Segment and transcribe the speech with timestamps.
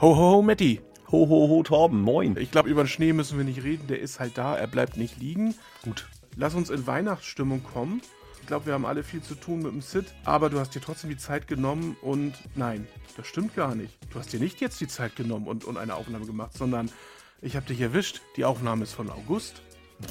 [0.00, 0.80] Ho, ho, ho, Matti.
[1.12, 2.34] Ho, ho, ho, Torben, moin.
[2.38, 3.86] Ich glaube, über den Schnee müssen wir nicht reden.
[3.86, 5.54] Der ist halt da, er bleibt nicht liegen.
[5.82, 6.08] Gut.
[6.36, 8.00] Lass uns in Weihnachtsstimmung kommen.
[8.40, 10.80] Ich glaube, wir haben alle viel zu tun mit dem Sid, aber du hast dir
[10.80, 13.98] trotzdem die Zeit genommen und nein, das stimmt gar nicht.
[14.10, 16.90] Du hast dir nicht jetzt die Zeit genommen und, und eine Aufnahme gemacht, sondern
[17.42, 18.22] ich habe dich erwischt.
[18.38, 19.60] Die Aufnahme ist von August.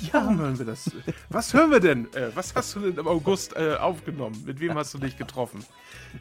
[0.01, 0.13] Ja.
[0.13, 0.91] Warum hören wir das?
[1.29, 2.11] Was hören wir denn?
[2.13, 4.41] Äh, was hast du denn im August äh, aufgenommen?
[4.45, 5.63] Mit wem hast du dich getroffen?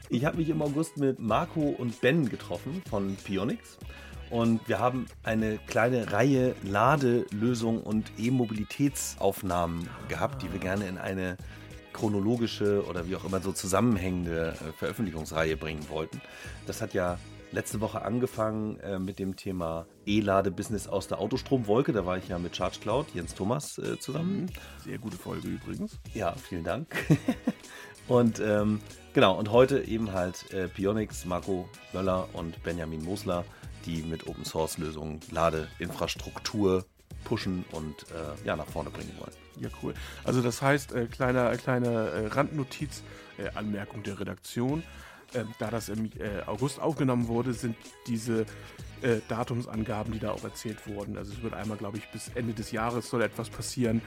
[0.09, 3.79] Ich habe mich im August mit Marco und Ben getroffen von Pionix.
[4.31, 11.37] Und wir haben eine kleine Reihe Ladelösungen und E-Mobilitätsaufnahmen gehabt, die wir gerne in eine
[11.95, 16.21] chronologische oder wie auch immer so zusammenhängende äh, Veröffentlichungsreihe bringen wollten.
[16.67, 17.19] Das hat ja
[17.53, 21.93] letzte Woche angefangen äh, mit dem Thema E-Lade-Business aus der Autostromwolke.
[21.93, 24.43] Da war ich ja mit Charge Cloud, Jens Thomas, äh, zusammen.
[24.43, 24.47] Mhm.
[24.85, 25.99] Sehr gute Folge übrigens.
[26.15, 26.95] Ja, vielen Dank.
[28.09, 28.81] und ähm,
[29.15, 33.45] genau, und heute eben halt äh, Pionix, Marco Möller und Benjamin Mosler,
[33.87, 36.85] die mit Open Source Lösungen Ladeinfrastruktur
[37.25, 39.33] pushen und äh, ja, nach vorne bringen wollen.
[39.61, 39.95] Ja, cool.
[40.25, 43.03] Also das heißt, äh, kleine, kleine äh, Randnotiz,
[43.39, 44.83] äh, Anmerkung der Redaktion.
[45.35, 47.77] Ähm, da das im äh, August aufgenommen wurde, sind
[48.07, 48.47] diese
[49.03, 51.19] äh, Datumsangaben, die da auch erzählt wurden.
[51.19, 54.01] Also es wird einmal, glaube ich, bis Ende des Jahres soll etwas passieren.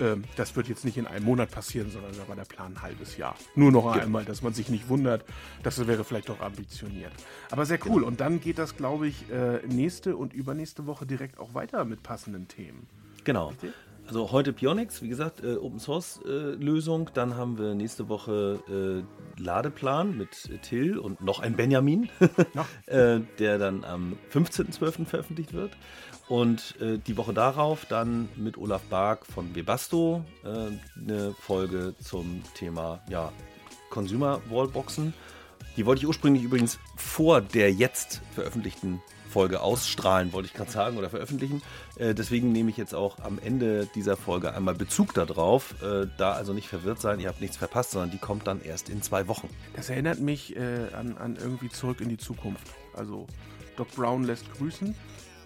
[0.00, 2.82] Ähm, das wird jetzt nicht in einem Monat passieren, sondern da war der Plan ein
[2.82, 3.36] halbes Jahr.
[3.54, 4.02] Nur noch ja.
[4.02, 5.24] einmal, dass man sich nicht wundert.
[5.62, 7.12] Das wäre vielleicht doch ambitioniert.
[7.50, 7.96] Aber sehr cool.
[7.96, 8.06] Genau.
[8.06, 12.02] Und dann geht das, glaube ich, äh, nächste und übernächste Woche direkt auch weiter mit
[12.02, 12.86] passenden Themen.
[13.24, 13.48] Genau.
[13.48, 13.72] Richtig?
[14.06, 17.10] Also heute Pionix, wie gesagt, äh, Open Source äh, Lösung.
[17.14, 19.04] Dann haben wir nächste Woche
[19.38, 22.08] äh, Ladeplan mit Till und noch ein Benjamin,
[22.86, 25.06] äh, der dann am 15.12.
[25.06, 25.72] veröffentlicht wird.
[26.28, 30.48] Und äh, die Woche darauf dann mit Olaf Bark von Webasto äh,
[31.00, 33.32] eine Folge zum Thema ja,
[33.90, 35.14] Consumer Wallboxen.
[35.76, 39.00] Die wollte ich ursprünglich übrigens vor der jetzt veröffentlichten
[39.32, 41.62] Folge ausstrahlen, wollte ich gerade sagen, oder veröffentlichen.
[41.96, 45.82] Äh, deswegen nehme ich jetzt auch am Ende dieser Folge einmal Bezug darauf.
[45.82, 48.88] Äh, da also nicht verwirrt sein, ihr habt nichts verpasst, sondern die kommt dann erst
[48.88, 49.48] in zwei Wochen.
[49.74, 52.66] Das erinnert mich äh, an, an irgendwie zurück in die Zukunft.
[52.94, 53.26] Also
[53.76, 54.94] Doc Brown lässt grüßen.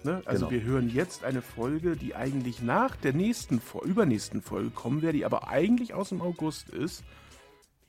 [0.03, 0.21] Ne?
[0.25, 0.51] Also genau.
[0.51, 5.25] wir hören jetzt eine Folge, die eigentlich nach der nächsten, übernächsten Folge kommen wäre, die
[5.25, 7.03] aber eigentlich aus dem August ist.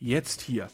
[0.01, 0.69] Jetzt hier.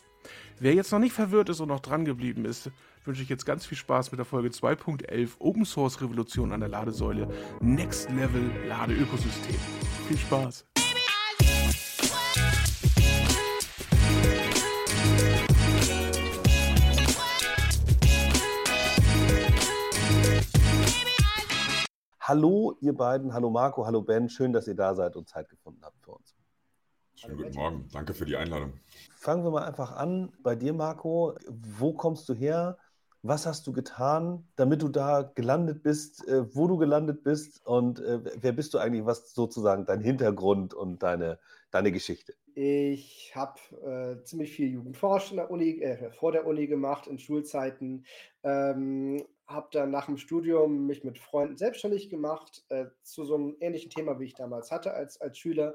[0.61, 2.71] Wer jetzt noch nicht verwirrt ist und noch dran geblieben ist,
[3.05, 6.69] wünsche ich jetzt ganz viel Spaß mit der Folge 2.11 Open Source Revolution an der
[6.69, 7.29] Ladesäule
[7.61, 9.57] Next Level Ladeökosystem.
[10.07, 10.65] Viel Spaß!
[22.21, 23.35] Hallo, ihr beiden.
[23.35, 24.29] Hallo Marco, hallo Ben.
[24.29, 26.04] Schön, dass ihr da seid und Zeit gefunden habt.
[27.25, 27.89] Schönen guten Morgen.
[27.91, 28.75] Danke für die Einladung.
[29.17, 31.35] Fangen wir mal einfach an bei dir, Marco.
[31.49, 32.77] Wo kommst du her?
[33.23, 38.01] Was hast du getan, damit du da gelandet bist, äh, wo du gelandet bist und
[38.01, 41.39] äh, wer bist du eigentlich, was sozusagen dein Hintergrund und deine,
[41.71, 42.35] deine Geschichte?
[42.55, 43.59] Ich habe
[44.21, 48.05] äh, ziemlich viel Jugendforschung der Uni, äh, vor der Uni gemacht, in Schulzeiten.
[48.43, 53.57] Ähm, habe dann nach dem Studium mich mit Freunden selbstständig gemacht, äh, zu so einem
[53.61, 55.75] ähnlichen Thema, wie ich damals hatte als, als Schüler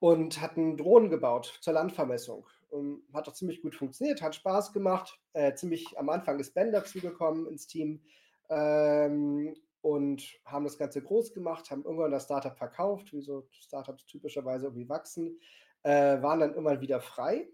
[0.00, 2.46] und hatten Drohnen gebaut zur Landvermessung.
[2.70, 5.20] Und hat auch ziemlich gut funktioniert, hat Spaß gemacht.
[5.32, 8.00] Äh, ziemlich am Anfang ist Ben dazugekommen ins Team
[8.48, 14.06] ähm, und haben das Ganze groß gemacht, haben irgendwann das Startup verkauft, wie so Startups
[14.06, 15.40] typischerweise irgendwie wachsen,
[15.82, 17.48] äh, waren dann immer wieder frei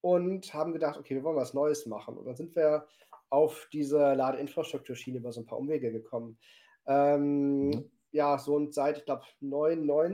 [0.00, 2.16] und haben gedacht, okay, wir wollen was Neues machen.
[2.16, 2.86] Und dann sind wir
[3.28, 6.38] auf diese Ladeinfrastrukturschiene über so ein paar Umwege gekommen.
[6.86, 7.90] Ähm, mhm.
[8.12, 9.24] Ja, so und seit, ich glaube,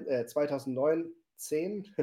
[0.07, 1.95] äh, 2009 10,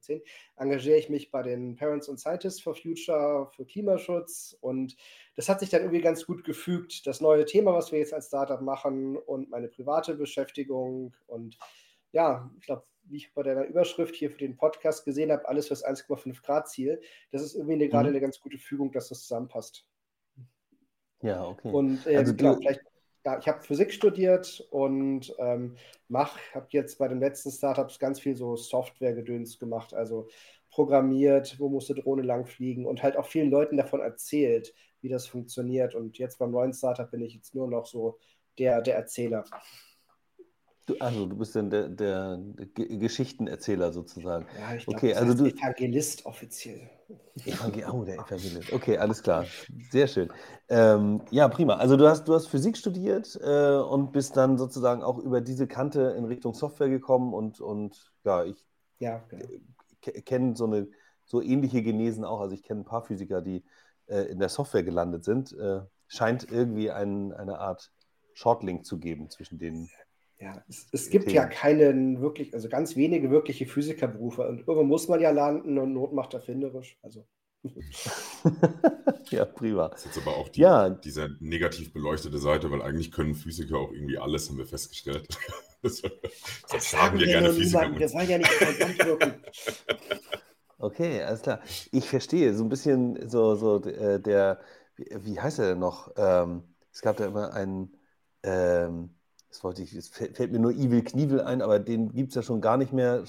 [0.00, 0.22] 10
[0.56, 4.96] engagiere ich mich bei den Parents and Scientists for Future für Klimaschutz und
[5.36, 7.06] das hat sich dann irgendwie ganz gut gefügt.
[7.06, 11.58] Das neue Thema, was wir jetzt als Startup machen und meine private Beschäftigung und
[12.12, 15.68] ja, ich glaube, wie ich bei deiner Überschrift hier für den Podcast gesehen habe, alles
[15.68, 17.00] fürs 1,5 Grad Ziel,
[17.30, 17.90] das ist irgendwie eine, mhm.
[17.90, 19.86] gerade eine ganz gute Fügung, dass das zusammenpasst.
[21.22, 21.70] Ja, okay.
[21.70, 22.80] Und äh, also klar, vielleicht
[23.24, 25.76] ja, ich habe Physik studiert und ähm,
[26.08, 30.28] mach, habe jetzt bei den letzten Startups ganz viel so Software-Gedöns gemacht, also
[30.70, 35.08] programmiert, wo muss eine Drohne lang fliegen und halt auch vielen Leuten davon erzählt, wie
[35.08, 35.94] das funktioniert.
[35.94, 38.18] Und jetzt beim neuen Startup bin ich jetzt nur noch so
[38.58, 39.44] der, der Erzähler.
[40.88, 42.66] Du, also du bist dann der, der, der
[42.98, 44.46] Geschichtenerzähler sozusagen.
[44.58, 46.88] Ja, ich glaube, okay, also du Evangelist offiziell.
[47.44, 48.72] Evangel oh, der Evangelist.
[48.72, 49.44] Okay, alles klar.
[49.90, 50.32] Sehr schön.
[50.70, 51.76] Ähm, ja, prima.
[51.76, 55.66] Also du hast, du hast Physik studiert äh, und bist dann sozusagen auch über diese
[55.66, 58.64] Kante in Richtung Software gekommen und, und ja, ich
[58.98, 59.44] ja, genau.
[60.24, 60.88] kenne so eine
[61.26, 62.40] so ähnliche Genesen auch.
[62.40, 63.62] Also ich kenne ein paar Physiker, die
[64.06, 65.52] äh, in der Software gelandet sind.
[65.52, 67.92] Äh, scheint irgendwie ein, eine Art
[68.32, 69.90] Shortlink zu geben zwischen den.
[70.40, 71.36] Ja, es, es gibt Themen.
[71.36, 75.92] ja keinen wirklich, also ganz wenige wirkliche Physikerberufe und irgendwo muss man ja landen und
[75.92, 76.96] Not macht erfinderisch.
[77.02, 77.26] Also.
[79.30, 79.88] ja, prima.
[79.88, 80.90] Das ist jetzt aber auch die, ja.
[80.90, 85.26] diese negativ beleuchtete Seite, weil eigentlich können Physiker auch irgendwie alles, haben wir festgestellt.
[85.82, 86.12] Das, das,
[86.70, 87.98] das sagen wir gerne Physiker.
[87.98, 89.34] Wir wollen ja nicht verdammt wirken.
[90.80, 91.60] Okay, alles klar.
[91.90, 92.54] Ich verstehe.
[92.54, 94.60] So ein bisschen so, so äh, der,
[94.94, 96.12] wie, wie, heißt er denn noch?
[96.16, 96.62] Ähm,
[96.92, 97.96] es gab da immer einen,
[98.44, 99.17] ähm,
[99.48, 102.42] das wollte ich, es fällt mir nur Evil Knievel ein, aber den gibt es ja
[102.42, 103.24] schon gar nicht mehr.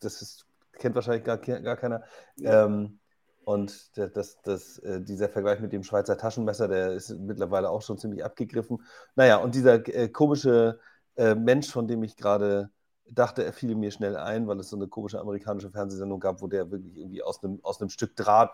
[0.00, 2.02] Das ist, kennt wahrscheinlich gar, gar keiner.
[2.42, 2.98] Ähm,
[3.44, 7.98] und das, das, äh, dieser Vergleich mit dem Schweizer Taschenmesser, der ist mittlerweile auch schon
[7.98, 8.82] ziemlich abgegriffen.
[9.14, 10.80] Naja, und dieser äh, komische
[11.16, 12.70] äh, Mensch, von dem ich gerade
[13.10, 16.46] dachte, er fiel mir schnell ein, weil es so eine komische amerikanische Fernsehsendung gab, wo
[16.46, 18.50] der wirklich irgendwie aus einem, aus einem Stück Draht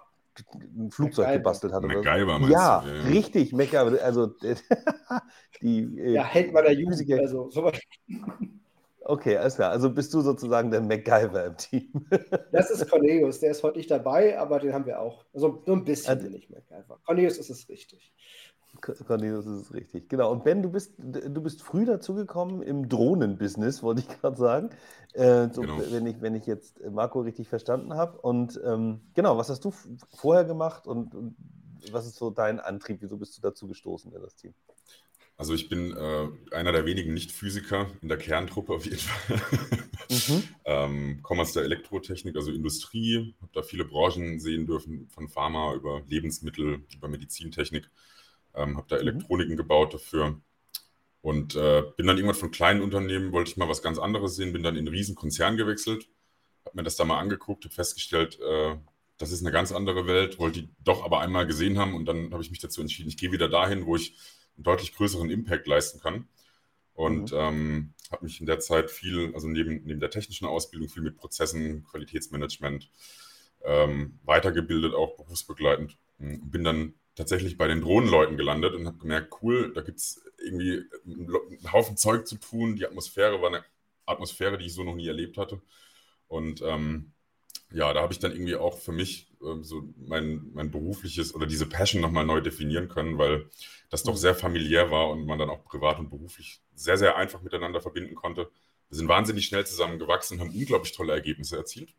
[0.52, 1.38] ein Flugzeug MacGyver.
[1.38, 1.82] gebastelt hat.
[1.82, 2.46] MacGyver, so.
[2.48, 2.88] ja, du?
[2.88, 4.02] ja, richtig, MacGyver.
[4.02, 4.26] Also
[5.62, 5.98] die.
[5.98, 7.10] Äh, ja, Held meiner Jugend.
[7.20, 7.78] Also, sowas.
[9.06, 9.70] Okay, alles klar.
[9.70, 12.06] Also bist du sozusagen der MacGyver im Team.
[12.52, 15.26] das ist Cornelius, der ist heute nicht dabei, aber den haben wir auch.
[15.34, 17.00] Also nur ein bisschen also, nicht MacGyver.
[17.04, 18.12] Cornelius ist es richtig.
[18.80, 20.08] Cornelius ist richtig.
[20.08, 20.32] Genau.
[20.32, 24.70] Und Ben, du bist, du bist früh dazugekommen im Drohnenbusiness, wollte ich gerade sagen.
[25.12, 25.80] Äh, so, genau.
[25.90, 28.18] wenn, ich, wenn ich jetzt Marco richtig verstanden habe.
[28.18, 29.72] Und ähm, genau, was hast du
[30.16, 31.36] vorher gemacht und, und,
[31.92, 32.98] was ist so dein Antrieb?
[33.00, 34.54] Wieso bist du dazu gestoßen in das Team?
[35.36, 39.40] Also ich bin äh, einer der wenigen Nicht-Physiker in der Kerntruppe auf jeden Fall.
[40.08, 40.42] mhm.
[40.64, 45.74] ähm, komme aus der Elektrotechnik, also Industrie, habe da viele Branchen sehen dürfen, von Pharma
[45.74, 47.90] über Lebensmittel, über Medizintechnik.
[48.54, 49.02] Ähm, habe da mhm.
[49.02, 50.40] Elektroniken gebaut dafür.
[51.20, 54.52] Und äh, bin dann irgendwann von kleinen Unternehmen, wollte ich mal was ganz anderes sehen,
[54.52, 56.06] bin dann in einen riesen Konzern gewechselt,
[56.66, 58.76] habe mir das da mal angeguckt, habe festgestellt, äh,
[59.16, 62.32] das ist eine ganz andere Welt, wollte die doch aber einmal gesehen haben und dann
[62.32, 64.18] habe ich mich dazu entschieden, ich gehe wieder dahin, wo ich
[64.56, 66.28] einen deutlich größeren Impact leisten kann.
[66.94, 67.38] Und mhm.
[67.38, 71.16] ähm, habe mich in der Zeit viel, also neben, neben der technischen Ausbildung, viel mit
[71.16, 72.88] Prozessen, Qualitätsmanagement
[73.64, 75.96] ähm, weitergebildet, auch berufsbegleitend.
[76.18, 80.22] Und bin dann tatsächlich bei den Drohnenleuten gelandet und habe gemerkt, cool, da gibt es
[80.42, 82.76] irgendwie einen Haufen Zeug zu tun.
[82.76, 83.64] Die Atmosphäre war eine
[84.06, 85.60] Atmosphäre, die ich so noch nie erlebt hatte.
[86.28, 87.12] Und ähm,
[87.72, 91.46] ja, da habe ich dann irgendwie auch für mich äh, so mein, mein berufliches oder
[91.46, 93.48] diese Passion nochmal neu definieren können, weil
[93.90, 94.18] das doch mhm.
[94.18, 98.14] sehr familiär war und man dann auch privat und beruflich sehr, sehr einfach miteinander verbinden
[98.14, 98.50] konnte.
[98.88, 101.94] Wir sind wahnsinnig schnell zusammengewachsen, haben unglaublich tolle Ergebnisse erzielt.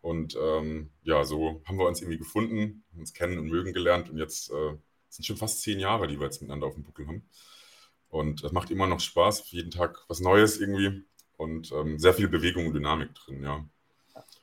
[0.00, 4.10] Und ähm, ja, so haben wir uns irgendwie gefunden, uns kennen und mögen gelernt.
[4.10, 4.76] Und jetzt äh,
[5.08, 7.28] sind schon fast zehn Jahre, die wir jetzt miteinander auf dem Buckel haben.
[8.08, 11.04] Und es macht immer noch Spaß, jeden Tag was Neues irgendwie
[11.36, 13.64] und ähm, sehr viel Bewegung und Dynamik drin, ja.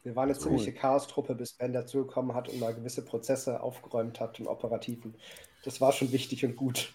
[0.04, 0.42] Wir waren eine so.
[0.42, 5.16] ziemliche Chaos-Truppe, bis Ben dazugekommen hat und mal gewisse Prozesse aufgeräumt hat im Operativen.
[5.64, 6.94] Das war schon wichtig und gut.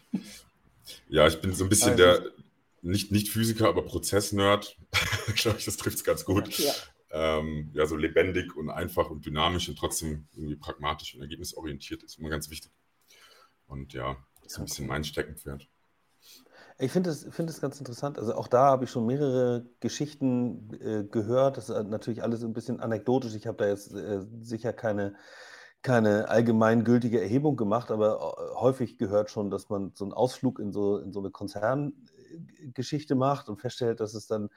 [1.09, 2.31] Ja, ich bin so ein bisschen also, der,
[2.83, 4.79] nicht, nicht Physiker, aber Prozessnerd.
[5.35, 6.57] ich glaube, das trifft es ganz gut.
[6.59, 6.73] Ja
[7.11, 12.19] ähm, ja, so lebendig und einfach und dynamisch und trotzdem irgendwie pragmatisch und ergebnisorientiert ist
[12.19, 12.73] immer ganz wichtig.
[13.67, 15.69] Und ja, das ist ein bisschen mein Steckenpferd.
[16.79, 18.19] Ich finde es find ganz interessant.
[18.19, 21.57] Also auch da habe ich schon mehrere Geschichten äh, gehört.
[21.57, 23.35] Das ist natürlich alles ein bisschen anekdotisch.
[23.35, 25.15] Ich habe da jetzt äh, sicher keine,
[25.83, 30.73] keine allgemeingültige Erhebung gemacht, aber äh, häufig gehört schon, dass man so einen Ausflug in
[30.73, 34.49] so, in so eine Konzerngeschichte macht und feststellt, dass es dann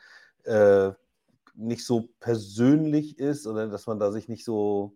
[0.45, 0.93] äh,
[1.53, 4.95] nicht so persönlich ist oder dass man da sich nicht so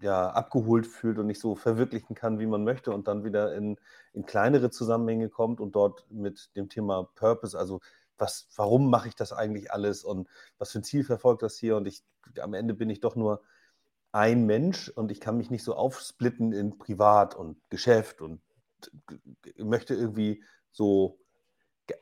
[0.00, 3.78] ja, abgeholt fühlt und nicht so verwirklichen kann, wie man möchte und dann wieder in,
[4.12, 7.80] in kleinere Zusammenhänge kommt und dort mit dem Thema Purpose, also
[8.18, 10.28] was, warum mache ich das eigentlich alles und
[10.58, 11.76] was für ein Ziel verfolgt das hier?
[11.76, 12.02] Und ich,
[12.40, 13.42] am Ende bin ich doch nur
[14.12, 18.40] ein Mensch und ich kann mich nicht so aufsplitten in Privat und Geschäft und
[19.58, 21.18] möchte irgendwie so,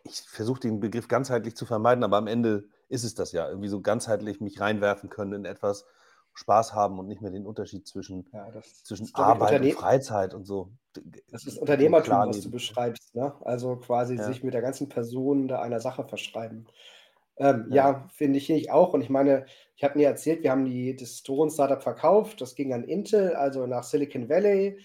[0.05, 3.49] ich versuche den Begriff ganzheitlich zu vermeiden, aber am Ende ist es das ja.
[3.49, 5.85] Irgendwie so ganzheitlich mich reinwerfen können in etwas,
[6.35, 8.49] Spaß haben und nicht mehr den Unterschied zwischen, ja,
[8.83, 10.73] zwischen Arbeit und Freizeit und so.
[11.31, 13.14] Das ist Unternehmertum, was du beschreibst.
[13.14, 13.33] Ne?
[13.45, 14.25] Also quasi ja.
[14.25, 16.67] sich mit der ganzen Person da einer Sache verschreiben.
[17.37, 18.95] Ähm, ja, ja finde ich, ich auch.
[18.95, 22.41] Und ich meine, ich habe mir erzählt, wir haben die, das Drohnen-Startup verkauft.
[22.41, 24.81] Das ging an Intel, also nach Silicon Valley.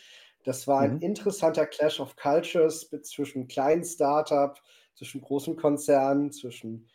[0.46, 1.02] Das war ein mhm.
[1.02, 4.56] interessanter Clash of Cultures zwischen kleinen Startup,
[4.96, 6.88] zwischen großen Konzernen, zwischen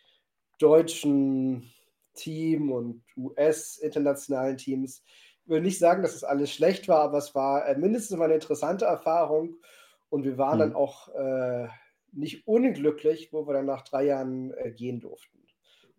[0.59, 1.71] deutschen
[2.15, 5.03] Team und US-internationalen Teams.
[5.43, 8.27] Ich will nicht sagen, dass es alles schlecht war, aber es war äh, mindestens mal
[8.27, 9.57] eine interessante Erfahrung.
[10.09, 10.61] Und wir waren mhm.
[10.61, 11.69] dann auch äh,
[12.13, 15.39] nicht unglücklich, wo wir dann nach drei Jahren äh, gehen durften.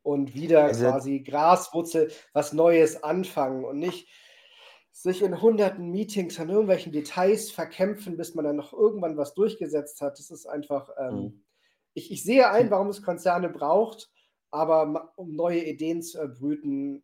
[0.02, 4.08] Und wieder also, quasi Graswurzel, was Neues anfangen und nicht
[4.92, 10.00] sich in hunderten Meetings an irgendwelchen Details verkämpfen, bis man dann noch irgendwann was durchgesetzt
[10.02, 10.18] hat.
[10.18, 11.44] Das ist einfach, ähm, mhm.
[11.94, 14.10] ich, ich sehe ein, warum es Konzerne braucht,
[14.56, 17.04] aber um neue Ideen zu erbrüten,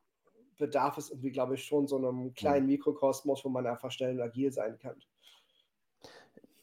[0.58, 2.74] bedarf es irgendwie, glaube ich, schon so einem kleinen mhm.
[2.74, 4.96] Mikrokosmos, wo man einfach schnell und agil sein kann.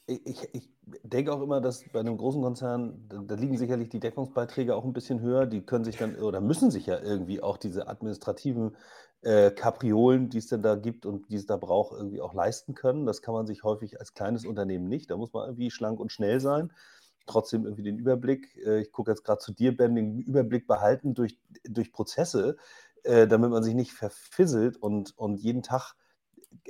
[0.07, 0.71] Ich, ich,
[1.03, 4.85] denke auch immer, dass bei einem großen Konzern, da, da, liegen sicherlich die Deckungsbeiträge auch
[4.85, 5.45] ein bisschen höher.
[5.45, 8.75] Die können sich dann oder müssen sich ja irgendwie auch diese administrativen
[9.21, 12.75] äh, Kapriolen, die es denn da gibt und die es da braucht, irgendwie auch leisten
[12.75, 13.05] können.
[13.05, 15.11] Das kann man sich häufig als kleines Unternehmen nicht.
[15.11, 16.73] Da muss man irgendwie schlank und schnell sein.
[17.29, 21.15] Trotzdem irgendwie den Überblick, äh, ich gucke jetzt gerade zu dir, Ben, den Überblick behalten
[21.15, 22.57] durch, durch Prozesse,
[23.05, 25.95] äh, damit man sich nicht verfisselt und, und jeden Tag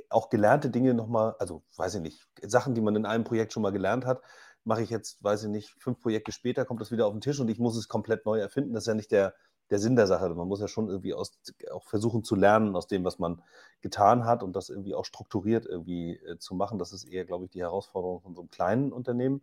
[0.09, 3.63] auch gelernte Dinge nochmal, also weiß ich nicht, Sachen, die man in einem Projekt schon
[3.63, 4.21] mal gelernt hat,
[4.63, 7.39] mache ich jetzt, weiß ich nicht, fünf Projekte später, kommt das wieder auf den Tisch
[7.39, 8.73] und ich muss es komplett neu erfinden.
[8.73, 9.33] Das ist ja nicht der,
[9.69, 10.29] der Sinn der Sache.
[10.29, 11.39] Man muss ja schon irgendwie aus,
[11.71, 13.41] auch versuchen zu lernen aus dem, was man
[13.81, 16.79] getan hat und das irgendwie auch strukturiert irgendwie äh, zu machen.
[16.79, 19.41] Das ist eher, glaube ich, die Herausforderung von so einem kleinen Unternehmen,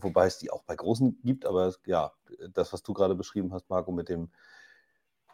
[0.00, 1.46] wobei es die auch bei großen gibt.
[1.46, 2.12] Aber ja,
[2.52, 4.30] das, was du gerade beschrieben hast, Marco, mit dem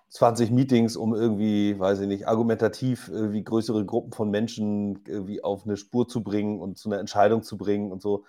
[0.09, 5.65] 20 Meetings, um irgendwie, weiß ich nicht, argumentativ irgendwie größere Gruppen von Menschen irgendwie auf
[5.65, 8.25] eine Spur zu bringen und zu einer Entscheidung zu bringen und so.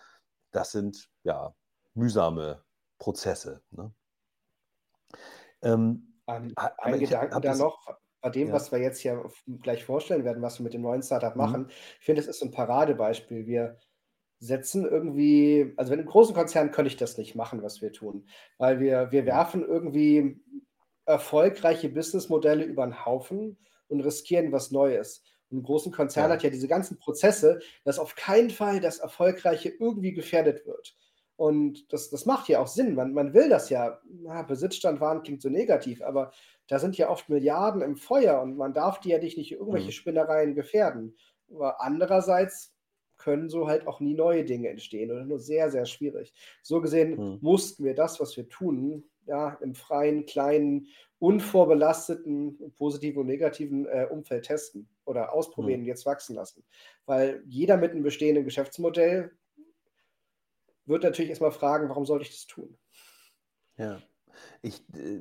[0.52, 1.56] Das sind ja
[1.96, 2.64] mühsame
[3.00, 3.62] Prozesse.
[3.72, 3.92] Ne?
[5.64, 7.80] Ähm, ein, ein Gedanke da noch,
[8.22, 8.54] bei dem, ja.
[8.54, 9.30] was wir jetzt hier
[9.62, 11.42] gleich vorstellen werden, was wir mit dem neuen Startup mhm.
[11.42, 11.68] machen.
[12.00, 13.48] Ich finde, es ist ein Paradebeispiel.
[13.48, 13.80] Wir
[14.42, 18.28] setzen irgendwie, also wenn im großen Konzern könnte ich das nicht machen, was wir tun,
[18.58, 19.28] weil wir, wir mhm.
[19.28, 20.42] werfen irgendwie
[21.06, 23.58] erfolgreiche Businessmodelle über den Haufen
[23.88, 25.24] und riskieren was Neues.
[25.52, 26.36] Und ein großen Konzern ja.
[26.36, 30.96] hat ja diese ganzen Prozesse, dass auf keinen Fall das Erfolgreiche irgendwie gefährdet wird.
[31.36, 32.96] Und das, das macht ja auch Sinn.
[32.96, 34.00] Man, man will das ja.
[34.10, 36.32] Na, Besitzstand wahren klingt so negativ, aber
[36.68, 39.88] da sind ja oft Milliarden im Feuer und man darf die ja nicht, nicht irgendwelche
[39.88, 39.92] mhm.
[39.92, 41.16] Spinnereien gefährden.
[41.54, 42.74] Aber andererseits
[43.22, 46.34] können so halt auch nie neue Dinge entstehen oder nur sehr, sehr schwierig.
[46.64, 47.38] So gesehen mhm.
[47.42, 50.88] mussten wir das, was wir tun, ja, im freien, kleinen,
[51.20, 55.86] unvorbelasteten, positiven und negativen äh, Umfeld testen oder ausprobieren, mhm.
[55.88, 56.64] jetzt wachsen lassen.
[57.06, 59.32] Weil jeder mit einem bestehenden Geschäftsmodell
[60.86, 62.76] wird natürlich erstmal fragen, warum sollte ich das tun?
[63.78, 64.02] Ja.
[64.64, 65.20] Ich, äh,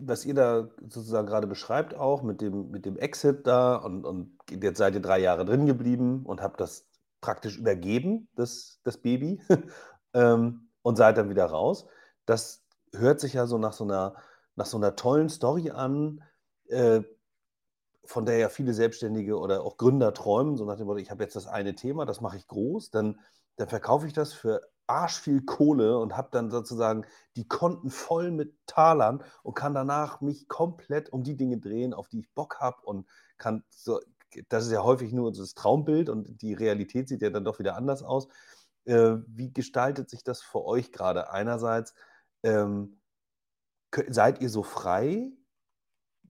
[0.00, 4.38] was ihr da sozusagen gerade beschreibt, auch mit dem, mit dem Exit da und, und
[4.50, 6.86] jetzt seid ihr drei Jahre drin geblieben und habt das
[7.24, 9.40] praktisch übergeben, das, das Baby,
[10.12, 11.86] ähm, und seid dann wieder raus.
[12.26, 14.14] Das hört sich ja so nach so einer,
[14.56, 16.22] nach so einer tollen Story an,
[16.68, 17.00] äh,
[18.04, 21.22] von der ja viele Selbstständige oder auch Gründer träumen, so nach dem Motto, ich habe
[21.22, 23.18] jetzt das eine Thema, das mache ich groß, dann,
[23.56, 28.30] dann verkaufe ich das für arsch viel Kohle und habe dann sozusagen die Konten voll
[28.32, 32.60] mit Talern und kann danach mich komplett um die Dinge drehen, auf die ich Bock
[32.60, 33.98] habe und kann so,
[34.48, 37.76] das ist ja häufig nur das Traumbild und die Realität sieht ja dann doch wieder
[37.76, 38.28] anders aus.
[38.84, 41.30] Äh, wie gestaltet sich das für euch gerade?
[41.30, 41.94] Einerseits,
[42.42, 43.00] ähm,
[44.08, 45.32] seid ihr so frei,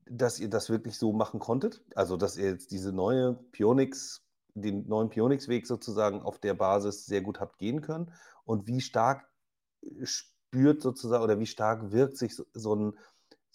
[0.06, 1.82] dass ihr das wirklich so machen konntet?
[1.94, 4.23] Also, dass ihr jetzt diese neue Pionix,
[4.54, 8.12] den neuen Pionix-Weg sozusagen auf der Basis sehr gut habt gehen können?
[8.44, 9.26] Und wie stark
[9.82, 12.99] äh, spürt sozusagen oder wie stark wirkt sich so, so ein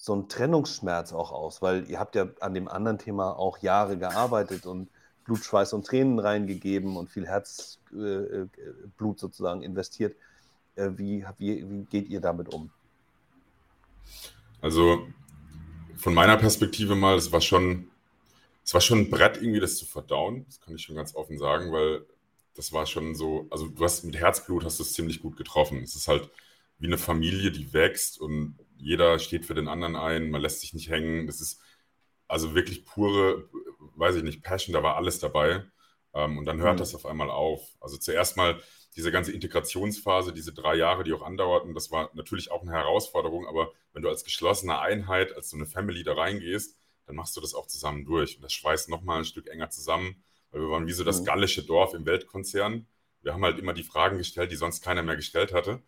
[0.01, 3.97] so ein Trennungsschmerz auch aus, weil ihr habt ja an dem anderen Thema auch Jahre
[3.97, 4.87] gearbeitet und
[5.25, 10.15] Blut, Schweiß und Tränen reingegeben und viel Herzblut äh, äh sozusagen investiert.
[10.75, 12.71] Äh, wie, wie, wie geht ihr damit um?
[14.61, 15.05] Also
[15.97, 17.89] von meiner Perspektive mal, es war schon,
[18.63, 20.45] es war schon ein Brett, irgendwie das zu verdauen.
[20.45, 22.05] Das kann ich schon ganz offen sagen, weil
[22.55, 25.83] das war schon so, also du hast mit Herzblut hast du es ziemlich gut getroffen.
[25.83, 26.29] Es ist halt
[26.77, 30.73] wie eine Familie, die wächst und jeder steht für den anderen ein, man lässt sich
[30.73, 31.27] nicht hängen.
[31.27, 31.61] Das ist
[32.27, 33.49] also wirklich pure,
[33.95, 35.63] weiß ich nicht, Passion, da war alles dabei.
[36.13, 36.79] Ähm, und dann hört mhm.
[36.79, 37.61] das auf einmal auf.
[37.81, 38.59] Also zuerst mal
[38.95, 43.47] diese ganze Integrationsphase, diese drei Jahre, die auch andauerten, das war natürlich auch eine Herausforderung,
[43.47, 47.41] aber wenn du als geschlossene Einheit, als so eine Family da reingehst, dann machst du
[47.41, 48.37] das auch zusammen durch.
[48.37, 51.25] Und das schweißt nochmal ein Stück enger zusammen, weil wir waren wie so das mhm.
[51.25, 52.87] gallische Dorf im Weltkonzern.
[53.21, 55.81] Wir haben halt immer die Fragen gestellt, die sonst keiner mehr gestellt hatte.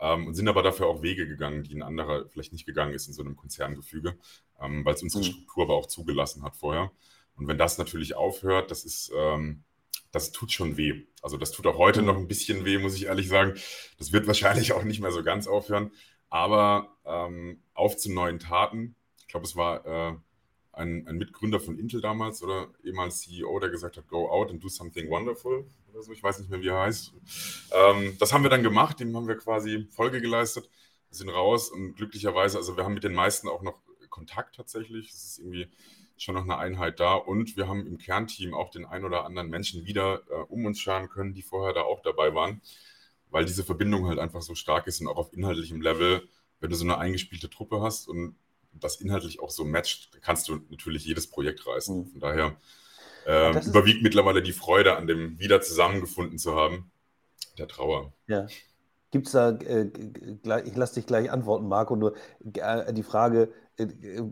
[0.00, 3.06] Ähm, und sind aber dafür auch Wege gegangen, die ein anderer vielleicht nicht gegangen ist
[3.06, 4.16] in so einem Konzerngefüge,
[4.60, 5.28] ähm, weil es unsere mhm.
[5.28, 6.90] Struktur aber auch zugelassen hat vorher.
[7.36, 9.62] Und wenn das natürlich aufhört, das ist, ähm,
[10.10, 11.06] das tut schon weh.
[11.22, 13.54] Also das tut auch heute noch ein bisschen weh, muss ich ehrlich sagen.
[13.98, 15.92] Das wird wahrscheinlich auch nicht mehr so ganz aufhören.
[16.28, 18.94] Aber ähm, auf zu neuen Taten.
[19.18, 20.16] Ich glaube, es war äh,
[20.72, 24.62] ein, ein, Mitgründer von Intel damals oder ehemals CEO, der gesagt hat, go out and
[24.62, 26.12] do something wonderful oder so.
[26.12, 27.12] Ich weiß nicht mehr, wie er heißt.
[27.72, 29.00] Ähm, das haben wir dann gemacht.
[29.00, 30.68] Dem haben wir quasi Folge geleistet.
[31.08, 35.08] Wir sind raus und glücklicherweise, also wir haben mit den meisten auch noch Kontakt tatsächlich.
[35.08, 35.68] Es ist irgendwie
[36.16, 39.48] schon noch eine Einheit da und wir haben im Kernteam auch den ein oder anderen
[39.48, 42.60] Menschen wieder äh, um uns scharen können, die vorher da auch dabei waren,
[43.30, 46.28] weil diese Verbindung halt einfach so stark ist und auch auf inhaltlichem Level,
[46.60, 48.36] wenn du so eine eingespielte Truppe hast und
[48.72, 51.98] das inhaltlich auch so matcht, kannst du natürlich jedes Projekt reißen.
[51.98, 52.06] Mhm.
[52.06, 52.56] Von daher
[53.26, 56.90] äh, überwiegt mittlerweile die Freude an dem wieder zusammengefunden zu haben,
[57.58, 58.12] der Trauer.
[58.26, 58.46] Ja.
[59.10, 59.90] Gibt es da, äh,
[60.64, 62.14] ich lasse dich gleich antworten, Marco, nur
[62.54, 63.86] äh, die Frage, äh,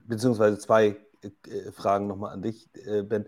[0.07, 3.27] beziehungsweise zwei äh, Fragen nochmal an dich, äh, Ben.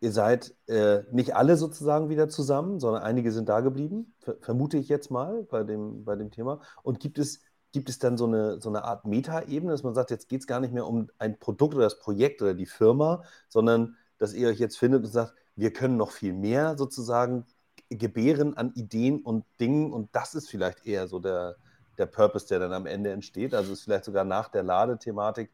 [0.00, 4.88] Ihr seid äh, nicht alle sozusagen wieder zusammen, sondern einige sind da geblieben, vermute ich
[4.88, 6.60] jetzt mal bei dem, bei dem Thema.
[6.84, 7.40] Und gibt es,
[7.72, 10.46] gibt es dann so eine, so eine Art Metaebene, dass man sagt, jetzt geht es
[10.46, 14.48] gar nicht mehr um ein Produkt oder das Projekt oder die Firma, sondern dass ihr
[14.48, 17.44] euch jetzt findet und sagt, wir können noch viel mehr sozusagen
[17.90, 21.56] gebären an Ideen und Dingen und das ist vielleicht eher so der,
[21.96, 23.54] der Purpose, der dann am Ende entsteht.
[23.54, 25.50] Also ist vielleicht sogar nach der Ladethematik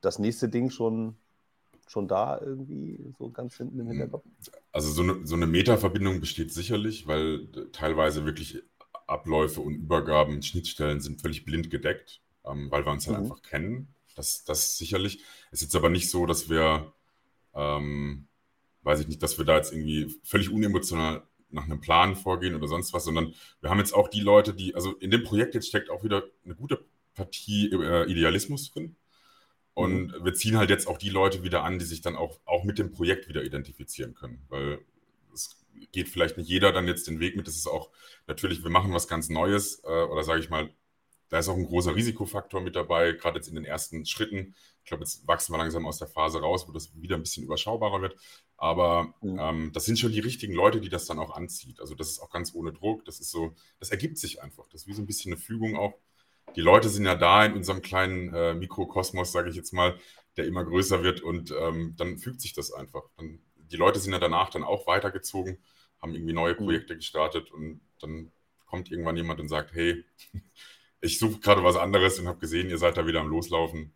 [0.00, 1.16] das nächste Ding schon,
[1.86, 4.24] schon da irgendwie so ganz hinten im Hinterkopf?
[4.72, 8.62] Also so eine, so eine Meta-Verbindung besteht sicherlich, weil teilweise wirklich
[9.12, 13.24] Abläufe und Übergaben, Schnittstellen sind völlig blind gedeckt, ähm, weil wir uns halt mhm.
[13.24, 13.94] einfach kennen.
[14.16, 15.22] Das, das sicherlich.
[15.50, 16.92] Es ist jetzt aber nicht so, dass wir,
[17.54, 18.26] ähm,
[18.82, 22.66] weiß ich nicht, dass wir da jetzt irgendwie völlig unemotional nach einem Plan vorgehen oder
[22.66, 25.68] sonst was, sondern wir haben jetzt auch die Leute, die, also in dem Projekt jetzt
[25.68, 28.96] steckt auch wieder eine gute Partie äh, Idealismus drin.
[29.74, 30.24] Und mhm.
[30.24, 32.78] wir ziehen halt jetzt auch die Leute wieder an, die sich dann auch, auch mit
[32.78, 34.44] dem Projekt wieder identifizieren können.
[34.48, 34.80] Weil
[35.92, 37.46] geht vielleicht nicht jeder dann jetzt den Weg mit.
[37.46, 37.90] Das ist auch
[38.26, 40.70] natürlich, wir machen was ganz Neues äh, oder sage ich mal,
[41.28, 44.54] da ist auch ein großer Risikofaktor mit dabei, gerade jetzt in den ersten Schritten.
[44.84, 47.44] Ich glaube, jetzt wachsen wir langsam aus der Phase raus, wo das wieder ein bisschen
[47.44, 48.16] überschaubarer wird.
[48.58, 49.38] Aber mhm.
[49.38, 51.80] ähm, das sind schon die richtigen Leute, die das dann auch anzieht.
[51.80, 53.04] Also das ist auch ganz ohne Druck.
[53.06, 54.68] Das ist so, das ergibt sich einfach.
[54.68, 55.94] Das ist wie so ein bisschen eine Fügung auch
[56.56, 59.98] die Leute sind ja da in unserem kleinen äh, Mikrokosmos, sage ich jetzt mal,
[60.36, 63.02] der immer größer wird und ähm, dann fügt sich das einfach.
[63.16, 63.40] Dann,
[63.72, 65.58] die Leute sind ja danach dann auch weitergezogen,
[66.00, 66.64] haben irgendwie neue mhm.
[66.64, 68.30] Projekte gestartet und dann
[68.66, 70.04] kommt irgendwann jemand und sagt, hey,
[71.00, 73.92] ich suche gerade was anderes und habe gesehen, ihr seid da wieder am Loslaufen.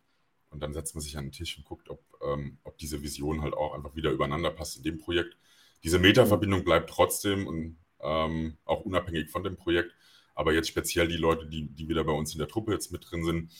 [0.49, 3.41] Und dann setzt man sich an den Tisch und guckt, ob, ähm, ob diese Vision
[3.41, 5.37] halt auch einfach wieder übereinander passt in dem Projekt.
[5.83, 9.93] Diese Meta-Verbindung bleibt trotzdem und ähm, auch unabhängig von dem Projekt.
[10.35, 13.09] Aber jetzt speziell die Leute, die, die wieder bei uns in der Truppe jetzt mit
[13.09, 13.51] drin sind,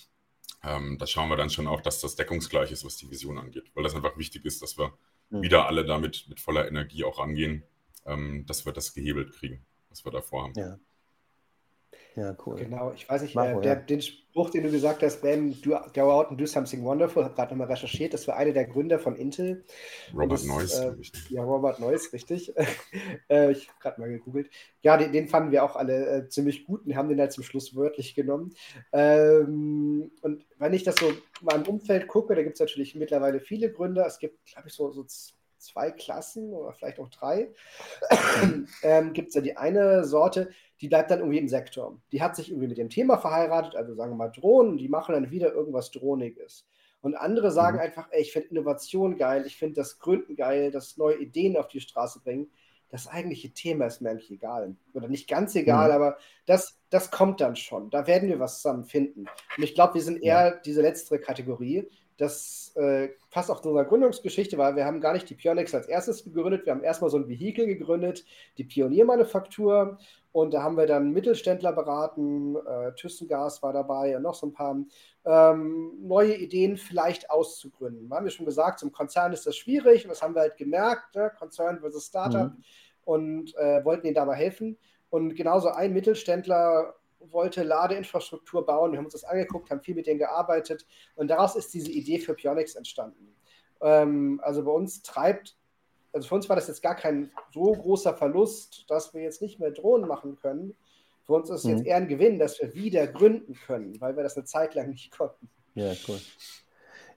[0.63, 3.71] ähm, da schauen wir dann schon auch, dass das deckungsgleich ist, was die Vision angeht.
[3.73, 4.97] Weil das einfach wichtig ist, dass wir
[5.29, 5.41] mhm.
[5.41, 7.63] wieder alle damit mit voller Energie auch angehen,
[8.05, 10.53] ähm, dass wir das gehebelt kriegen, was wir da vorhaben.
[10.55, 10.79] Ja.
[12.17, 12.55] Ja, cool.
[12.55, 13.79] Genau, ich weiß nicht, Marco, äh, der, ja.
[13.79, 17.35] den Spruch, den du gesagt hast, Ben, do, go out and do something wonderful, habe
[17.35, 19.63] gerade nochmal recherchiert, das war einer der Gründer von Intel.
[20.15, 20.79] Robert Neuss.
[20.79, 20.95] Äh,
[21.29, 22.51] ja, Robert Neuss, richtig.
[23.29, 24.49] äh, ich habe gerade mal gegoogelt.
[24.81, 27.43] Ja, den, den, fanden wir auch alle äh, ziemlich gut und haben den halt zum
[27.43, 28.51] Schluss wörtlich genommen.
[28.93, 33.39] Ähm, und wenn ich das so mal im Umfeld gucke, da gibt es natürlich mittlerweile
[33.39, 34.07] viele Gründer.
[34.07, 35.05] Es gibt, glaube ich, so, so
[35.59, 37.51] zwei Klassen oder vielleicht auch drei.
[38.81, 40.49] ähm, gibt es ja die eine Sorte,
[40.81, 41.99] die bleibt dann irgendwie im Sektor.
[42.11, 45.13] Die hat sich irgendwie mit dem Thema verheiratet, also sagen wir mal Drohnen, die machen
[45.13, 46.65] dann wieder irgendwas Drohniges.
[47.01, 47.83] Und andere sagen mhm.
[47.83, 51.67] einfach, ey, ich finde Innovation geil, ich finde das Gründen geil, das neue Ideen auf
[51.67, 52.49] die Straße bringen.
[52.89, 54.75] Das eigentliche Thema ist mir eigentlich egal.
[54.93, 55.95] Oder nicht ganz egal, mhm.
[55.95, 57.89] aber das, das kommt dann schon.
[57.89, 59.25] Da werden wir was zusammen finden.
[59.57, 60.55] Und ich glaube, wir sind eher ja.
[60.65, 61.87] diese letztere Kategorie.
[62.17, 65.87] Das äh, passt auch zu unserer Gründungsgeschichte, weil wir haben gar nicht die Pionix als
[65.87, 66.65] erstes gegründet.
[66.65, 68.25] Wir haben erstmal so ein Vehikel gegründet,
[68.57, 69.99] die Pioniermanufaktur.
[70.37, 74.53] Und da haben wir dann Mittelständler beraten, äh, Thyssengas war dabei und noch so ein
[74.53, 74.77] paar
[75.25, 78.07] ähm, neue Ideen vielleicht auszugründen.
[78.07, 80.55] Wir haben ja schon gesagt, zum Konzern ist das schwierig und das haben wir halt
[80.55, 81.31] gemerkt, ne?
[81.39, 82.63] Konzern versus Startup mhm.
[83.03, 84.77] und äh, wollten ihnen dabei helfen.
[85.09, 88.91] Und genauso ein Mittelständler wollte Ladeinfrastruktur bauen.
[88.91, 92.19] Wir haben uns das angeguckt, haben viel mit denen gearbeitet und daraus ist diese Idee
[92.19, 93.35] für Pionix entstanden.
[93.81, 95.57] Ähm, also bei uns treibt,
[96.13, 99.59] also für uns war das jetzt gar kein so großer Verlust, dass wir jetzt nicht
[99.59, 100.75] mehr Drohnen machen können.
[101.25, 101.71] Für uns ist es mhm.
[101.71, 104.89] jetzt eher ein Gewinn, dass wir wieder gründen können, weil wir das eine Zeit lang
[104.89, 105.49] nicht konnten.
[105.75, 106.19] Ja, cool.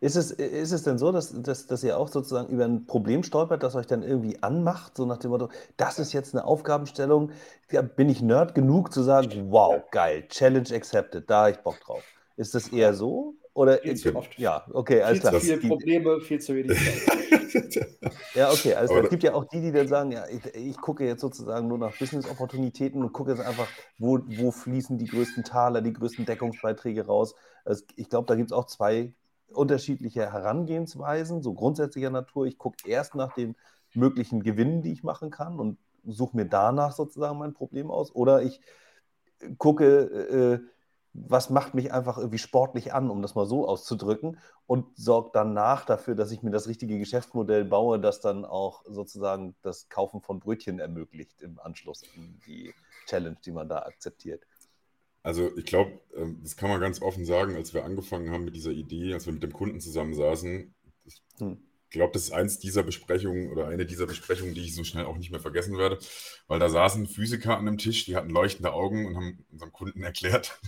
[0.00, 3.22] Ist es, ist es denn so, dass, dass, dass ihr auch sozusagen über ein Problem
[3.22, 7.33] stolpert, das euch dann irgendwie anmacht, so nach dem Motto, das ist jetzt eine Aufgabenstellung,
[7.70, 11.79] da bin ich Nerd genug zu sagen, wow, geil, Challenge accepted, da habe ich Bock
[11.81, 12.03] drauf.
[12.37, 13.35] Ist das eher so?
[13.61, 14.31] Oder viel zu oft.
[14.38, 15.35] Ja, okay, alles klar.
[15.35, 17.99] Viel zu viele Probleme, viel zu wenig Zeit.
[18.35, 21.05] ja, okay, also es gibt ja auch die, die dann sagen, ja, ich, ich, gucke
[21.05, 23.68] jetzt sozusagen nur nach Business-Opportunitäten und gucke jetzt einfach,
[23.99, 27.35] wo, wo fließen die größten Taler, die größten Deckungsbeiträge raus.
[27.66, 29.12] Also ich glaube, da gibt es auch zwei
[29.53, 32.46] unterschiedliche Herangehensweisen, so grundsätzlicher Natur.
[32.46, 33.57] Ich gucke erst nach den
[33.92, 38.14] möglichen Gewinnen, die ich machen kann und suche mir danach sozusagen mein Problem aus.
[38.14, 38.62] Oder ich
[39.59, 40.79] gucke, äh,
[41.12, 45.85] was macht mich einfach irgendwie sportlich an, um das mal so auszudrücken, und sorgt danach
[45.85, 50.38] dafür, dass ich mir das richtige Geschäftsmodell baue, das dann auch sozusagen das Kaufen von
[50.38, 52.73] Brötchen ermöglicht im Anschluss an die
[53.07, 54.44] Challenge, die man da akzeptiert.
[55.23, 58.55] Also ich glaube, ähm, das kann man ganz offen sagen, als wir angefangen haben mit
[58.55, 61.59] dieser Idee, als wir mit dem Kunden zusammensaßen, ich hm.
[61.90, 65.16] Glaube, das ist eins dieser Besprechungen oder eine dieser Besprechungen, die ich so schnell auch
[65.16, 65.98] nicht mehr vergessen werde,
[66.46, 70.03] weil da saßen Physiker an einem Tisch, die hatten leuchtende Augen und haben unserem Kunden
[70.03, 70.61] erklärt,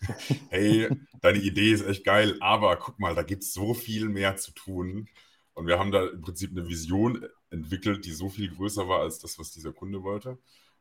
[0.50, 0.88] hey,
[1.20, 4.52] deine Idee ist echt geil, aber guck mal, da gibt es so viel mehr zu
[4.52, 5.08] tun.
[5.54, 9.18] Und wir haben da im Prinzip eine Vision entwickelt, die so viel größer war als
[9.18, 10.38] das, was dieser Kunde wollte.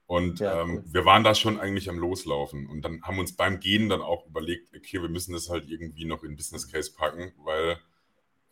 [0.07, 0.83] Und ja, ähm, cool.
[0.87, 4.27] wir waren da schon eigentlich am Loslaufen und dann haben uns beim Gehen dann auch
[4.27, 7.79] überlegt, okay, wir müssen das halt irgendwie noch in Business Case packen, weil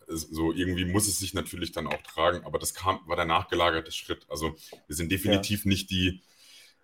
[0.08, 3.92] so irgendwie muss es sich natürlich dann auch tragen, aber das kam, war der nachgelagerte
[3.92, 4.26] Schritt.
[4.30, 4.56] Also
[4.88, 5.70] wir sind definitiv ja.
[5.70, 6.22] nicht die,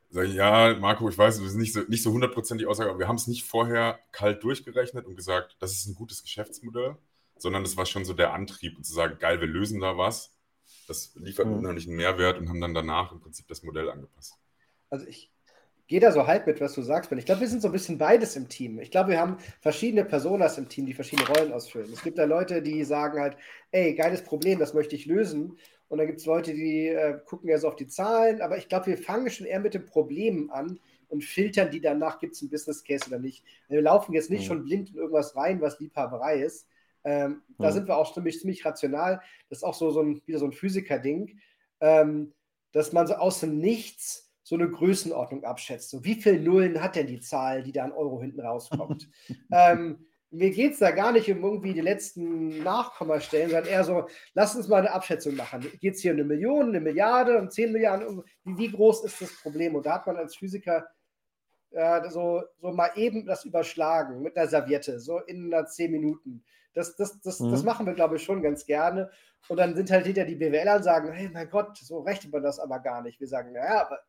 [0.10, 3.08] sagen, ja, Marco, ich weiß, wir sind nicht so, nicht so hundertprozentig Aussage, aber wir
[3.08, 6.97] haben es nicht vorher kalt durchgerechnet und gesagt, das ist ein gutes Geschäftsmodell,
[7.38, 10.34] sondern das war schon so der Antrieb, zu sagen, geil, wir lösen da was.
[10.88, 11.60] Das liefert mhm.
[11.60, 14.36] unheimlichen Mehrwert und haben dann danach im Prinzip das Modell angepasst
[14.89, 15.32] also ich
[15.89, 17.17] gehe da so halb mit, was du sagst, Ben.
[17.17, 18.80] Ich glaube, wir sind so ein bisschen beides im Team.
[18.80, 21.91] Ich glaube, wir haben verschiedene Personas im Team, die verschiedene Rollen ausfüllen.
[21.91, 23.36] Es gibt da Leute, die sagen halt,
[23.71, 25.58] ey, geiles Problem, das möchte ich lösen.
[25.88, 28.39] Und dann gibt es Leute, die äh, gucken ja so auf die Zahlen.
[28.41, 32.19] Aber ich glaube, wir fangen schon eher mit den Problemen an und filtern die danach,
[32.19, 33.43] gibt es ein Business Case oder nicht.
[33.67, 34.47] Wir laufen jetzt nicht mhm.
[34.47, 36.67] schon blind in irgendwas rein, was Liebhaberei ist.
[37.04, 37.63] Ähm, mhm.
[37.63, 39.21] Da sind wir auch ziemlich, ziemlich rational.
[39.49, 41.39] Das ist auch so, so ein, wieder so ein Physiker-Ding,
[41.80, 42.32] ähm,
[42.73, 45.91] dass man so aus dem Nichts so eine Größenordnung abschätzt.
[45.91, 49.07] So, wie viele Nullen hat denn die Zahl, die da an Euro hinten rauskommt?
[49.51, 54.07] ähm, mir geht es da gar nicht um irgendwie die letzten Nachkommastellen, sondern eher so,
[54.33, 55.67] lass uns mal eine Abschätzung machen.
[55.79, 58.23] Geht es hier um eine Million, eine Milliarde, um 10 Milliarden?
[58.43, 59.75] Wie, wie, groß ist das Problem?
[59.75, 60.88] Und da hat man als Physiker
[61.69, 66.43] äh, so, so mal eben das überschlagen mit einer Serviette, so in einer 10 Minuten.
[66.73, 67.51] Das, das, das, mhm.
[67.51, 69.12] das machen wir, glaube ich, schon ganz gerne.
[69.47, 72.43] Und dann sind halt hinter die BWLer und sagen, hey, mein Gott, so rechnet man
[72.43, 73.19] das aber gar nicht.
[73.19, 73.99] Wir sagen, naja, aber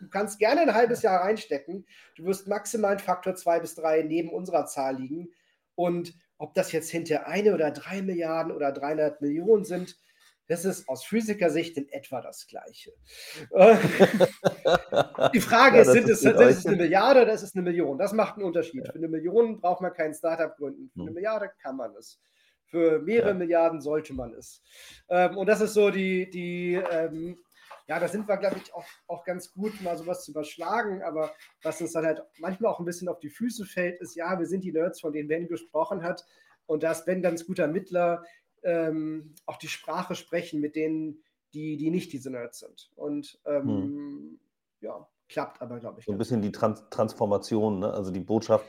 [0.00, 1.86] du kannst gerne ein halbes Jahr reinstecken.
[2.16, 5.28] Du wirst maximal einen Faktor 2 bis 3 neben unserer Zahl liegen.
[5.74, 9.96] Und ob das jetzt hinter eine oder drei Milliarden oder 300 Millionen sind,
[10.50, 12.90] das ist aus Physikersicht in etwa das Gleiche.
[15.32, 17.98] die Frage ja, ist, sind es, ist es eine Milliarde oder ist es eine Million?
[17.98, 18.84] Das macht einen Unterschied.
[18.84, 18.90] Ja.
[18.90, 20.90] Für eine Million braucht man kein Startup gründen.
[20.92, 21.14] Für eine hm.
[21.14, 22.18] Milliarde kann man es.
[22.64, 23.34] Für mehrere ja.
[23.34, 24.60] Milliarden sollte man es.
[25.08, 27.38] Ähm, und das ist so die, die ähm,
[27.90, 31.02] ja, da sind wir, glaube ich, auch, auch ganz gut, mal sowas zu überschlagen.
[31.02, 34.38] Aber was uns dann halt manchmal auch ein bisschen auf die Füße fällt, ist, ja,
[34.38, 36.24] wir sind die Nerds, von denen Ben gesprochen hat.
[36.66, 38.22] Und da ist Ben ganz guter Mittler,
[38.62, 42.92] ähm, auch die Sprache sprechen mit denen, die, die nicht diese Nerds sind.
[42.94, 44.40] Und ähm, hm.
[44.82, 46.06] ja, klappt aber, glaube ich.
[46.06, 47.92] So ein bisschen die Trans Transformation, ne?
[47.92, 48.66] also die Botschaft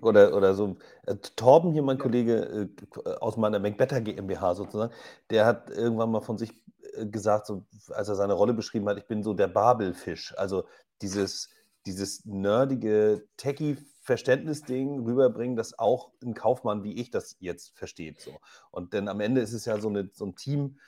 [0.00, 0.76] oder, oder so.
[1.06, 1.98] Äh, Torben hier, mein.
[1.98, 2.68] Kollege
[3.04, 4.92] äh, aus meiner Macbetter GmbH sozusagen,
[5.30, 6.52] der hat irgendwann mal von sich
[6.94, 10.36] äh, gesagt, so, als er seine Rolle beschrieben hat, ich bin so der Babelfisch.
[10.36, 10.64] Also
[11.02, 11.50] dieses,
[11.86, 18.20] dieses nerdige Techie-Verständnisding rüberbringen, das auch ein Kaufmann wie ich das jetzt versteht.
[18.20, 18.32] So.
[18.70, 20.78] Und denn am Ende ist es ja so, eine, so ein Team,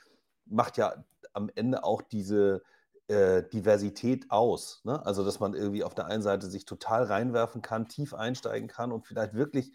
[0.45, 2.63] macht ja am Ende auch diese
[3.07, 4.81] äh, Diversität aus.
[4.83, 5.05] Ne?
[5.05, 8.91] Also, dass man irgendwie auf der einen Seite sich total reinwerfen kann, tief einsteigen kann
[8.91, 9.71] und vielleicht wirklich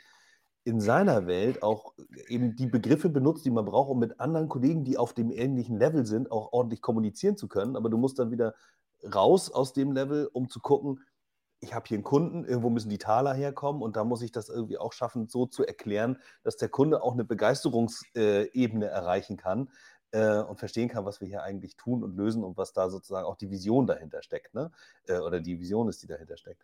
[0.64, 1.94] in seiner Welt auch
[2.28, 5.76] eben die Begriffe benutzt, die man braucht, um mit anderen Kollegen, die auf dem ähnlichen
[5.76, 7.74] Level sind, auch ordentlich kommunizieren zu können.
[7.74, 8.54] Aber du musst dann wieder
[9.02, 11.00] raus aus dem Level, um zu gucken,
[11.58, 14.48] ich habe hier einen Kunden, irgendwo müssen die Taler herkommen und da muss ich das
[14.48, 19.70] irgendwie auch schaffen, so zu erklären, dass der Kunde auch eine Begeisterungsebene erreichen kann
[20.12, 23.26] äh, und verstehen kann, was wir hier eigentlich tun und lösen und was da sozusagen
[23.26, 24.70] auch die Vision dahinter steckt, ne?
[25.06, 26.62] Äh, oder die Vision ist, die dahinter steckt.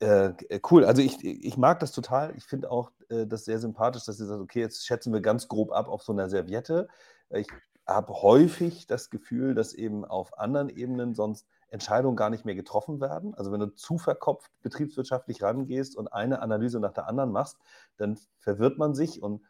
[0.00, 2.34] Äh, äh, cool, also ich, ich mag das total.
[2.36, 5.48] Ich finde auch äh, das sehr sympathisch, dass ihr sagt, okay, jetzt schätzen wir ganz
[5.48, 6.88] grob ab auf so einer Serviette.
[7.30, 7.48] Ich
[7.86, 13.00] habe häufig das Gefühl, dass eben auf anderen Ebenen sonst Entscheidungen gar nicht mehr getroffen
[13.00, 13.34] werden.
[13.34, 17.58] Also wenn du zu verkopft betriebswirtschaftlich rangehst und eine Analyse nach der anderen machst,
[17.96, 19.44] dann verwirrt man sich und äh,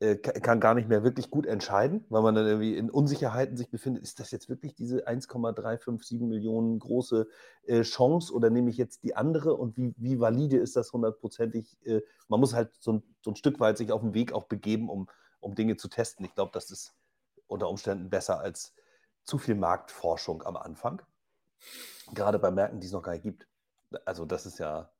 [0.00, 4.04] kann gar nicht mehr wirklich gut entscheiden, weil man dann irgendwie in Unsicherheiten sich befindet.
[4.04, 7.26] Ist das jetzt wirklich diese 1,357 Millionen große
[7.66, 11.84] äh, Chance oder nehme ich jetzt die andere und wie, wie valide ist das hundertprozentig?
[11.84, 14.44] Äh, man muss halt so ein, so ein, Stück weit sich auf den Weg auch
[14.44, 15.08] begeben, um,
[15.40, 16.24] um Dinge zu testen.
[16.24, 16.94] Ich glaube, das ist
[17.48, 18.74] unter Umständen besser als
[19.24, 21.02] zu viel Marktforschung am Anfang.
[22.14, 23.48] Gerade bei Märkten, die es noch gar nicht gibt.
[24.04, 24.90] Also das ist ja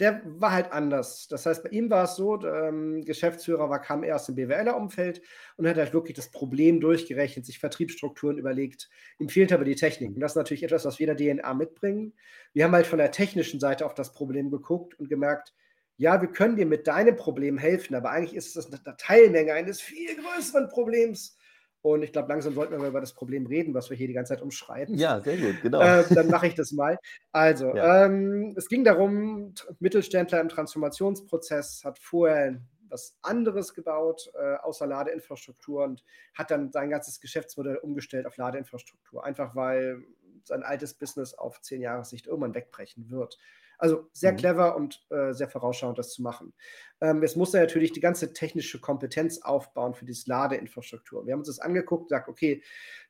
[0.00, 1.26] der war halt anders.
[1.28, 5.20] Das heißt, bei ihm war es so, ähm, Geschäftsführer war, kam erst im BWLer-Umfeld
[5.56, 8.88] und hat halt wirklich das Problem durchgerechnet, sich Vertriebsstrukturen überlegt.
[9.18, 10.14] Ihm fehlt aber die Technik.
[10.14, 12.14] Und das ist natürlich etwas, was wir in der DNA mitbringen.
[12.52, 15.52] Wir haben halt von der technischen Seite auf das Problem geguckt und gemerkt,
[15.96, 19.80] ja, wir können dir mit deinem Problem helfen, aber eigentlich ist es eine Teilmenge eines
[19.80, 21.36] viel größeren Problems.
[21.80, 24.34] Und ich glaube, langsam sollten wir über das Problem reden, was wir hier die ganze
[24.34, 24.96] Zeit umschreiben.
[24.96, 25.80] Ja, sehr gut, genau.
[25.80, 26.98] Äh, dann mache ich das mal.
[27.32, 28.06] Also, ja.
[28.06, 32.60] ähm, es ging darum, Mittelständler im Transformationsprozess hat vorher
[32.90, 39.24] was anderes gebaut, äh, außer Ladeinfrastruktur und hat dann sein ganzes Geschäftsmodell umgestellt auf Ladeinfrastruktur.
[39.24, 40.02] Einfach weil
[40.44, 43.38] sein altes Business auf zehn Jahre Sicht irgendwann wegbrechen wird.
[43.78, 44.36] Also sehr mhm.
[44.36, 46.52] clever und äh, sehr vorausschauend, das zu machen.
[47.00, 51.24] Ähm, jetzt muss er natürlich die ganze technische Kompetenz aufbauen für diese Ladeinfrastruktur.
[51.24, 52.62] Wir haben uns das angeguckt, und gesagt, okay,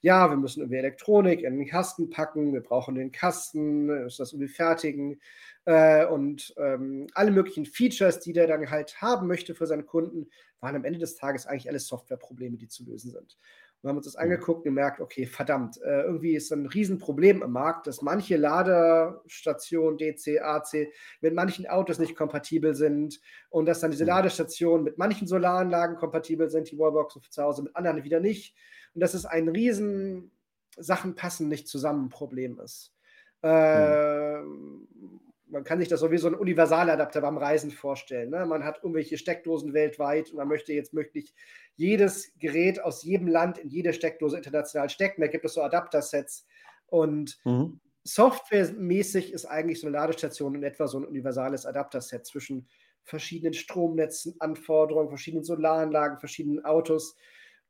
[0.03, 4.33] ja, wir müssen irgendwie Elektronik in den Kasten packen, wir brauchen den Kasten, müssen das
[4.33, 5.21] irgendwie fertigen
[5.65, 10.29] äh, und ähm, alle möglichen Features, die der dann halt haben möchte für seinen Kunden,
[10.61, 13.39] waren am Ende des Tages eigentlich alles Softwareprobleme, die zu lösen sind.
[13.81, 17.53] Wir haben uns das angeguckt und gemerkt, okay, verdammt, äh, irgendwie ist ein Riesenproblem im
[17.53, 20.89] Markt, dass manche Ladestationen, DC, AC,
[21.21, 24.05] mit manchen Autos nicht kompatibel sind und dass dann diese.
[24.05, 28.57] Ladestationen mit manchen Solaranlagen kompatibel sind, die Wallbox zu Hause, mit anderen wieder nicht.
[28.95, 30.33] Und dass es ein riesen
[30.77, 32.95] Sachen passen nicht zusammen Problem ist.
[33.43, 38.31] Äh, mhm man kann sich das so wie so ein Universaladapter beim Reisen vorstellen.
[38.31, 38.45] Ne?
[38.47, 41.35] Man hat irgendwelche Steckdosen weltweit und man möchte jetzt möglich
[41.77, 45.21] jedes Gerät aus jedem Land in jede Steckdose international stecken.
[45.21, 46.47] Da gibt es so Adaptersets.
[46.87, 47.81] Und mhm.
[48.05, 52.69] softwaremäßig ist eigentlich so eine Ladestation in etwa so ein universales Adapterset zwischen
[53.05, 57.17] verschiedenen Stromnetzen, Anforderungen, verschiedenen Solaranlagen, verschiedenen Autos,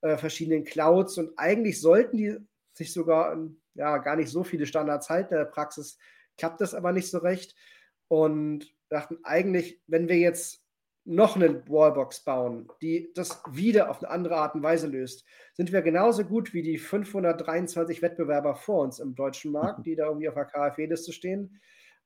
[0.01, 1.19] äh, verschiedenen Clouds.
[1.19, 2.37] Und eigentlich sollten die
[2.73, 3.37] sich sogar
[3.75, 5.99] ja, gar nicht so viele Standards halten in der Praxis
[6.39, 7.55] klappt das aber nicht so recht
[8.09, 10.65] und dachten eigentlich, wenn wir jetzt
[11.05, 15.25] noch eine Wallbox bauen, die das wieder auf eine andere Art und Weise löst,
[15.55, 20.07] sind wir genauso gut wie die 523 Wettbewerber vor uns im deutschen Markt, die da
[20.07, 21.61] irgendwie auf der KfW-Liste stehen.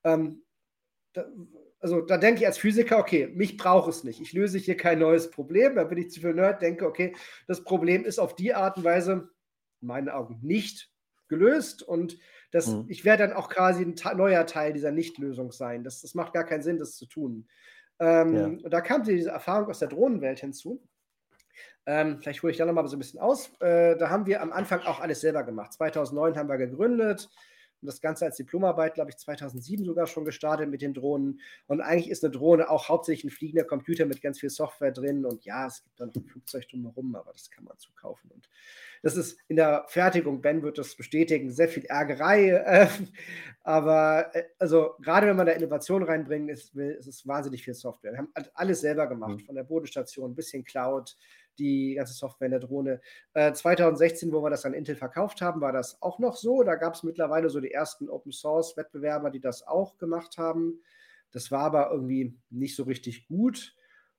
[0.04, 0.42] Ähm,
[1.14, 1.26] da,
[1.80, 4.20] also da denke ich als Physiker, okay, mich braucht es nicht.
[4.20, 5.74] Ich löse hier kein neues Problem.
[5.74, 7.12] Da bin ich zu viel Nerd, denke, okay,
[7.48, 9.30] das Problem ist auf die Art und Weise
[9.80, 10.92] in meinen Augen nicht
[11.26, 12.18] gelöst und
[12.52, 12.84] das, mhm.
[12.88, 15.82] Ich werde dann auch quasi ein neuer Teil dieser Nichtlösung sein.
[15.82, 17.48] Das, das macht gar keinen Sinn, das zu tun.
[17.98, 18.44] Ähm, ja.
[18.46, 20.86] Und da kam diese Erfahrung aus der Drohnenwelt hinzu.
[21.86, 23.50] Ähm, vielleicht hole ich da nochmal so ein bisschen aus.
[23.60, 25.72] Äh, da haben wir am Anfang auch alles selber gemacht.
[25.72, 27.28] 2009 haben wir gegründet
[27.82, 31.40] und das Ganze als Diplomarbeit, glaube ich, 2007 sogar schon gestartet mit den Drohnen.
[31.66, 35.26] Und eigentlich ist eine Drohne auch hauptsächlich ein fliegender Computer mit ganz viel Software drin.
[35.26, 38.30] Und ja, es gibt dann noch ein Flugzeug drumherum, aber das kann man zukaufen.
[38.30, 38.48] Und
[39.02, 42.50] das ist in der Fertigung, Ben wird das bestätigen, sehr viel Ärgerei.
[42.50, 42.88] Äh,
[43.64, 47.74] aber äh, also gerade wenn man da Innovation reinbringen ist, will, ist es wahnsinnig viel
[47.74, 48.12] Software.
[48.12, 49.44] Wir haben alles selber gemacht, mhm.
[49.46, 51.16] von der Bodenstation, ein bisschen Cloud,
[51.58, 53.00] die ganze Software in der Drohne.
[53.34, 56.62] Äh, 2016, wo wir das an Intel verkauft haben, war das auch noch so.
[56.62, 60.80] Da gab es mittlerweile so die ersten Open Source Wettbewerber, die das auch gemacht haben.
[61.30, 63.74] Das war aber irgendwie nicht so richtig gut.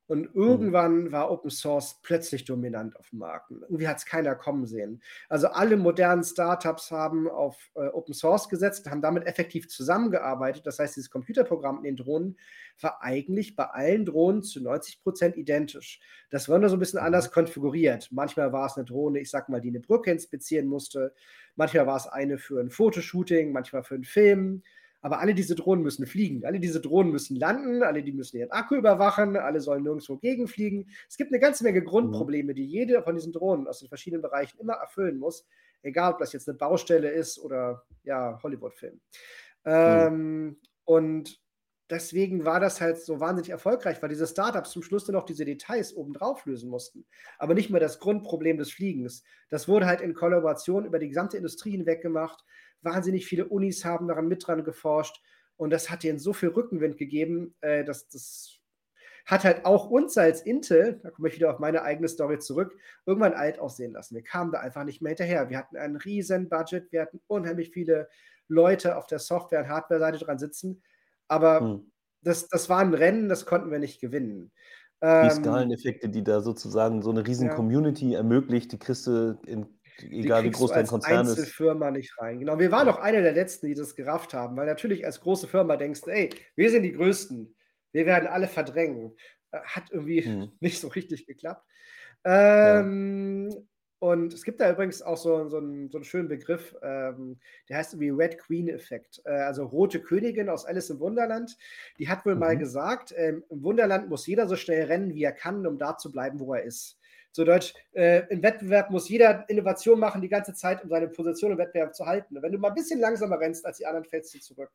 [0.08, 0.42] Und mhm.
[0.42, 3.52] irgendwann war Open Source plötzlich dominant auf dem Markt.
[3.52, 5.02] Irgendwie hat es keiner kommen sehen.
[5.30, 10.68] Also alle modernen Startups haben auf äh, Open Source gesetzt, haben damit effektiv zusammengearbeitet.
[10.68, 12.38] Das heißt, dieses Computerprogramm in den Drohnen
[12.82, 16.02] war eigentlich bei allen Drohnen zu 90 Prozent identisch.
[16.30, 17.06] Das war nur so ein bisschen mhm.
[17.06, 18.10] anders konfiguriert.
[18.12, 21.14] Manchmal war es eine Drohne, ich sag mal, die eine Brücke inspizieren musste.
[21.56, 24.64] Manchmal war es eine für ein Fotoshooting, manchmal für einen Film.
[25.04, 26.46] Aber alle diese Drohnen müssen fliegen.
[26.46, 27.84] Alle diese Drohnen müssen landen.
[27.84, 29.36] Alle die müssen ihren Akku überwachen.
[29.36, 30.90] Alle sollen nirgendwo gegenfliegen.
[31.10, 34.60] Es gibt eine ganze Menge Grundprobleme, die jede von diesen Drohnen aus den verschiedenen Bereichen
[34.60, 35.46] immer erfüllen muss.
[35.82, 39.02] Egal, ob das jetzt eine Baustelle ist oder ja, Hollywood-Film.
[39.66, 40.58] Ähm, mhm.
[40.86, 41.42] Und
[41.90, 45.44] deswegen war das halt so wahnsinnig erfolgreich, weil diese Startups zum Schluss dann noch diese
[45.44, 47.06] Details obendrauf lösen mussten.
[47.38, 49.24] Aber nicht mehr das Grundproblem des Fliegens.
[49.50, 52.46] Das wurde halt in Kollaboration über die gesamte Industrie hinweg gemacht.
[52.84, 55.22] Wahnsinnig viele Unis haben daran mit dran geforscht
[55.56, 58.60] und das hat ihnen so viel Rückenwind gegeben, äh, dass das
[59.26, 62.78] hat halt auch uns als Intel, da komme ich wieder auf meine eigene Story zurück,
[63.06, 64.16] irgendwann alt aussehen lassen.
[64.16, 65.50] Wir kamen da einfach nicht mehr hinterher.
[65.50, 68.10] Wir hatten ein riesen Budget, wir hatten unheimlich viele
[68.50, 70.84] Leute auf der Software- und Hardware-Seite dran sitzen.
[71.30, 71.92] Aber hm.
[72.22, 74.52] das, das war ein Rennen, das konnten wir nicht gewinnen.
[75.02, 77.56] Die ähm, Skaleneffekte, die da sozusagen so eine riesen ja.
[77.56, 79.68] Community ermöglicht, die kriegst du in
[80.00, 81.32] egal wie groß dein Konzern ist.
[81.32, 82.40] Einzelfirma nicht rein.
[82.40, 85.48] Genau, wir waren auch einer der letzten, die das gerafft haben, weil natürlich als große
[85.48, 87.56] Firma denkst, ey, wir sind die Größten,
[87.92, 89.16] wir werden alle verdrängen.
[89.52, 90.52] Äh, hat irgendwie hm.
[90.60, 91.66] nicht so richtig geklappt.
[92.26, 93.58] Ähm, ja.
[94.00, 97.78] Und es gibt da übrigens auch so, so, einen, so einen schönen Begriff, ähm, der
[97.78, 99.22] heißt irgendwie Red Queen-Effekt.
[99.24, 101.58] Äh, also Rote Königin aus Alice im Wunderland.
[102.00, 102.42] Die hat wohl mhm.
[102.42, 105.98] mal gesagt, ähm, im Wunderland muss jeder so schnell rennen, wie er kann, um da
[105.98, 107.00] zu bleiben, wo er ist.
[107.34, 111.52] So Deutsch, äh, im Wettbewerb muss jeder Innovation machen die ganze Zeit, um seine Position
[111.52, 112.38] im Wettbewerb zu halten.
[112.38, 114.70] Und wenn du mal ein bisschen langsamer rennst als die anderen, fällst du zurück.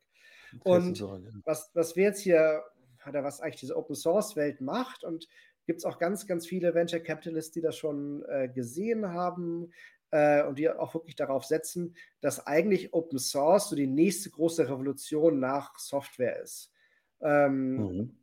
[0.65, 1.31] Und zurück, ja.
[1.45, 2.61] was, was wir jetzt hier,
[3.07, 5.29] oder was eigentlich diese Open Source Welt macht und
[5.67, 9.71] gibt es auch ganz, ganz viele Venture Capitalists, die das schon äh, gesehen haben
[10.11, 14.67] äh, und die auch wirklich darauf setzen, dass eigentlich Open Source so die nächste große
[14.67, 16.73] Revolution nach Software ist.
[17.21, 18.18] Ähm, mhm.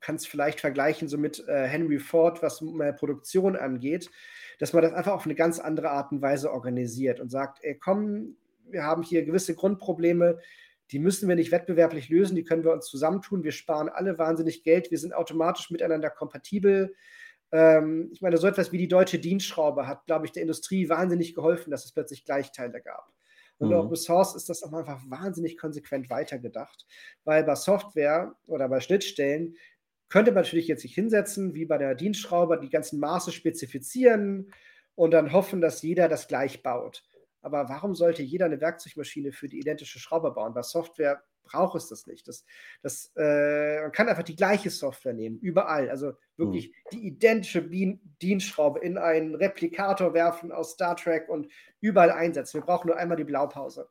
[0.00, 2.62] Kann es vielleicht vergleichen so mit äh, Henry Ford, was
[2.98, 4.10] Produktion angeht,
[4.58, 7.78] dass man das einfach auf eine ganz andere Art und Weise organisiert und sagt, ey,
[7.78, 8.36] komm,
[8.68, 10.38] wir haben hier gewisse Grundprobleme,
[10.90, 13.44] die müssen wir nicht wettbewerblich lösen, die können wir uns zusammentun.
[13.44, 16.94] Wir sparen alle wahnsinnig Geld, wir sind automatisch miteinander kompatibel.
[17.52, 21.34] Ähm, ich meine, so etwas wie die deutsche Dienstschraube hat, glaube ich, der Industrie wahnsinnig
[21.34, 23.12] geholfen, dass es plötzlich Gleichteile gab.
[23.58, 23.74] Und mhm.
[23.74, 26.86] Open Source ist das auch einfach wahnsinnig konsequent weitergedacht,
[27.24, 29.56] weil bei Software oder bei Schnittstellen
[30.08, 34.52] könnte man natürlich jetzt sich hinsetzen, wie bei der Dienstschraube, die ganzen Maße spezifizieren
[34.94, 37.02] und dann hoffen, dass jeder das gleich baut.
[37.40, 40.54] Aber warum sollte jeder eine Werkzeugmaschine für die identische Schraube bauen?
[40.54, 42.28] Bei Software braucht es das nicht.
[42.28, 42.44] Das,
[42.82, 45.88] das, äh, man kann einfach die gleiche Software nehmen, überall.
[45.88, 46.90] Also wirklich mhm.
[46.92, 47.62] die identische
[48.22, 51.48] Dienstschraube in einen Replikator werfen aus Star Trek und
[51.80, 52.60] überall einsetzen.
[52.60, 53.88] Wir brauchen nur einmal die Blaupause.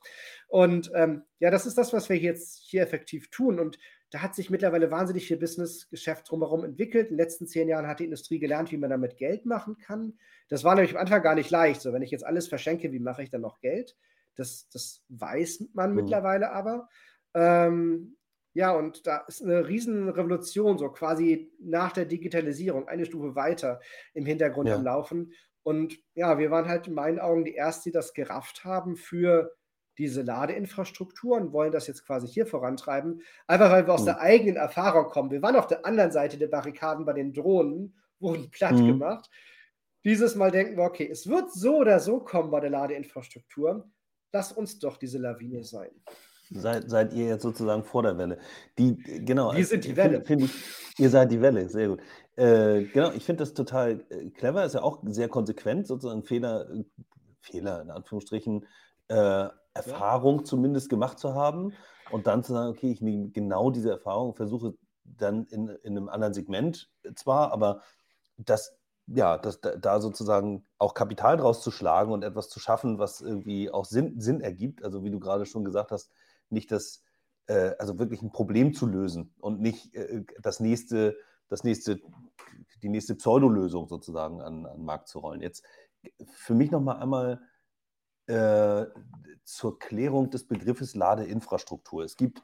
[0.48, 3.60] Und ähm, ja, das ist das, was wir jetzt hier effektiv tun.
[3.60, 3.78] Und
[4.12, 7.10] da hat sich mittlerweile wahnsinnig viel Business-Geschäft drumherum entwickelt.
[7.10, 10.18] In den letzten zehn Jahren hat die Industrie gelernt, wie man damit Geld machen kann.
[10.48, 11.82] Das war nämlich am Anfang gar nicht leicht.
[11.82, 13.98] So, wenn ich jetzt alles verschenke, wie mache ich dann noch Geld?
[14.36, 15.96] Das, das weiß man mhm.
[15.98, 16.88] mittlerweile aber.
[17.36, 18.16] Ähm,
[18.54, 23.82] ja, und da ist eine Riesenrevolution, so quasi nach der Digitalisierung, eine Stufe weiter
[24.14, 24.76] im Hintergrund ja.
[24.76, 25.34] am Laufen.
[25.62, 29.52] Und ja, wir waren halt in meinen Augen die Ersten, die das gerafft haben für
[29.98, 33.22] diese Ladeinfrastruktur und wollen das jetzt quasi hier vorantreiben.
[33.48, 34.06] Einfach weil wir aus mhm.
[34.06, 35.32] der eigenen Erfahrung kommen.
[35.32, 38.88] Wir waren auf der anderen Seite der Barrikaden bei den Drohnen, wurden platt mhm.
[38.88, 39.30] gemacht.
[40.06, 43.90] Dieses Mal denken wir, okay, es wird so oder so kommen bei der Ladeinfrastruktur.
[44.32, 45.92] Lass uns doch diese Lawine sein.
[46.52, 48.38] Seid, seid ihr jetzt sozusagen vor der Welle?
[48.78, 50.24] Die, genau, Wir sind die Welle.
[50.24, 52.02] Find, find ich, ihr seid die Welle, sehr gut.
[52.36, 56.70] Äh, genau, ich finde das total äh, clever, ist ja auch sehr konsequent, sozusagen Fehler,
[56.70, 56.84] äh,
[57.40, 58.66] Fehler in Anführungsstrichen,
[59.08, 60.44] äh, Erfahrung ja.
[60.44, 61.74] zumindest gemacht zu haben
[62.12, 66.10] und dann zu sagen, okay, ich nehme genau diese Erfahrung, versuche dann in, in einem
[66.10, 67.82] anderen Segment zwar, aber
[68.38, 68.78] das,
[69.08, 73.70] ja, das, da sozusagen auch Kapital draus zu schlagen und etwas zu schaffen, was irgendwie
[73.70, 74.84] auch Sinn, Sinn ergibt.
[74.84, 76.12] Also wie du gerade schon gesagt hast,
[76.50, 77.04] nicht das,
[77.48, 81.18] äh, also wirklich ein Problem zu lösen und nicht äh, das nächste,
[81.50, 82.00] das nächste,
[82.82, 85.42] die nächste Pseudolösung sozusagen an, an den Markt zu rollen.
[85.42, 85.64] Jetzt
[86.34, 87.42] für mich nochmal einmal
[88.28, 88.86] äh,
[89.44, 92.04] zur Klärung des Begriffes Ladeinfrastruktur.
[92.04, 92.42] Es gibt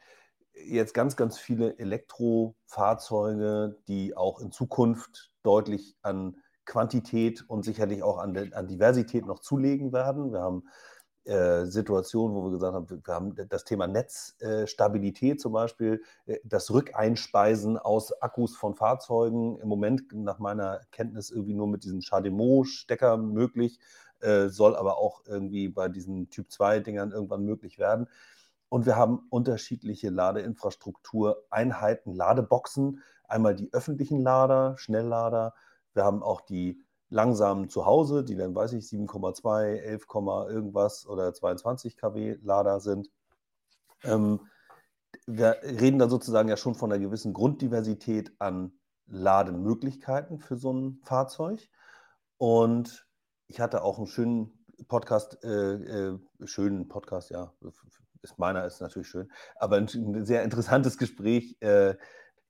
[0.54, 8.20] jetzt ganz, ganz viele Elektrofahrzeuge, die auch in Zukunft deutlich an Quantität und sicherlich auch
[8.20, 10.32] an, an Diversität noch zulegen werden.
[10.32, 10.68] Wir haben
[11.26, 16.72] äh, Situationen, wo wir gesagt haben, wir haben das Thema Netzstabilität zum Beispiel, äh, das
[16.72, 23.18] Rückeinspeisen aus Akkus von Fahrzeugen, im Moment nach meiner Kenntnis irgendwie nur mit diesem Chademo-Stecker
[23.18, 23.80] möglich.
[24.20, 28.08] Äh, soll aber auch irgendwie bei diesen Typ-2-Dingern irgendwann möglich werden.
[28.70, 33.02] Und wir haben unterschiedliche Ladeinfrastruktur, Einheiten, Ladeboxen.
[33.28, 35.54] Einmal die öffentlichen Lader, Schnelllader.
[35.94, 36.82] Wir haben auch die
[37.12, 40.06] langsamen zu Hause, die dann, weiß ich, 7,2, 11,
[40.50, 43.12] irgendwas oder 22 kW Lader sind.
[44.04, 44.40] Ähm,
[45.28, 48.72] wir reden da sozusagen ja schon von einer gewissen Grunddiversität an
[49.08, 51.70] Lademöglichkeiten für so ein Fahrzeug.
[52.38, 53.06] Und
[53.48, 57.54] ich hatte auch einen schönen Podcast, äh, äh, schönen Podcast, ja,
[58.22, 61.96] ist meiner ist natürlich schön, aber ein, ein sehr interessantes Gespräch äh,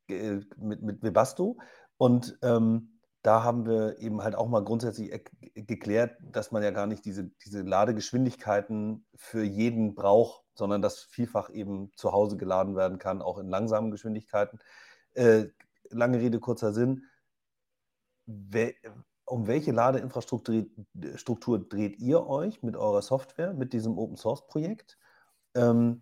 [0.07, 1.57] mit, mit Webasto.
[1.97, 2.90] Und ähm,
[3.21, 5.11] da haben wir eben halt auch mal grundsätzlich
[5.53, 11.49] geklärt, dass man ja gar nicht diese, diese Ladegeschwindigkeiten für jeden braucht, sondern dass vielfach
[11.51, 14.59] eben zu Hause geladen werden kann, auch in langsamen Geschwindigkeiten.
[15.13, 15.45] Äh,
[15.89, 17.03] lange Rede, kurzer Sinn.
[18.25, 18.73] Wer,
[19.25, 20.65] um welche Ladeinfrastruktur
[21.15, 24.97] Struktur dreht ihr euch mit eurer Software, mit diesem Open Source Projekt?
[25.53, 26.01] Ähm,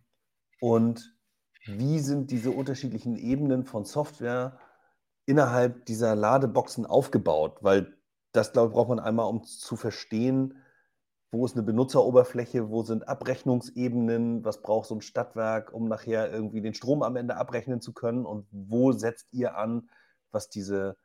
[0.61, 1.17] und
[1.65, 4.59] wie sind diese unterschiedlichen Ebenen von Software
[5.29, 7.59] innerhalb dieser Ladeboxen aufgebaut?
[7.61, 7.95] Weil
[8.31, 10.55] das, glaube ich, braucht man einmal, um zu verstehen,
[11.31, 16.61] wo ist eine Benutzeroberfläche, wo sind Abrechnungsebenen, was braucht so ein Stadtwerk, um nachher irgendwie
[16.61, 19.89] den Strom am Ende abrechnen zu können und wo setzt ihr an,
[20.31, 20.97] was diese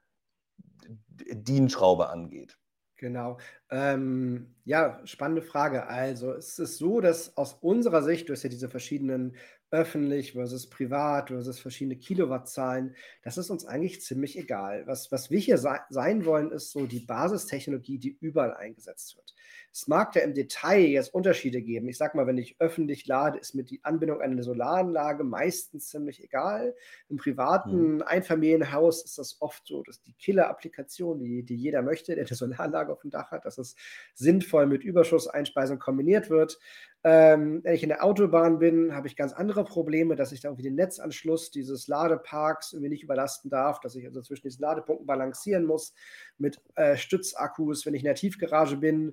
[0.87, 2.59] DIN-Schraube angeht?
[2.97, 3.39] Genau.
[3.71, 5.87] Ähm, ja, spannende Frage.
[5.89, 9.37] Also es ist so, dass aus unserer Sicht, du hast ja diese verschiedenen
[9.75, 14.87] öffentlich versus privat versus verschiedene Kilowattzahlen, das ist uns eigentlich ziemlich egal.
[14.87, 19.35] Was, was wir hier sein wollen, ist so die Basistechnologie, die überall eingesetzt wird.
[19.73, 21.89] Es mag da im Detail jetzt Unterschiede geben.
[21.89, 25.89] Ich sage mal, wenn ich öffentlich lade, ist mir die Anbindung an eine Solaranlage meistens
[25.89, 26.77] ziemlich egal.
[27.09, 28.03] Im privaten mhm.
[28.03, 32.93] Einfamilienhaus ist das oft so, dass die Killer-Applikation, die, die jeder möchte, der eine Solaranlage
[32.93, 33.75] auf dem Dach hat, dass es
[34.15, 36.61] sinnvoll mit Überschusseinspeisung kombiniert wird.
[37.07, 40.49] Ähm, wenn ich in der Autobahn bin, habe ich ganz andere Probleme, dass ich da
[40.49, 45.07] irgendwie den Netzanschluss dieses Ladeparks irgendwie nicht überlasten darf, dass ich also zwischen diesen Ladepunkten
[45.07, 45.93] balancieren muss
[46.39, 47.85] mit äh, Stützakkus.
[47.85, 49.13] Wenn ich in der Tiefgarage bin,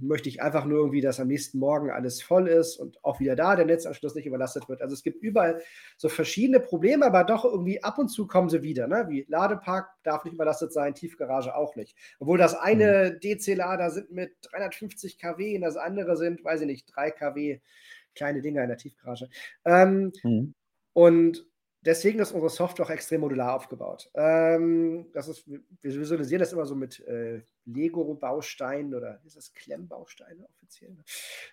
[0.00, 3.36] möchte ich einfach nur irgendwie, dass am nächsten Morgen alles voll ist und auch wieder
[3.36, 4.82] da der Netzanschluss nicht überlastet wird.
[4.82, 5.60] Also es gibt überall
[5.96, 8.86] so verschiedene Probleme, aber doch irgendwie ab und zu kommen sie wieder.
[8.86, 9.06] Ne?
[9.08, 11.96] Wie Ladepark darf nicht überlastet sein, Tiefgarage auch nicht.
[12.18, 13.20] Obwohl das eine mhm.
[13.20, 17.60] DC-Lader sind mit 350 kW und das andere sind, weiß ich nicht, 3 kW
[18.14, 19.28] kleine Dinger in der Tiefgarage.
[19.64, 20.54] Ähm, mhm.
[20.92, 21.46] Und
[21.82, 24.10] deswegen ist unsere Software auch extrem modular aufgebaut.
[24.14, 30.46] Ähm, das ist, wir visualisieren das immer so mit äh, Lego-Bausteinen oder ist das Klemmbausteine
[30.56, 30.96] offiziell?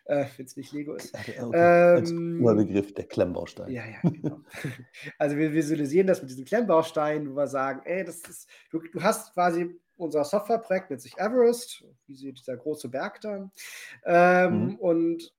[0.05, 1.13] Äh, Wenn es nicht Lego ist.
[1.13, 1.97] Okay, okay.
[1.99, 3.71] Ähm, Begriff der Klemmbaustein.
[3.71, 4.39] Ja, ja, genau.
[5.17, 9.01] also wir visualisieren das mit diesen Klemmbausteinen, wo wir sagen, ey, das ist, du, du
[9.01, 13.49] hast quasi unser Softwareprojekt nennt sich Everest, wie sieht dieser große Berg da.
[14.05, 14.75] Ähm, mhm.
[14.75, 15.33] Und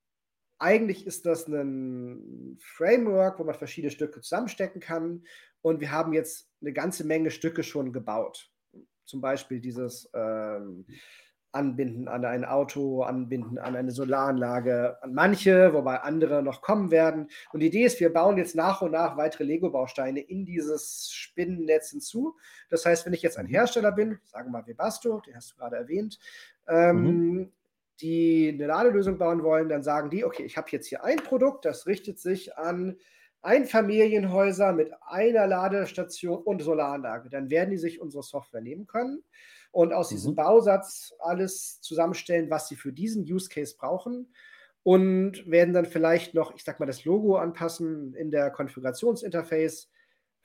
[0.59, 5.25] eigentlich ist das ein Framework, wo man verschiedene Stücke zusammenstecken kann.
[5.63, 8.51] Und wir haben jetzt eine ganze Menge Stücke schon gebaut.
[9.05, 10.87] Zum Beispiel dieses ähm,
[11.53, 17.29] Anbinden an ein Auto, Anbinden an eine Solaranlage, an manche, wobei andere noch kommen werden.
[17.53, 21.91] Und die Idee ist, wir bauen jetzt nach und nach weitere Lego-Bausteine in dieses Spinnennetz
[21.91, 22.37] hinzu.
[22.69, 25.57] Das heißt, wenn ich jetzt ein Hersteller bin, sagen wir mal Webasto, den hast du
[25.57, 26.19] gerade erwähnt,
[26.69, 27.53] ähm, mhm
[28.01, 31.65] die eine Ladelösung bauen wollen, dann sagen die, okay, ich habe jetzt hier ein Produkt,
[31.65, 32.97] das richtet sich an
[33.43, 37.31] Einfamilienhäuser mit einer Ladestation und Solaranlage.
[37.31, 39.23] Dann werden die sich unsere Software nehmen können
[39.71, 40.17] und aus mhm.
[40.17, 44.33] diesem Bausatz alles zusammenstellen, was sie für diesen Use Case brauchen
[44.83, 49.91] und werden dann vielleicht noch, ich sag mal, das Logo anpassen in der Konfigurationsinterface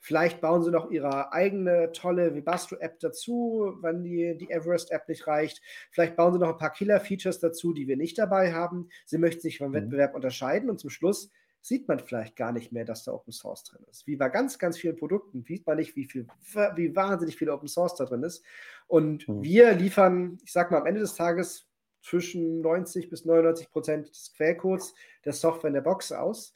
[0.04, 5.62] Vielleicht bauen sie noch ihre eigene tolle Webasto-App dazu, wenn die, die Everest-App nicht reicht.
[5.92, 8.88] Vielleicht bauen sie noch ein paar Killer-Features dazu, die wir nicht dabei haben.
[9.06, 9.74] Sie möchten sich vom mhm.
[9.74, 11.30] Wettbewerb unterscheiden und zum Schluss
[11.60, 14.08] sieht man vielleicht gar nicht mehr, dass da Open Source drin ist.
[14.08, 16.26] Wie bei ganz, ganz vielen Produkten sieht man nicht, wie, viel,
[16.74, 18.44] wie wahnsinnig viel Open Source da drin ist.
[18.88, 19.44] Und mhm.
[19.44, 21.68] wir liefern, ich sag mal, am Ende des Tages
[22.00, 24.94] zwischen 90 bis 99 Prozent des Quellcodes
[25.24, 26.52] der Software in der Box aus.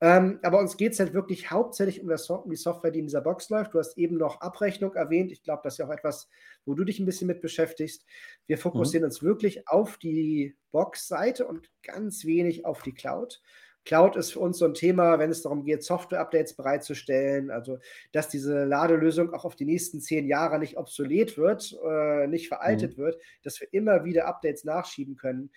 [0.00, 3.06] Ähm, aber uns geht es halt wirklich hauptsächlich um, das, um, die Software, die in
[3.06, 3.74] dieser Box läuft.
[3.74, 5.32] Du hast eben noch Abrechnung erwähnt.
[5.32, 6.28] Ich glaube, das ist ja auch etwas,
[6.64, 8.04] wo du dich ein bisschen mit beschäftigst.
[8.46, 9.08] Wir fokussieren mhm.
[9.08, 13.40] uns wirklich auf die Box-Seite und ganz wenig auf die Cloud.
[13.84, 17.78] Cloud ist für uns so ein Thema, wenn es darum geht, Software-Updates bereitzustellen, also
[18.12, 22.98] dass diese Ladelösung auch auf die nächsten zehn Jahre nicht obsolet wird, äh, nicht veraltet
[22.98, 23.02] mhm.
[23.02, 25.50] wird, dass wir immer wieder Updates nachschieben können.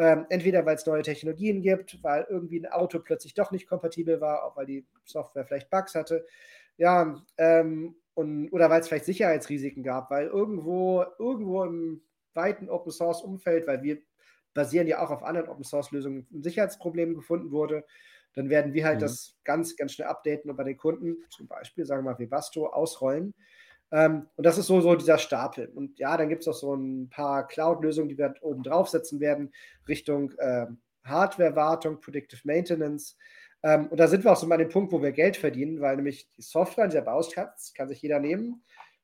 [0.00, 4.20] Ähm, entweder weil es neue Technologien gibt, weil irgendwie ein Auto plötzlich doch nicht kompatibel
[4.20, 6.24] war, auch weil die Software vielleicht Bugs hatte.
[6.76, 12.02] Ja, ähm, und, oder weil es vielleicht Sicherheitsrisiken gab, weil irgendwo, irgendwo im
[12.34, 13.98] weiten Open Source Umfeld, weil wir
[14.54, 17.84] basieren ja auch auf anderen Open Source Lösungen, ein Sicherheitsproblem gefunden wurde,
[18.34, 19.02] dann werden wir halt mhm.
[19.02, 22.66] das ganz, ganz schnell updaten und bei den Kunden, zum Beispiel, sagen wir mal, Webasto,
[22.66, 23.34] ausrollen.
[23.90, 25.68] Ähm, und das ist so, so dieser Stapel.
[25.74, 29.52] Und ja, dann gibt es auch so ein paar Cloud-Lösungen, die wir oben draufsetzen werden,
[29.86, 30.66] Richtung äh,
[31.04, 33.16] Hardware-Wartung, Predictive Maintenance.
[33.62, 35.80] Ähm, und da sind wir auch so mal an dem Punkt, wo wir Geld verdienen,
[35.80, 38.62] weil nämlich die Software, dieser Bauschatz, kann sich jeder nehmen.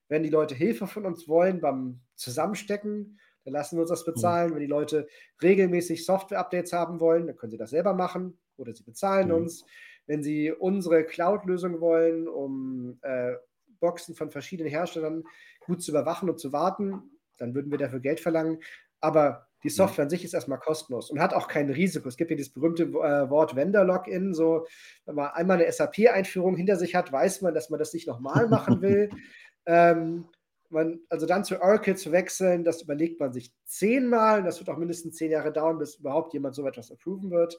[0.09, 4.51] Wenn die Leute Hilfe von uns wollen beim Zusammenstecken, dann lassen wir uns das bezahlen.
[4.51, 4.55] Mhm.
[4.55, 5.09] Wenn die Leute
[5.43, 9.35] regelmäßig Software-Updates haben wollen, dann können sie das selber machen oder sie bezahlen mhm.
[9.35, 9.65] uns.
[10.07, 13.35] Wenn sie unsere Cloud-Lösung wollen, um äh,
[13.81, 15.25] Boxen von verschiedenen Herstellern
[15.67, 17.03] gut zu überwachen und zu warten,
[17.39, 18.61] dann würden wir dafür Geld verlangen.
[19.01, 19.71] Aber die.
[19.71, 22.07] Software an sich ist erstmal kostenlos und hat auch kein Risiko.
[22.07, 24.35] Es gibt hier das berühmte äh, Wort Vendor-Login.
[24.35, 24.67] So,
[25.07, 28.47] wenn man einmal eine SAP-Einführung hinter sich hat, weiß man, dass man das nicht nochmal
[28.49, 29.09] machen will.
[29.67, 30.27] ähm,
[30.69, 34.43] man, also dann zu Oracle zu wechseln, das überlegt man sich zehnmal.
[34.43, 37.59] Das wird auch mindestens zehn Jahre dauern, bis überhaupt jemand so etwas approven wird.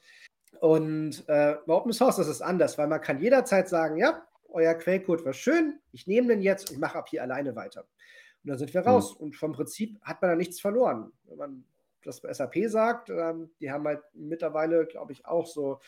[0.59, 4.73] Und äh, bei Open Source ist es anders, weil man kann jederzeit sagen, ja, euer
[4.73, 7.81] Quellcode war schön, ich nehme den jetzt und mache ab hier alleine weiter.
[8.43, 9.15] Und dann sind wir raus.
[9.15, 9.25] Mhm.
[9.25, 11.11] Und vom Prinzip hat man da nichts verloren.
[11.23, 11.65] Wenn man
[12.03, 15.79] das bei SAP sagt, ähm, die haben halt mittlerweile, glaube ich, auch so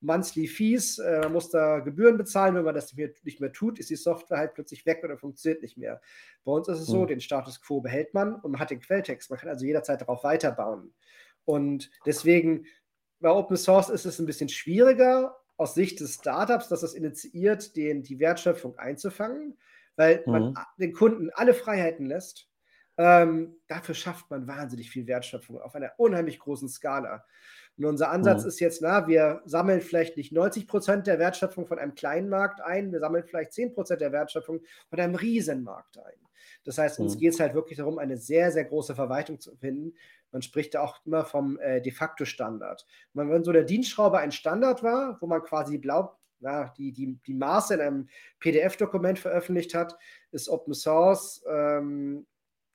[0.00, 0.98] Monthly Fees.
[0.98, 2.54] Äh, man muss da Gebühren bezahlen.
[2.54, 5.18] Wenn man das nicht mehr, nicht mehr, tut, ist die Software halt plötzlich weg oder
[5.18, 6.00] funktioniert nicht mehr.
[6.44, 7.08] Bei uns ist es so, mhm.
[7.08, 9.28] den Status quo behält man und man hat den Quelltext.
[9.28, 10.94] Man kann also jederzeit darauf weiterbauen.
[11.44, 12.64] Und deswegen
[13.20, 17.76] bei Open Source ist es ein bisschen schwieriger aus Sicht des Startups, dass es initiiert,
[17.76, 19.56] den, die Wertschöpfung einzufangen,
[19.96, 20.32] weil mhm.
[20.32, 22.48] man den Kunden alle Freiheiten lässt.
[22.98, 27.24] Ähm, dafür schafft man wahnsinnig viel Wertschöpfung auf einer unheimlich großen Skala.
[27.76, 28.48] Und unser Ansatz mhm.
[28.48, 32.62] ist jetzt, na, wir sammeln vielleicht nicht 90 Prozent der Wertschöpfung von einem kleinen Markt
[32.62, 36.25] ein, wir sammeln vielleicht 10 Prozent der Wertschöpfung von einem Riesenmarkt ein.
[36.66, 37.20] Das heißt, uns mhm.
[37.20, 39.94] geht es halt wirklich darum, eine sehr, sehr große Verwaltung zu finden.
[40.32, 42.84] Man spricht da auch immer vom äh, de facto Standard.
[43.14, 47.34] wenn so der Dienstschrauber ein Standard war, wo man quasi blau, ja, die, die, die
[47.34, 48.08] Maße in einem
[48.40, 49.96] PDF-Dokument veröffentlicht hat,
[50.32, 52.26] ist Open Source, ähm,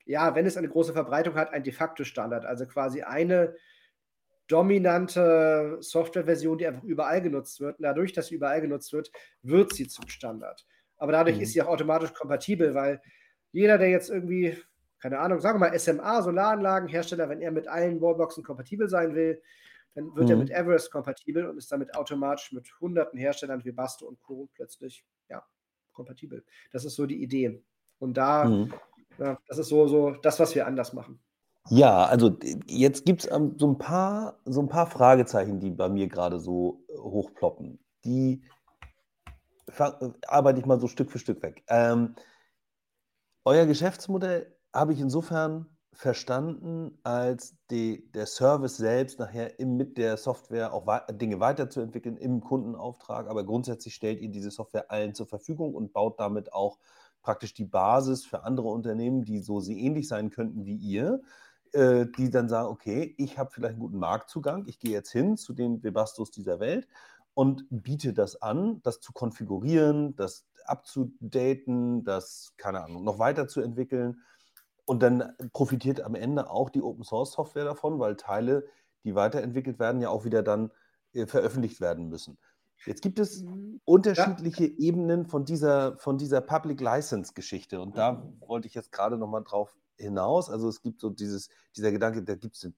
[0.04, 2.44] ja, wenn es eine große Verbreitung hat, ein de facto Standard.
[2.44, 3.54] Also quasi eine
[4.48, 7.78] dominante Softwareversion, die einfach überall genutzt wird.
[7.78, 9.12] Und dadurch, dass sie überall genutzt wird,
[9.42, 10.66] wird sie zum Standard.
[10.96, 11.42] Aber dadurch mhm.
[11.42, 13.00] ist sie auch automatisch kompatibel, weil
[13.52, 14.56] jeder, der jetzt irgendwie,
[14.98, 19.40] keine Ahnung, sagen wir mal SMA, Solaranlagenhersteller, wenn er mit allen Wallboxen kompatibel sein will,
[19.94, 20.30] dann wird mhm.
[20.30, 24.48] er mit Everest kompatibel und ist damit automatisch mit hunderten Herstellern wie Basto und Co.
[24.54, 25.42] plötzlich ja,
[25.92, 26.44] kompatibel.
[26.72, 27.62] Das ist so die Idee.
[27.98, 28.72] Und da, mhm.
[29.18, 31.20] ja, das ist so, so das, was wir anders machen.
[31.68, 32.36] Ja, also
[32.66, 36.40] jetzt gibt es ähm, so, ein paar, so ein paar Fragezeichen, die bei mir gerade
[36.40, 37.78] so äh, hochploppen.
[38.04, 38.42] Die
[39.78, 39.90] äh,
[40.26, 41.62] arbeite ich mal so Stück für Stück weg.
[41.68, 42.16] Ähm,
[43.44, 50.16] euer Geschäftsmodell habe ich insofern verstanden, als die, der Service selbst nachher im, mit der
[50.16, 53.28] Software auch Dinge weiterzuentwickeln im Kundenauftrag.
[53.28, 56.78] Aber grundsätzlich stellt ihr diese Software allen zur Verfügung und baut damit auch
[57.22, 61.20] praktisch die Basis für andere Unternehmen, die so sie ähnlich sein könnten wie ihr,
[61.72, 65.36] äh, die dann sagen, okay, ich habe vielleicht einen guten Marktzugang, ich gehe jetzt hin
[65.36, 66.88] zu den Webastos dieser Welt
[67.34, 74.22] und biete das an, das zu konfigurieren, das abzudaten, das, keine Ahnung, noch weiterzuentwickeln.
[74.84, 78.66] Und dann profitiert am Ende auch die Open Source Software davon, weil Teile,
[79.04, 80.70] die weiterentwickelt werden, ja auch wieder dann
[81.12, 82.38] äh, veröffentlicht werden müssen.
[82.84, 83.80] Jetzt gibt es mhm.
[83.84, 84.78] unterschiedliche ja.
[84.78, 87.80] Ebenen von dieser, von dieser Public License Geschichte.
[87.80, 90.50] Und da wollte ich jetzt gerade nochmal drauf hinaus.
[90.50, 92.74] Also es gibt so dieses, dieser Gedanke, da gibt es den,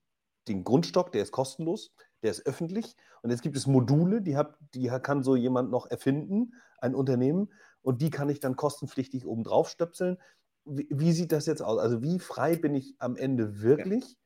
[0.48, 2.96] den Grundstock, der ist kostenlos, der ist öffentlich.
[3.22, 7.50] Und jetzt gibt es Module, die, hab, die kann so jemand noch erfinden, ein Unternehmen
[7.84, 10.18] und die kann ich dann kostenpflichtig oben drauf stöpseln.
[10.64, 11.78] Wie, wie, sieht das jetzt aus?
[11.78, 14.16] Also wie frei bin ich am Ende wirklich?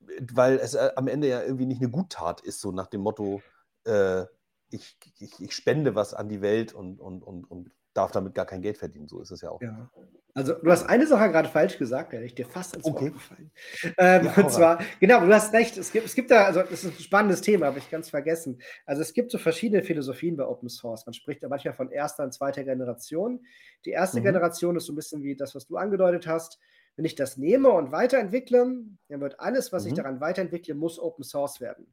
[0.00, 0.16] Ja.
[0.32, 3.42] Weil es äh, am Ende ja irgendwie nicht eine Guttat ist, so nach dem Motto,
[3.84, 4.24] äh,
[4.70, 8.46] ich, ich, ich, spende was an die Welt und, und, und, und darf damit gar
[8.46, 9.08] kein Geld verdienen.
[9.08, 9.60] So ist es ja auch.
[9.60, 9.90] Ja.
[10.32, 13.06] Also du hast eine Sache gerade falsch gesagt, da ich dir fast ins okay.
[13.06, 13.50] Wort gefallen.
[13.98, 16.84] Ähm, ja, und zwar, genau, du hast recht, es gibt, es gibt da, also das
[16.84, 18.60] ist ein spannendes Thema, habe ich ganz vergessen.
[18.86, 21.04] Also es gibt so verschiedene Philosophien bei Open Source.
[21.04, 23.44] Man spricht da manchmal von erster und zweiter Generation.
[23.84, 24.24] Die erste mhm.
[24.24, 26.60] Generation ist so ein bisschen wie das, was du angedeutet hast.
[26.94, 29.88] Wenn ich das nehme und weiterentwickle, dann wird alles, was mhm.
[29.88, 31.92] ich daran weiterentwickle, muss Open Source werden.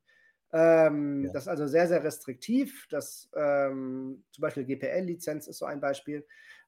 [0.54, 1.34] Ähm, ja.
[1.34, 2.88] Das ist also sehr, sehr restriktiv.
[2.90, 6.26] Das, ähm, zum Beispiel GPL-Lizenz ist so ein Beispiel.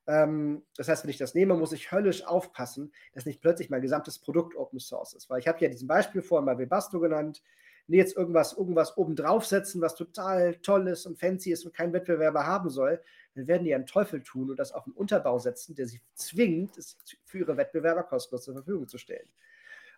[0.07, 3.81] Ähm, das heißt, wenn ich das nehme, muss ich höllisch aufpassen, dass nicht plötzlich mein
[3.81, 5.29] gesamtes Produkt Open Source ist.
[5.29, 7.43] Weil ich habe ja diesen Beispiel vorhin mal Webasto genannt.
[7.87, 11.93] Wenn jetzt irgendwas, irgendwas oben draufsetzen, was total toll ist und fancy ist und kein
[11.93, 13.01] Wettbewerber haben soll,
[13.35, 16.77] dann werden die einen Teufel tun und das auf einen Unterbau setzen, der sie zwingt,
[16.77, 19.27] es für ihre Wettbewerber kostenlos zur Verfügung zu stellen.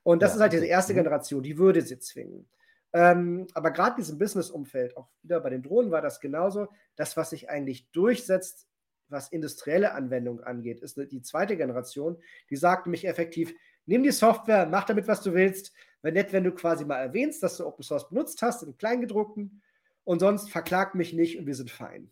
[0.04, 0.98] Und das ja, ist halt diese erste mhm.
[0.98, 2.48] Generation, die würde sie zwingen.
[2.94, 7.16] Ähm, aber gerade in diesem Business-Umfeld, auch wieder bei den Drohnen war das genauso, das,
[7.16, 8.68] was sich eigentlich durchsetzt,
[9.08, 12.18] was industrielle Anwendung angeht, ist die zweite Generation,
[12.50, 13.54] die sagt nämlich effektiv,
[13.86, 15.74] nimm die Software, mach damit, was du willst.
[16.02, 19.62] Wäre nett, wenn du quasi mal erwähnst, dass du Open Source benutzt hast, im Kleingedruckten,
[20.04, 22.12] und sonst verklag mich nicht und wir sind fein.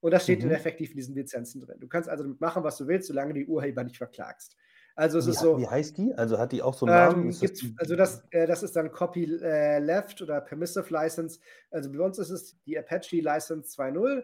[0.00, 0.50] Und das steht mhm.
[0.50, 1.80] effektiv in diesen Lizenzen drin.
[1.80, 4.56] Du kannst also damit machen, was du willst, solange die Urheber nicht verklagst.
[4.96, 5.58] Also es wie, ist so.
[5.58, 6.14] Wie heißt die?
[6.14, 7.30] Also hat die auch so einen Namen?
[7.30, 11.40] Ähm, das also das, äh, das ist dann Copy äh, Left oder Permissive License.
[11.70, 14.22] Also bei uns ist es die Apache License 2.0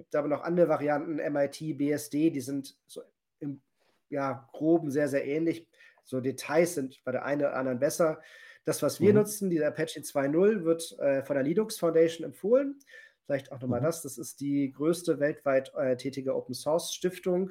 [0.00, 3.02] gibt aber noch andere Varianten, MIT, BSD, die sind so
[3.38, 3.60] im
[4.08, 5.68] ja, groben sehr, sehr ähnlich.
[6.04, 8.20] So Details sind bei der einen oder anderen besser.
[8.64, 9.18] Das, was wir mhm.
[9.18, 12.78] nutzen, die Apache 2.0, wird äh, von der Linux Foundation empfohlen.
[13.26, 13.84] Vielleicht auch nochmal mhm.
[13.84, 14.00] das.
[14.00, 17.50] Das ist die größte weltweit äh, tätige Open Source Stiftung.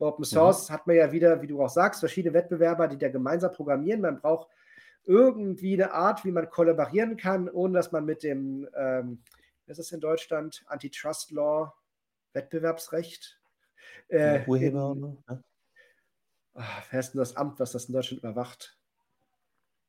[0.00, 0.24] Bei Open mhm.
[0.24, 0.74] Source mhm.
[0.74, 4.00] hat man ja wieder, wie du auch sagst, verschiedene Wettbewerber, die da gemeinsam programmieren.
[4.00, 4.48] Man braucht
[5.04, 9.22] irgendwie eine Art, wie man kollaborieren kann, ohne dass man mit dem, ähm,
[9.66, 11.74] was ist das in Deutschland, Antitrust Law,
[12.32, 13.38] Wettbewerbsrecht,
[14.08, 15.44] äh, Urheber, in, ne?
[16.54, 18.78] ach, wer ist denn das Amt, was das in Deutschland überwacht?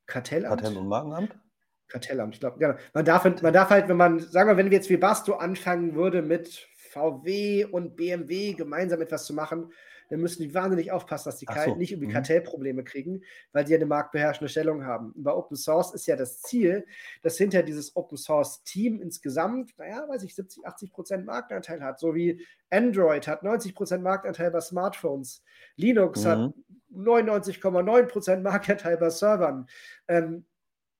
[0.07, 0.62] Kartellamt?
[0.62, 1.39] Patent- und Markenamt?
[1.88, 2.76] Kartellamt, ich glaube, genau.
[2.93, 5.95] Man darf, man darf halt, wenn man, sagen wir, wenn wir jetzt wie Basto anfangen
[5.95, 9.72] würde, mit VW und BMW gemeinsam etwas zu machen,
[10.12, 11.76] dann müssen die wahnsinnig aufpassen, dass die so.
[11.76, 12.14] nicht irgendwie mhm.
[12.14, 15.14] Kartellprobleme kriegen, weil die ja eine marktbeherrschende Stellung haben.
[15.14, 16.86] Und bei Open Source ist ja das Ziel,
[17.22, 21.97] dass hinter dieses Open Source Team insgesamt, naja, weiß ich, 70, 80 Prozent Marktanteil hat,
[21.97, 25.43] so wie Android hat 90 Prozent Marktanteil bei Smartphones,
[25.78, 26.28] Linux mhm.
[26.28, 26.53] hat
[26.93, 29.68] 99,9 Prozent Marktanteil bei Servern.
[30.09, 30.45] Ähm,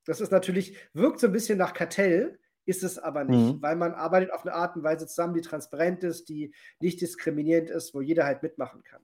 [0.06, 2.40] das ist natürlich, wirkt so ein bisschen nach Kartell,
[2.72, 3.62] ist es aber nicht, mhm.
[3.62, 7.70] weil man arbeitet auf eine Art und Weise zusammen, die transparent ist, die nicht diskriminierend
[7.70, 9.02] ist, wo jeder halt mitmachen kann.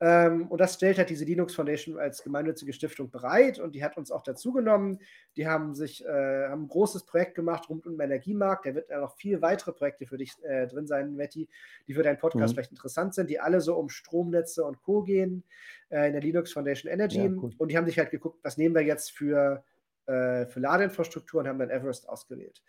[0.00, 3.98] Ähm, und das stellt halt diese Linux Foundation als gemeinnützige Stiftung bereit und die hat
[3.98, 4.98] uns auch dazu genommen.
[5.36, 8.64] Die haben sich äh, haben ein großes Projekt gemacht rund um den Energiemarkt.
[8.64, 11.48] Da wird ja noch viele weitere Projekte für dich äh, drin sein, Metti,
[11.86, 12.54] die für deinen Podcast mhm.
[12.54, 15.02] vielleicht interessant sind, die alle so um Stromnetze und Co.
[15.02, 15.44] gehen
[15.90, 17.18] äh, in der Linux Foundation Energy.
[17.18, 19.62] Ja, und die haben sich halt geguckt, was nehmen wir jetzt für
[20.06, 22.62] äh, für Ladeinfrastruktur und haben dann Everest ausgewählt.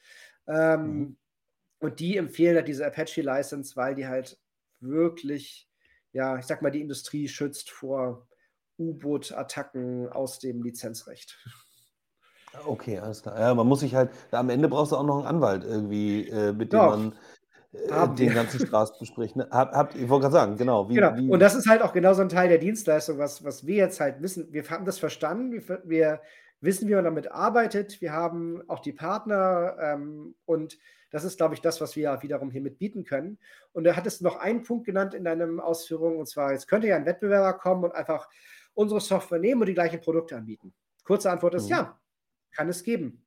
[0.47, 1.17] Ähm, mhm.
[1.79, 4.39] Und die empfehlen halt diese Apache-License, weil die halt
[4.79, 5.69] wirklich,
[6.11, 8.27] ja, ich sag mal, die Industrie schützt vor
[8.77, 11.37] U-Boot-Attacken aus dem Lizenzrecht.
[12.65, 13.39] Okay, alles klar.
[13.39, 16.53] Ja, man muss sich halt, am Ende brauchst du auch noch einen Anwalt irgendwie, äh,
[16.53, 16.89] mit dem Doch.
[16.89, 17.13] man
[17.73, 19.35] äh, den ganzen Spaß bespricht.
[19.35, 19.47] Ne?
[19.49, 20.87] Hab, habt, ich wollte gerade sagen, genau.
[20.87, 21.15] Wie, genau.
[21.15, 23.75] Wie, und das ist halt auch genau so ein Teil der Dienstleistung, was, was wir
[23.75, 24.47] jetzt halt wissen.
[24.51, 25.51] Wir haben das verstanden.
[25.51, 26.21] Wir, wir
[26.63, 28.01] wissen, wie man damit arbeitet.
[28.01, 30.77] Wir haben auch die Partner ähm, und
[31.11, 33.37] das ist, glaube ich, das, was wir wiederum hiermit bieten können.
[33.71, 36.87] Und da hattest du noch einen Punkt genannt in deinen Ausführungen, und zwar, jetzt könnte
[36.87, 38.27] ja ein Wettbewerber kommen und einfach
[38.73, 40.73] unsere Software nehmen und die gleichen Produkte anbieten.
[41.03, 41.69] Kurze Antwort ist mhm.
[41.69, 41.99] ja,
[42.51, 43.23] kann es geben.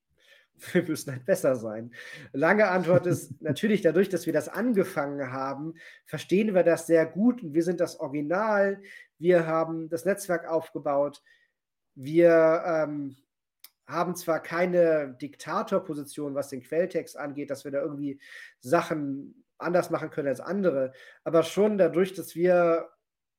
[0.73, 1.93] Wir müssen halt besser sein.
[2.33, 5.75] Lange Antwort ist natürlich dadurch, dass wir das angefangen haben,
[6.07, 8.81] verstehen wir das sehr gut und wir sind das Original.
[9.19, 11.23] Wir haben das Netzwerk aufgebaut.
[11.95, 13.17] Wir ähm,
[13.87, 18.21] haben zwar keine Diktatorposition, was den Quelltext angeht, dass wir da irgendwie
[18.61, 20.93] Sachen anders machen können als andere,
[21.25, 22.91] aber schon dadurch, dass wir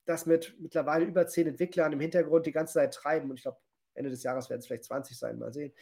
[0.06, 3.60] das mit mittlerweile über zehn Entwicklern im Hintergrund die ganze Zeit treiben, und ich glaube,
[3.94, 5.74] Ende des Jahres werden es vielleicht 20 sein, mal sehen,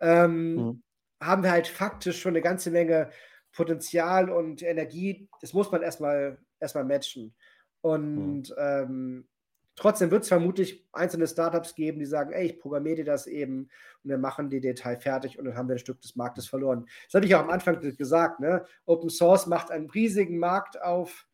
[0.00, 0.82] ähm, mhm.
[1.20, 3.10] haben wir halt faktisch schon eine ganze Menge
[3.52, 5.28] Potenzial und Energie.
[5.40, 7.34] Das muss man erstmal erstmal matchen.
[7.82, 8.56] Und mhm.
[8.58, 9.28] ähm,
[9.76, 13.68] Trotzdem wird es vermutlich einzelne Startups geben, die sagen, ey, ich programmiere dir das eben
[14.02, 16.86] und wir machen die Detail fertig und dann haben wir ein Stück des Marktes verloren.
[17.06, 18.40] Das habe ich auch am Anfang gesagt.
[18.40, 18.64] Ne?
[18.86, 21.26] Open Source macht einen riesigen Markt auf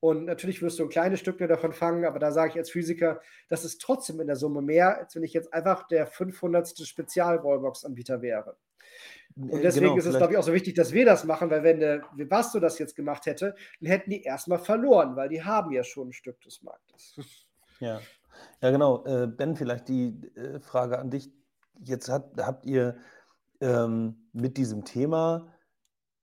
[0.00, 3.20] und natürlich wirst du ein kleines Stück davon fangen, aber da sage ich als Physiker,
[3.48, 6.78] das ist trotzdem in der Summe mehr, als wenn ich jetzt einfach der 500.
[6.86, 8.56] Spezial-Wallbox-Anbieter wäre.
[9.36, 11.50] Und äh, deswegen genau, ist es, glaube ich, auch so wichtig, dass wir das machen,
[11.50, 15.42] weil wenn der Webasto das jetzt gemacht hätte, dann hätten die erstmal verloren, weil die
[15.42, 17.18] haben ja schon ein Stück des Marktes.
[17.80, 18.00] Ja,
[18.62, 19.04] ja genau.
[19.04, 21.32] Äh, Ben, vielleicht die äh, Frage an dich.
[21.80, 22.96] Jetzt hat, habt ihr
[23.60, 25.46] ähm, mit diesem Thema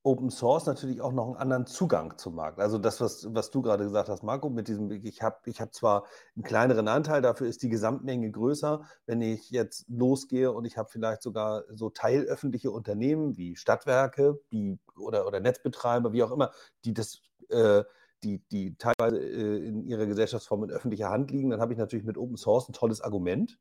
[0.06, 2.60] Open Source natürlich auch noch einen anderen Zugang zum Markt.
[2.60, 5.74] Also das, was, was du gerade gesagt hast, Marco, mit diesem, ich habe ich hab
[5.74, 8.84] zwar einen kleineren Anteil, dafür ist die Gesamtmenge größer.
[9.08, 14.78] Wenn ich jetzt losgehe und ich habe vielleicht sogar so teilöffentliche Unternehmen wie Stadtwerke die,
[14.96, 16.52] oder, oder Netzbetreiber, wie auch immer,
[16.86, 17.84] die das äh,
[18.26, 22.06] die, die teilweise äh, in ihrer Gesellschaftsform in öffentlicher Hand liegen, dann habe ich natürlich
[22.06, 23.60] mit Open Source ein tolles Argument,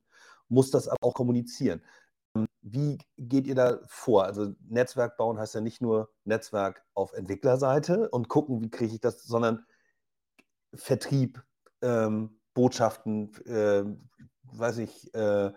[0.48, 1.82] muss das aber auch kommunizieren.
[2.34, 4.24] Ähm, wie geht ihr da vor?
[4.24, 9.00] Also Netzwerk bauen heißt ja nicht nur Netzwerk auf Entwicklerseite und gucken, wie kriege ich
[9.00, 9.64] das, sondern
[10.74, 11.42] Vertrieb,
[11.82, 13.84] ähm, Botschaften, äh,
[14.44, 15.52] weiß ich, äh,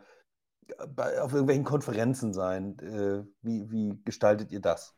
[0.77, 2.77] auf irgendwelchen Konferenzen sein.
[2.79, 4.96] Äh, wie, wie gestaltet ihr das?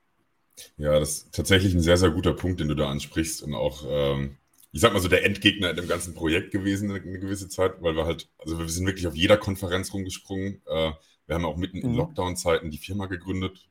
[0.78, 3.84] Ja, das ist tatsächlich ein sehr, sehr guter Punkt, den du da ansprichst und auch,
[3.88, 4.38] ähm,
[4.72, 7.82] ich sag mal so, der Endgegner in dem ganzen Projekt gewesen eine, eine, gewisse Zeit,
[7.82, 10.62] weil wir halt, also wir sind wirklich auf jeder Konferenz rumgesprungen.
[10.68, 10.91] Äh,
[11.26, 11.97] wir haben auch mitten in mhm.
[11.97, 13.70] Lockdown-Zeiten die Firma gegründet.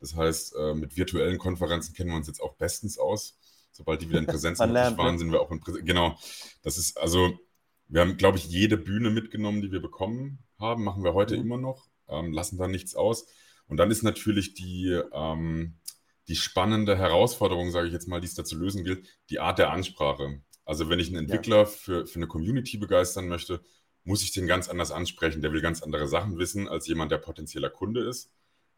[0.00, 3.38] Das heißt, äh, mit virtuellen Konferenzen kennen wir uns jetzt auch bestens aus.
[3.70, 5.18] Sobald die wieder in Präsenz waren, ne?
[5.18, 5.86] sind wir auch in Präsenz.
[5.86, 6.18] Genau.
[6.62, 7.38] Das ist also,
[7.88, 11.42] wir haben, glaube ich, jede Bühne mitgenommen, die wir bekommen haben, machen wir heute mhm.
[11.42, 13.26] immer noch, ähm, lassen da nichts aus.
[13.68, 15.74] Und dann ist natürlich die, ähm,
[16.28, 19.58] die spannende Herausforderung, sage ich jetzt mal, die es da zu lösen gilt, die Art
[19.58, 20.40] der Ansprache.
[20.64, 21.64] Also wenn ich einen Entwickler ja.
[21.64, 23.60] für, für eine Community begeistern möchte,
[24.04, 25.42] muss ich den ganz anders ansprechen.
[25.42, 28.30] Der will ganz andere Sachen wissen als jemand, der potenzieller Kunde ist.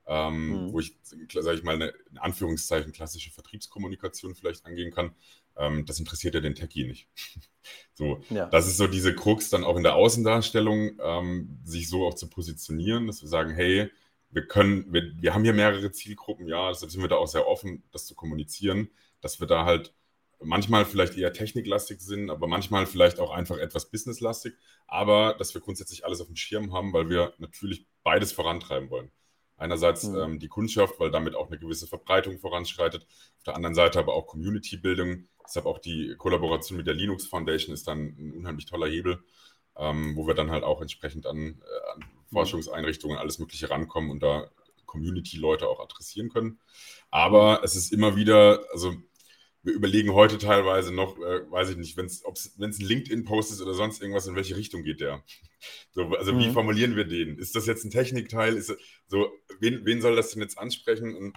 [0.06, 0.72] ähm, mhm.
[0.72, 5.14] wo ich, sage ich mal, eine in Anführungszeichen klassische Vertriebskommunikation vielleicht angehen kann.
[5.56, 7.08] Ähm, das interessiert ja den Techie nicht.
[7.94, 8.46] so, ja.
[8.46, 12.28] das ist so diese Krux dann auch in der Außendarstellung, ähm, sich so auch zu
[12.28, 13.90] positionieren, dass wir sagen, hey,
[14.34, 17.46] wir können, wir, wir haben hier mehrere Zielgruppen, ja, deshalb sind wir da auch sehr
[17.46, 18.88] offen, das zu kommunizieren,
[19.20, 19.94] dass wir da halt
[20.40, 24.54] manchmal vielleicht eher techniklastig sind, aber manchmal vielleicht auch einfach etwas businesslastig,
[24.86, 29.10] aber dass wir grundsätzlich alles auf dem Schirm haben, weil wir natürlich beides vorantreiben wollen.
[29.56, 30.18] Einerseits mhm.
[30.18, 33.06] ähm, die Kundschaft, weil damit auch eine gewisse Verbreitung voranschreitet,
[33.38, 35.28] auf der anderen Seite aber auch Community-Bildung.
[35.44, 39.22] Deshalb auch die Kollaboration mit der Linux Foundation ist dann ein unheimlich toller Hebel,
[39.76, 42.04] ähm, wo wir dann halt auch entsprechend an, äh, an
[42.34, 44.50] Forschungseinrichtungen, alles Mögliche rankommen und da
[44.86, 46.58] Community-Leute auch adressieren können.
[47.10, 48.94] Aber es ist immer wieder, also
[49.62, 52.22] wir überlegen heute teilweise noch, äh, weiß ich nicht, wenn es
[52.58, 55.24] ein LinkedIn-Post ist oder sonst irgendwas, in welche Richtung geht der?
[55.92, 56.40] So, also mhm.
[56.40, 57.38] wie formulieren wir den?
[57.38, 58.54] Ist das jetzt ein Technikteil?
[58.54, 58.76] Ist
[59.06, 61.16] so, wen, wen soll das denn jetzt ansprechen?
[61.16, 61.34] Und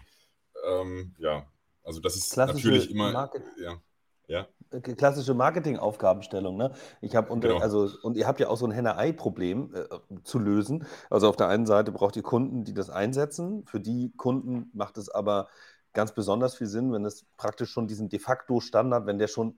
[0.67, 1.49] ähm, ja,
[1.83, 3.11] also das ist Klassische natürlich immer.
[3.13, 3.81] Market ja.
[4.27, 4.47] Ja.
[4.71, 6.73] Äh, klassische Marketingaufgabenstellung, ne?
[7.01, 7.57] Ich habe genau.
[7.59, 10.85] also, und ihr habt ja auch so ein Henne-Ei-Problem äh, zu lösen.
[11.09, 13.65] Also auf der einen Seite braucht ihr Kunden, die das einsetzen.
[13.65, 15.47] Für die Kunden macht es aber
[15.93, 19.57] ganz besonders viel Sinn, wenn es praktisch schon diesen de facto Standard, wenn der schon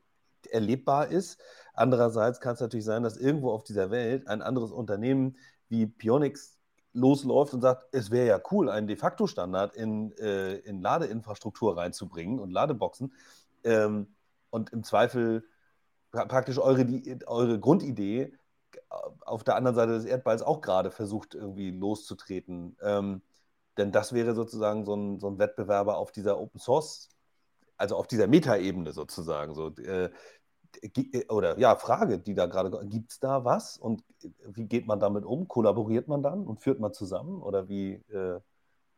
[0.49, 1.39] erlebbar ist.
[1.73, 5.37] Andererseits kann es natürlich sein, dass irgendwo auf dieser Welt ein anderes Unternehmen
[5.67, 6.57] wie Pionix
[6.93, 11.77] losläuft und sagt, es wäre ja cool, einen de facto Standard in, äh, in Ladeinfrastruktur
[11.77, 13.13] reinzubringen und Ladeboxen.
[13.63, 14.07] Ähm,
[14.49, 15.43] und im Zweifel
[16.11, 18.33] praktisch eure, die, eure Grundidee
[19.21, 22.77] auf der anderen Seite des Erdballs auch gerade versucht, irgendwie loszutreten.
[22.81, 23.21] Ähm,
[23.77, 27.09] denn das wäre sozusagen so ein, so ein Wettbewerber auf dieser Open Source,
[27.77, 29.53] also auf dieser Metaebene sozusagen.
[29.53, 30.09] So, äh,
[30.81, 34.03] äh oder ja, Frage, die da gerade, gibt es da was und
[34.45, 35.47] wie geht man damit um?
[35.47, 38.39] Kollaboriert man dann und führt man zusammen oder wie, äh,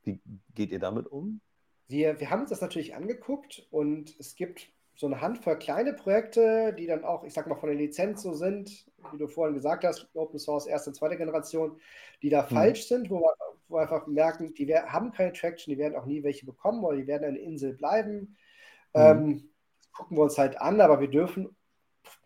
[0.04, 0.20] wie
[0.54, 1.42] geht ihr damit um?
[1.88, 6.74] Wir, wir haben uns das natürlich angeguckt und es gibt so eine Handvoll kleine Projekte,
[6.78, 9.84] die dann auch, ich sag mal, von der Lizenz so sind, wie du vorhin gesagt
[9.84, 11.80] hast, Open Source erste und zweite Generation,
[12.22, 12.56] die da hm.
[12.56, 13.34] falsch sind, wo wir,
[13.68, 16.98] wo wir einfach merken, die haben keine Traction, die werden auch nie welche bekommen oder
[16.98, 18.38] die werden eine Insel bleiben.
[18.94, 19.02] Hm.
[19.02, 19.50] Ähm,
[19.94, 21.56] gucken wir uns halt an, aber wir dürfen,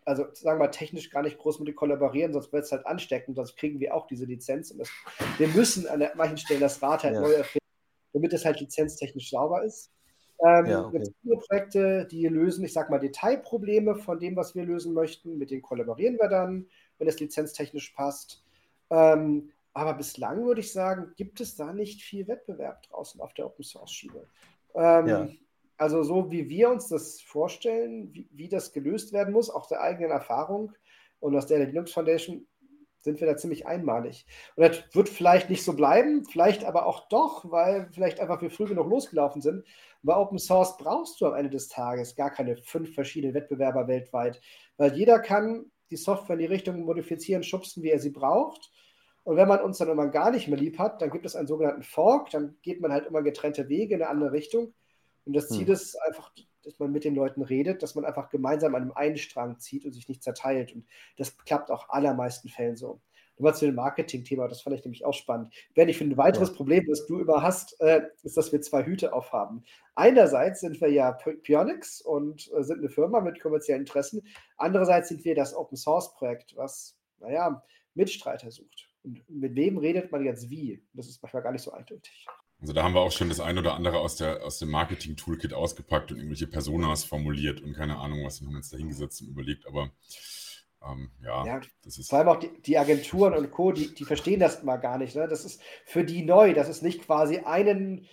[0.04, 2.86] also sagen wir mal, technisch gar nicht groß mit denen kollaborieren, sonst wird es halt
[2.86, 4.70] ansteckend, sonst kriegen wir auch diese Lizenz.
[4.70, 4.90] Und das,
[5.38, 7.20] wir müssen an manchen Stellen das Rad halt ja.
[7.20, 7.66] neu erfinden,
[8.12, 9.90] damit es halt lizenztechnisch sauber ist.
[10.44, 11.02] Ähm, ja, okay.
[11.22, 15.38] viele Projekte, die lösen, ich sag mal, Detailprobleme von dem, was wir lösen möchten.
[15.38, 16.66] Mit denen kollaborieren wir dann,
[16.98, 18.44] wenn es lizenztechnisch passt.
[18.90, 23.46] Ähm, aber bislang würde ich sagen, gibt es da nicht viel Wettbewerb draußen auf der
[23.46, 24.26] Open Source Schiene.
[24.74, 25.28] Ähm, ja.
[25.78, 29.82] Also so wie wir uns das vorstellen, wie, wie, das gelöst werden muss, auch der
[29.82, 30.72] eigenen Erfahrung
[31.20, 32.46] und aus der Linux Foundation
[33.00, 34.26] sind wir da ziemlich einmalig.
[34.56, 38.50] Und das wird vielleicht nicht so bleiben, vielleicht aber auch doch, weil vielleicht einfach wir
[38.50, 39.64] früh genug losgelaufen sind.
[40.02, 44.40] Bei Open Source brauchst du am Ende des Tages gar keine fünf verschiedene Wettbewerber weltweit,
[44.76, 48.70] weil jeder kann die Software in die Richtung modifizieren, schubsen, wie er sie braucht.
[49.24, 51.48] Und wenn man uns dann immer gar nicht mehr lieb hat, dann gibt es einen
[51.48, 54.72] sogenannten Fork, dann geht man halt immer getrennte Wege in eine andere Richtung.
[55.24, 55.72] Und das Ziel hm.
[55.72, 56.32] ist einfach,
[56.66, 59.84] dass man mit den Leuten redet, dass man einfach gemeinsam an einem einen Strang zieht
[59.84, 60.74] und sich nicht zerteilt.
[60.74, 60.84] Und
[61.16, 63.00] das klappt auch allermeisten Fällen so.
[63.38, 65.54] Nochmal zu dem Marketing-Thema, das fand ich nämlich auch spannend.
[65.74, 66.54] Wenn ich finde, ein weiteres ja.
[66.56, 69.62] Problem, das du immer hast, äh, ist, dass wir zwei Hüte aufhaben.
[69.94, 74.22] Einerseits sind wir ja Pionix und äh, sind eine Firma mit kommerziellen Interessen.
[74.56, 77.62] Andererseits sind wir das Open-Source-Projekt, was, naja,
[77.94, 78.88] Mitstreiter sucht.
[79.04, 80.82] Und mit wem redet man jetzt wie?
[80.94, 82.26] Das ist manchmal gar nicht so eindeutig.
[82.66, 85.54] Also da haben wir auch schon das ein oder andere aus, der, aus dem Marketing-Toolkit
[85.54, 89.28] ausgepackt und irgendwelche Personas formuliert und keine Ahnung, was wir haben uns da hingesetzt und
[89.28, 89.92] überlegt, aber
[90.84, 92.10] ähm, ja, ja, das ist.
[92.10, 95.14] Vor allem auch die, die Agenturen und Co., die, die verstehen das mal gar nicht.
[95.14, 95.28] Ne?
[95.28, 98.08] Das ist für die neu, dass es nicht quasi einen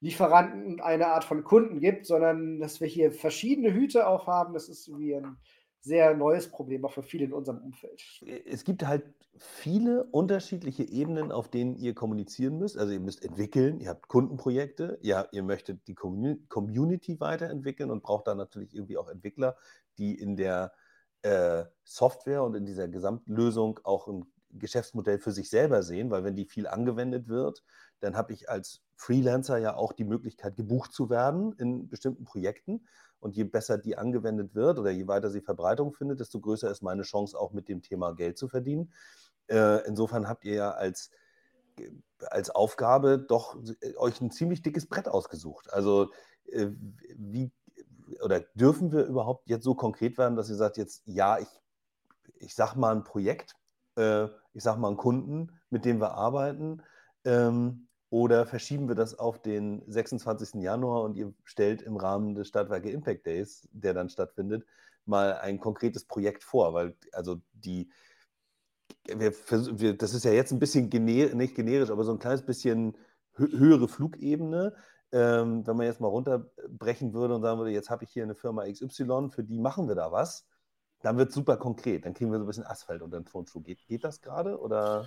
[0.00, 4.52] Lieferanten und eine Art von Kunden gibt, sondern dass wir hier verschiedene Hüte aufhaben.
[4.52, 5.38] Das ist wie ein
[5.84, 8.02] sehr neues Problem, auch für viele in unserem Umfeld.
[8.46, 9.04] Es gibt halt
[9.36, 12.78] viele unterschiedliche Ebenen, auf denen ihr kommunizieren müsst.
[12.78, 18.26] Also ihr müsst entwickeln, ihr habt Kundenprojekte, ja, ihr möchtet die Community weiterentwickeln und braucht
[18.26, 19.56] da natürlich irgendwie auch Entwickler,
[19.98, 20.72] die in der
[21.22, 26.36] äh, Software und in dieser Gesamtlösung auch ein Geschäftsmodell für sich selber sehen, weil wenn
[26.36, 27.62] die viel angewendet wird,
[28.00, 32.86] dann habe ich als Freelancer ja auch die Möglichkeit, gebucht zu werden in bestimmten Projekten.
[33.24, 36.82] Und je besser die angewendet wird oder je weiter sie Verbreitung findet, desto größer ist
[36.82, 38.92] meine Chance, auch mit dem Thema Geld zu verdienen.
[39.46, 41.10] Äh, insofern habt ihr ja als,
[42.26, 45.72] als Aufgabe doch äh, euch ein ziemlich dickes Brett ausgesucht.
[45.72, 46.10] Also
[46.52, 46.66] äh,
[47.16, 47.50] wie
[48.22, 51.48] oder dürfen wir überhaupt jetzt so konkret werden, dass ihr sagt, jetzt ja, ich,
[52.34, 53.56] ich sag mal ein Projekt,
[53.96, 56.82] äh, ich sag mal einen Kunden, mit dem wir arbeiten,
[57.24, 60.62] ähm, Oder verschieben wir das auf den 26.
[60.62, 64.64] Januar und ihr stellt im Rahmen des Stadtwerke Impact Days, der dann stattfindet,
[65.04, 66.74] mal ein konkretes Projekt vor?
[66.74, 67.90] Weil also die,
[69.08, 72.46] wir, wir, das ist ja jetzt ein bisschen gener nicht generisch, aber so ein kleines
[72.46, 72.96] bisschen
[73.32, 74.76] höhere Flugebene.
[75.10, 78.36] Ähm, wenn man jetzt mal runterbrechen würde und sagen würde, jetzt habe ich hier eine
[78.36, 80.46] Firma XY, für die machen wir da was,
[81.02, 82.06] dann wird es super konkret.
[82.06, 83.60] Dann kriegen wir so ein bisschen Asphalt unter den Turnschuh.
[83.60, 85.04] Geht, geht das gerade oder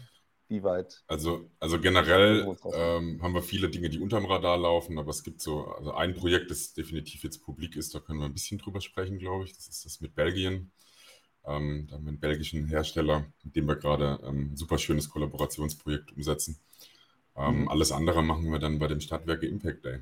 [0.50, 1.04] wie weit?
[1.08, 5.42] Also, also generell ähm, haben wir viele Dinge, die unterm Radar laufen, aber es gibt
[5.42, 8.80] so, also ein Projekt, das definitiv jetzt publik ist, da können wir ein bisschen drüber
[8.80, 9.54] sprechen, glaube ich.
[9.54, 10.72] Das ist das mit Belgien.
[11.46, 15.10] Ähm, da haben wir einen belgischen Hersteller, mit dem wir gerade ähm, ein super schönes
[15.10, 16.60] Kollaborationsprojekt umsetzen.
[17.36, 17.68] Ähm, mhm.
[17.70, 20.02] Alles andere machen wir dann bei dem Stadtwerke Impact Day.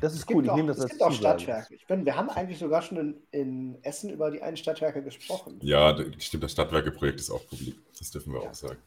[0.00, 1.74] Das ist cool, ich nehme das Es gibt auch Stadtwerke.
[1.74, 5.58] Ich bin, wir haben eigentlich sogar schon in, in, Essen über die einen Stadtwerke gesprochen.
[5.62, 7.76] Ja, stimmt, das Stadtwerke-Projekt ist auch publik.
[7.98, 8.50] Das dürfen wir ja.
[8.50, 8.78] auch sagen.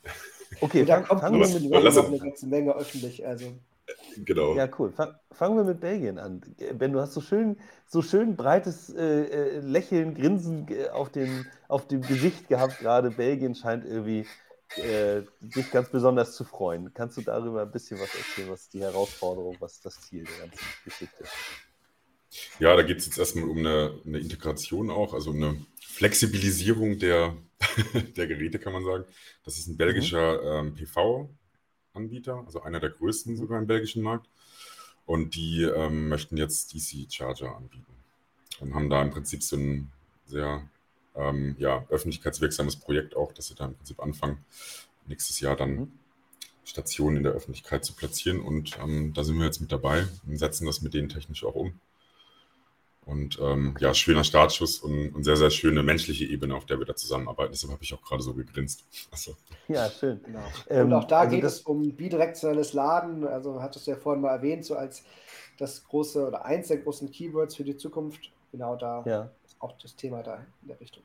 [0.61, 3.25] Okay, da kommt fang, fang mit Belgien eine ganze Menge öffentlich.
[3.25, 3.53] Also.
[4.17, 4.55] Genau.
[4.55, 4.91] Ja, cool.
[4.91, 6.41] Fang, fangen wir mit Belgien an.
[6.73, 11.45] Ben, du hast so schön, so schön breites äh, äh Lächeln, Grinsen äh, auf dem,
[11.67, 12.79] auf dem Gesicht gehabt.
[12.79, 14.25] Gerade Belgien scheint irgendwie
[14.77, 16.93] äh, dich ganz besonders zu freuen.
[16.93, 18.51] Kannst du darüber ein bisschen was erzählen?
[18.51, 19.55] Was ist die Herausforderung?
[19.59, 21.23] Was ist das Ziel der ganzen Geschichte?
[22.59, 25.65] Ja, da geht es jetzt erstmal um eine, eine, Integration auch, also eine
[25.99, 27.35] Flexibilisierung der,
[28.15, 29.03] der Geräte, kann man sagen.
[29.43, 30.67] Das ist ein belgischer mhm.
[30.69, 34.29] ähm, PV-Anbieter, also einer der größten sogar im belgischen Markt.
[35.05, 37.93] Und die ähm, möchten jetzt DC-Charger anbieten
[38.61, 39.91] und haben da im Prinzip so ein
[40.25, 40.69] sehr
[41.15, 44.45] ähm, ja, öffentlichkeitswirksames Projekt auch, dass sie da im Prinzip anfangen,
[45.05, 45.91] nächstes Jahr dann mhm.
[46.63, 48.39] Stationen in der Öffentlichkeit zu platzieren.
[48.39, 51.55] Und ähm, da sind wir jetzt mit dabei und setzen das mit denen technisch auch
[51.55, 51.73] um.
[53.09, 56.85] Und ähm, ja, schöner Startschuss und, und, sehr, sehr schöne menschliche Ebene, auf der wir
[56.85, 57.51] da zusammenarbeiten.
[57.51, 58.83] Deshalb habe ich auch gerade so gegrinst.
[59.11, 59.35] Also.
[59.67, 60.21] Ja, schön.
[60.23, 60.39] Genau.
[60.69, 63.25] Ähm, und auch da also geht es um bidirektionales Laden.
[63.25, 65.03] Also hattest du ja vorhin mal erwähnt, so als
[65.57, 68.31] das große oder eins der großen Keywords für die Zukunft.
[68.51, 69.29] Genau da ja.
[69.45, 71.03] ist auch das Thema da in der Richtung.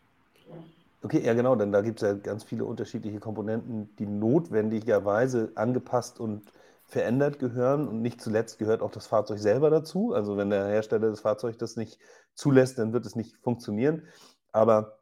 [1.02, 6.20] Okay, ja genau, denn da gibt es ja ganz viele unterschiedliche Komponenten, die notwendigerweise angepasst
[6.20, 6.42] und
[6.86, 7.88] verändert gehören.
[7.88, 10.12] Und nicht zuletzt gehört auch das Fahrzeug selber dazu.
[10.12, 11.98] Also wenn der Hersteller des Fahrzeugs das nicht
[12.34, 14.06] zulässt, dann wird es nicht funktionieren.
[14.52, 14.98] Aber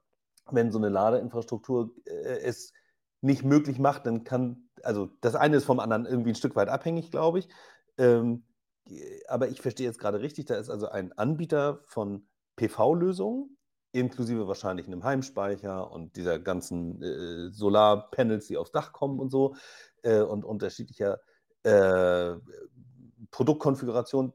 [0.51, 2.73] wenn so eine Ladeinfrastruktur äh, es
[3.21, 6.69] nicht möglich macht, dann kann, also das eine ist vom anderen irgendwie ein Stück weit
[6.69, 7.49] abhängig, glaube ich.
[7.99, 8.45] Ähm,
[9.29, 12.27] aber ich verstehe jetzt gerade richtig, da ist also ein Anbieter von
[12.57, 13.57] PV-Lösungen,
[13.93, 19.55] inklusive wahrscheinlich einem Heimspeicher und dieser ganzen äh, Solarpanels, die aufs Dach kommen und so
[20.03, 21.21] äh, und unterschiedlicher
[21.65, 22.35] äh,
[23.31, 24.33] Produktkonfiguration.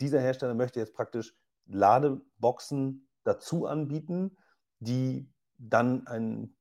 [0.00, 1.34] Dieser Hersteller möchte jetzt praktisch
[1.66, 4.36] Ladeboxen dazu anbieten,
[4.80, 6.56] die dann ein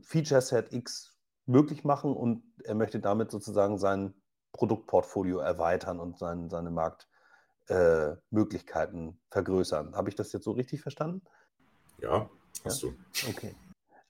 [0.00, 4.14] Feature Set X möglich machen und er möchte damit sozusagen sein
[4.52, 6.70] Produktportfolio erweitern und sein, seine
[7.68, 9.94] Marktmöglichkeiten äh, vergrößern.
[9.94, 11.22] Habe ich das jetzt so richtig verstanden?
[11.98, 12.28] Ja,
[12.64, 12.88] hast ja?
[12.88, 12.94] du.
[13.28, 13.54] Okay.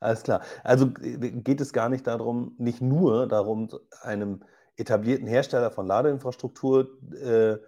[0.00, 0.42] Alles klar.
[0.62, 3.68] Also äh, geht es gar nicht darum, nicht nur darum,
[4.02, 4.44] einem
[4.78, 7.58] etablierten Hersteller von Ladeinfrastruktur äh,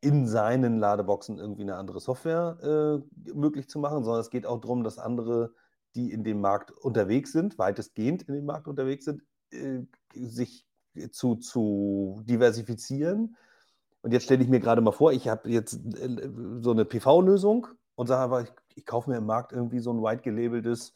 [0.00, 4.60] in seinen Ladeboxen irgendwie eine andere Software äh, möglich zu machen, sondern es geht auch
[4.60, 5.52] darum, dass andere,
[5.94, 9.80] die in dem Markt unterwegs sind, weitestgehend in dem Markt unterwegs sind, äh,
[10.14, 10.66] sich
[11.10, 13.36] zu, zu diversifizieren.
[14.02, 17.66] Und jetzt stelle ich mir gerade mal vor, ich habe jetzt äh, so eine PV-Lösung
[17.96, 20.94] und sage aber, ich, ich kaufe mir im Markt irgendwie so ein white gelabeltes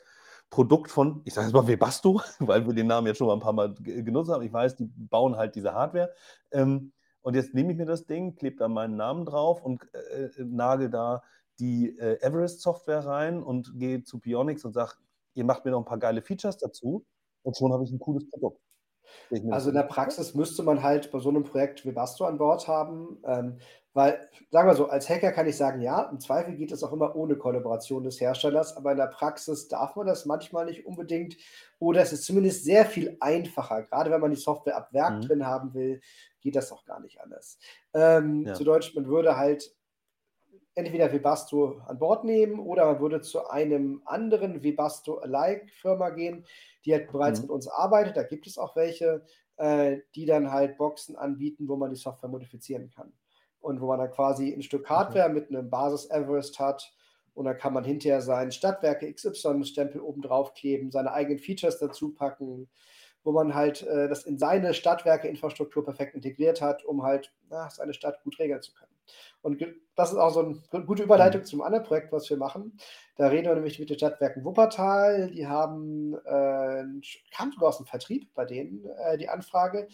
[0.50, 3.40] Produkt von, ich sage jetzt mal Webasto, weil wir den Namen jetzt schon mal ein
[3.40, 4.42] paar Mal genutzt haben.
[4.42, 6.12] Ich weiß, die bauen halt diese Hardware.
[6.50, 6.92] Ähm,
[7.22, 10.44] und jetzt nehme ich mir das Ding, klebe da meinen Namen drauf und äh, äh,
[10.44, 11.22] nagel da
[11.58, 14.94] die äh, Everest-Software rein und gehe zu Pionix und sage,
[15.34, 17.04] ihr macht mir noch ein paar geile Features dazu
[17.42, 18.60] und schon habe ich ein cooles Produkt.
[19.50, 23.18] Also in der Praxis müsste man halt bei so einem Projekt Webasto an Bord haben,
[23.24, 23.58] ähm,
[23.98, 26.92] weil, sagen wir so, als Hacker kann ich sagen, ja, im Zweifel geht es auch
[26.92, 31.36] immer ohne Kollaboration des Herstellers, aber in der Praxis darf man das manchmal nicht unbedingt
[31.80, 33.82] oder es ist zumindest sehr viel einfacher.
[33.82, 35.20] Gerade wenn man die Software ab Werk mhm.
[35.22, 36.00] drin haben will,
[36.40, 37.58] geht das auch gar nicht anders.
[37.92, 38.54] Ähm, ja.
[38.54, 39.74] Zu Deutsch, man würde halt
[40.76, 46.46] entweder Webasto an Bord nehmen oder man würde zu einem anderen Webasto-alike-Firma gehen,
[46.84, 47.46] die halt bereits mhm.
[47.46, 48.16] mit uns arbeitet.
[48.16, 49.24] Da gibt es auch welche,
[49.56, 53.12] äh, die dann halt Boxen anbieten, wo man die Software modifizieren kann.
[53.60, 56.92] Und wo man dann quasi ein Stück Hardware mit einem Basis-Everest hat.
[57.34, 62.12] Und dann kann man hinterher seinen Stadtwerke XY-Stempel oben drauf kleben, seine eigenen Features dazu
[62.12, 62.68] packen,
[63.22, 67.94] wo man halt äh, das in seine Stadtwerke-Infrastruktur perfekt integriert hat, um halt na, seine
[67.94, 68.92] Stadt gut regeln zu können.
[69.42, 71.46] Und das ist auch so eine gute Überleitung mhm.
[71.46, 72.78] zum anderen Projekt, was wir machen.
[73.16, 75.30] Da reden wir nämlich mit den Stadtwerken Wuppertal.
[75.30, 76.84] Die haben, äh,
[77.34, 79.88] kam sogar aus dem Vertrieb bei denen äh, die Anfrage.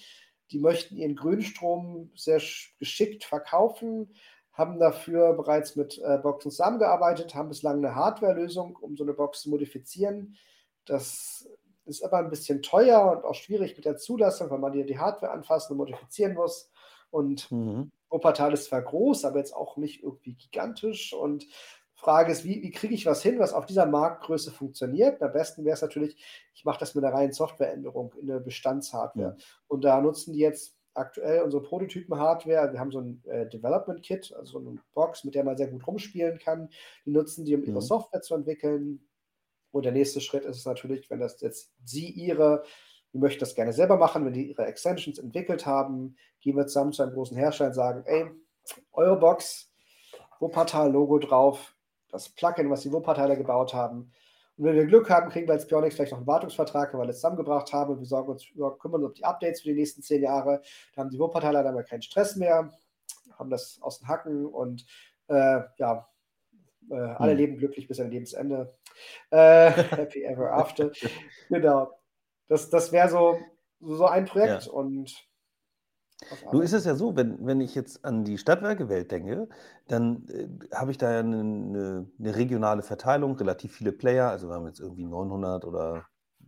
[0.50, 2.40] Die möchten ihren Grünstrom sehr
[2.78, 4.14] geschickt verkaufen,
[4.52, 9.42] haben dafür bereits mit äh, Boxen zusammengearbeitet, haben bislang eine Hardware-Lösung, um so eine Box
[9.42, 10.36] zu modifizieren.
[10.84, 11.48] Das
[11.86, 14.98] ist aber ein bisschen teuer und auch schwierig mit der Zulassung, weil man hier die
[14.98, 16.70] Hardware anfassen und modifizieren muss.
[17.10, 17.90] Und mhm.
[18.10, 21.12] Wuppertal ist zwar groß, aber jetzt auch nicht irgendwie gigantisch.
[21.12, 21.46] Und
[22.04, 25.22] Frage ist, wie, wie kriege ich was hin, was auf dieser Marktgröße funktioniert?
[25.22, 29.36] Am besten wäre es natürlich, ich mache das mit einer reinen Softwareänderung in der Bestandshardware.
[29.38, 29.44] Ja.
[29.68, 32.72] Und da nutzen die jetzt aktuell unsere Prototypen-Hardware.
[32.72, 36.38] Wir haben so ein äh, Development-Kit, also eine Box, mit der man sehr gut rumspielen
[36.38, 36.68] kann.
[37.06, 37.80] Die nutzen die, um ihre mhm.
[37.80, 39.00] Software zu entwickeln.
[39.70, 42.64] Und der nächste Schritt ist natürlich, wenn das jetzt Sie Ihre,
[43.14, 46.92] die möchten das gerne selber machen, wenn die ihre Extensions entwickelt haben, gehen wir zusammen
[46.92, 48.30] zu einem großen Hersteller und sagen, ey,
[48.92, 49.72] eure Box,
[50.38, 51.73] Wuppertal-Logo drauf,
[52.14, 54.12] das Plugin, was die Wuppertaler gebaut haben.
[54.56, 57.04] Und wenn wir Glück haben, kriegen wir als Pionix vielleicht noch einen Wartungsvertrag, weil wir
[57.04, 59.74] alles zusammengebracht haben und wir sorgen uns, wir kümmern uns um die Updates für die
[59.74, 60.62] nächsten zehn Jahre.
[60.94, 62.70] Da haben die Wuppertaler dann mal keinen Stress mehr,
[63.36, 64.86] haben das aus den Hacken und
[65.26, 66.08] äh, ja,
[66.90, 67.38] äh, alle hm.
[67.38, 68.76] leben glücklich bis an Lebensende.
[69.30, 70.92] Äh, happy ever after.
[71.48, 71.90] genau.
[72.46, 73.38] Das, das wäre so,
[73.80, 74.72] so ein Projekt ja.
[74.72, 75.14] und
[76.50, 79.48] Du ist es ja so, wenn, wenn ich jetzt an die Stadtwerkewelt denke,
[79.88, 84.30] dann äh, habe ich da ja eine, eine, eine, regionale Verteilung, relativ viele Player.
[84.30, 86.06] Also wir haben jetzt irgendwie 900 oder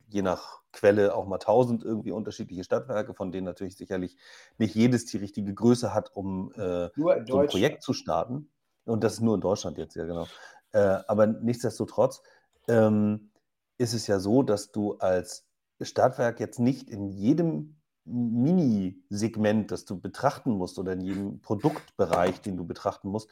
[0.09, 4.17] je nach Quelle auch mal 1000 irgendwie unterschiedliche Stadtwerke, von denen natürlich sicherlich
[4.59, 8.51] nicht jedes die richtige Größe hat, um äh, so ein Projekt zu starten.
[8.85, 10.27] Und das ist nur in Deutschland jetzt, ja genau.
[10.73, 12.23] Äh, aber nichtsdestotrotz
[12.69, 13.31] ähm,
[13.79, 15.47] ist es ja so, dass du als
[15.81, 17.77] Stadtwerk jetzt nicht in jedem
[18.07, 23.29] Mini-Segment, das du betrachten musst oder in jedem Produktbereich, den du betrachten musst,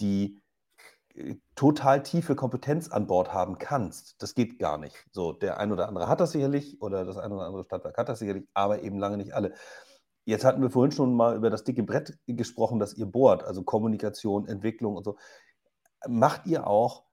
[0.00, 0.40] die
[1.14, 4.20] äh, total tiefe Kompetenz an Bord haben kannst.
[4.22, 5.06] Das geht gar nicht.
[5.12, 8.08] So, der ein oder andere hat das sicherlich oder das ein oder andere Stadtwerk hat
[8.08, 9.54] das sicherlich, aber eben lange nicht alle.
[10.26, 13.62] Jetzt hatten wir vorhin schon mal über das dicke Brett gesprochen, das ihr bohrt, also
[13.62, 15.18] Kommunikation, Entwicklung und so.
[16.08, 17.04] Macht ihr auch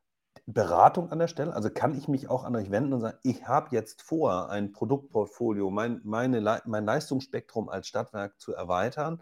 [0.45, 1.53] Beratung an der Stelle?
[1.53, 4.71] Also kann ich mich auch an euch wenden und sagen, ich habe jetzt vor, ein
[4.71, 9.21] Produktportfolio, mein, meine, mein Leistungsspektrum als Stadtwerk zu erweitern.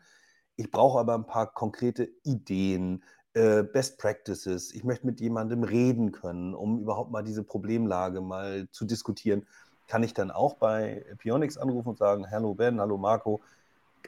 [0.55, 3.03] Ich brauche aber ein paar konkrete Ideen,
[3.33, 4.73] äh, Best Practices.
[4.73, 9.45] Ich möchte mit jemandem reden können, um überhaupt mal diese Problemlage mal zu diskutieren.
[9.87, 13.41] Kann ich dann auch bei Pionix anrufen und sagen, hallo Ben, hallo Marco,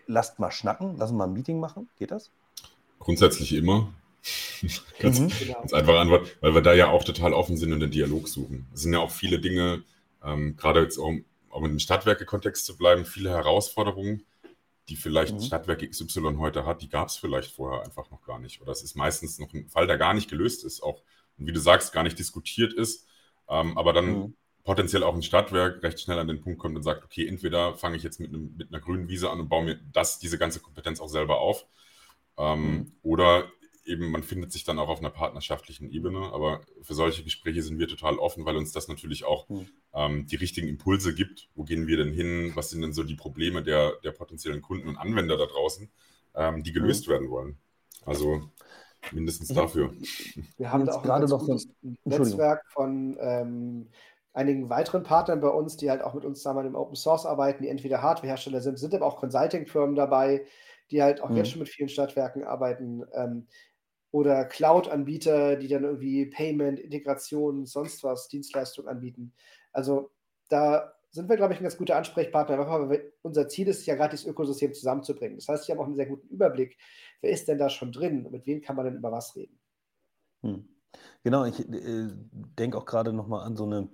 [0.07, 1.89] lasst mal schnacken, lass mal ein Meeting machen.
[1.97, 2.31] Geht das?
[2.99, 3.93] Grundsätzlich immer.
[4.99, 5.31] ganz, mhm.
[5.53, 8.67] ganz einfache Antwort, weil wir da ja auch total offen sind und den Dialog suchen.
[8.73, 9.83] Es sind ja auch viele Dinge,
[10.23, 14.23] ähm, gerade jetzt um, um in den Stadtwerke-Kontext zu bleiben, viele Herausforderungen,
[14.89, 15.41] die vielleicht mhm.
[15.41, 18.61] Stadtwerke XY heute hat, die gab es vielleicht vorher einfach noch gar nicht.
[18.61, 21.01] Oder es ist meistens noch ein Fall, der gar nicht gelöst ist, auch,
[21.37, 23.07] und wie du sagst, gar nicht diskutiert ist,
[23.49, 24.33] ähm, aber dann mhm.
[24.63, 27.97] potenziell auch ein Stadtwerk recht schnell an den Punkt kommt und sagt, okay, entweder fange
[27.97, 30.59] ich jetzt mit, einem, mit einer grünen Wiese an und baue mir das, diese ganze
[30.59, 31.65] Kompetenz auch selber auf,
[32.37, 32.91] ähm, mhm.
[33.01, 33.45] oder
[33.85, 37.79] eben, man findet sich dann auch auf einer partnerschaftlichen Ebene, aber für solche Gespräche sind
[37.79, 39.67] wir total offen, weil uns das natürlich auch mhm.
[39.93, 41.49] ähm, die richtigen Impulse gibt.
[41.55, 42.51] Wo gehen wir denn hin?
[42.55, 45.89] Was sind denn so die Probleme der, der potenziellen Kunden und Anwender da draußen,
[46.35, 47.11] ähm, die gelöst mhm.
[47.11, 47.57] werden wollen?
[48.05, 48.49] Also
[49.11, 49.93] mindestens dafür.
[50.57, 53.89] Wir haben da auch gerade noch ein Netzwerk von ähm,
[54.33, 57.63] einigen weiteren Partnern bei uns, die halt auch mit uns zusammen im Open Source arbeiten,
[57.63, 60.45] die entweder Hardwarehersteller sind, sind aber auch Consulting-Firmen dabei,
[60.91, 61.37] die halt auch mhm.
[61.37, 63.03] jetzt schon mit vielen Stadtwerken arbeiten.
[63.13, 63.47] Ähm,
[64.11, 69.33] oder Cloud-Anbieter, die dann irgendwie Payment, Integration, sonst was, Dienstleistungen anbieten.
[69.71, 70.11] Also
[70.49, 72.57] da sind wir, glaube ich, ein ganz guter Ansprechpartner,
[72.89, 75.37] weil unser Ziel ist ja gerade, das Ökosystem zusammenzubringen.
[75.37, 76.77] Das heißt, wir haben auch einen sehr guten Überblick,
[77.21, 79.59] wer ist denn da schon drin und mit wem kann man denn über was reden.
[80.43, 80.67] Hm.
[81.23, 82.07] Genau, ich äh,
[82.59, 83.89] denke auch gerade nochmal an so eine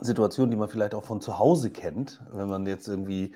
[0.00, 3.34] Situation, die man vielleicht auch von zu Hause kennt, wenn man jetzt irgendwie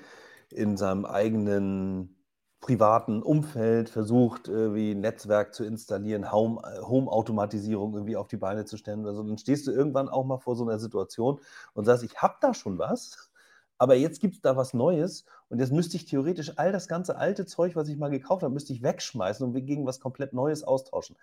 [0.51, 2.16] in seinem eigenen
[2.59, 8.77] privaten Umfeld versucht, ein Netzwerk zu installieren, Home, äh, Home-Automatisierung irgendwie auf die Beine zu
[8.77, 9.05] stellen.
[9.05, 11.39] Also dann stehst du irgendwann auch mal vor so einer Situation
[11.73, 13.29] und sagst, ich habe da schon was,
[13.77, 17.17] aber jetzt gibt es da was Neues und jetzt müsste ich theoretisch all das ganze
[17.17, 20.63] alte Zeug, was ich mal gekauft habe, müsste ich wegschmeißen und gegen was komplett Neues
[20.63, 21.15] austauschen.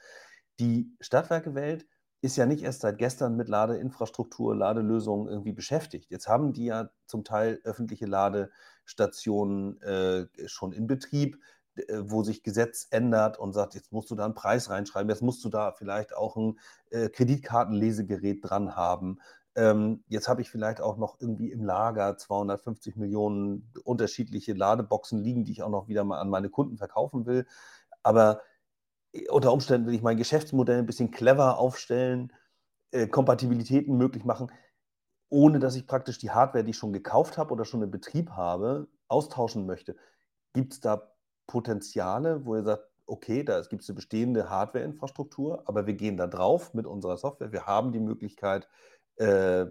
[0.60, 1.84] Die Stadtwerkewelt
[2.24, 6.10] ist ja nicht erst seit gestern mit Ladeinfrastruktur, Ladelösungen irgendwie beschäftigt.
[6.10, 11.38] Jetzt haben die ja zum Teil öffentliche Ladestationen Stationen äh, schon in Betrieb,
[11.76, 15.22] äh, wo sich Gesetz ändert und sagt, jetzt musst du da einen Preis reinschreiben, jetzt
[15.22, 16.58] musst du da vielleicht auch ein
[16.90, 19.18] äh, Kreditkartenlesegerät dran haben.
[19.56, 25.44] Ähm, jetzt habe ich vielleicht auch noch irgendwie im Lager 250 Millionen unterschiedliche Ladeboxen liegen,
[25.44, 27.46] die ich auch noch wieder mal an meine Kunden verkaufen will.
[28.02, 28.42] Aber
[29.30, 32.32] unter Umständen will ich mein Geschäftsmodell ein bisschen clever aufstellen,
[32.90, 34.50] äh, Kompatibilitäten möglich machen
[35.34, 38.30] ohne dass ich praktisch die Hardware, die ich schon gekauft habe oder schon in Betrieb
[38.30, 39.96] habe, austauschen möchte.
[40.52, 41.12] gibt es da
[41.48, 46.28] Potenziale, wo ihr sagt, okay, da gibt es eine bestehende Hardware-Infrastruktur, aber wir gehen da
[46.28, 47.50] drauf mit unserer Software.
[47.50, 48.68] Wir haben die Möglichkeit,
[49.16, 49.66] äh,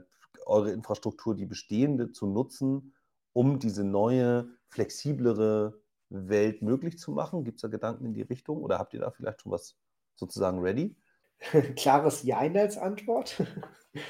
[0.46, 2.94] eure Infrastruktur, die bestehende, zu nutzen,
[3.32, 5.82] um diese neue, flexiblere
[6.14, 7.44] Welt möglich zu machen?
[7.44, 9.76] Gibt es da Gedanken in die Richtung oder habt ihr da vielleicht schon was
[10.16, 10.96] sozusagen ready?
[11.76, 13.44] Klares Jein als Antwort.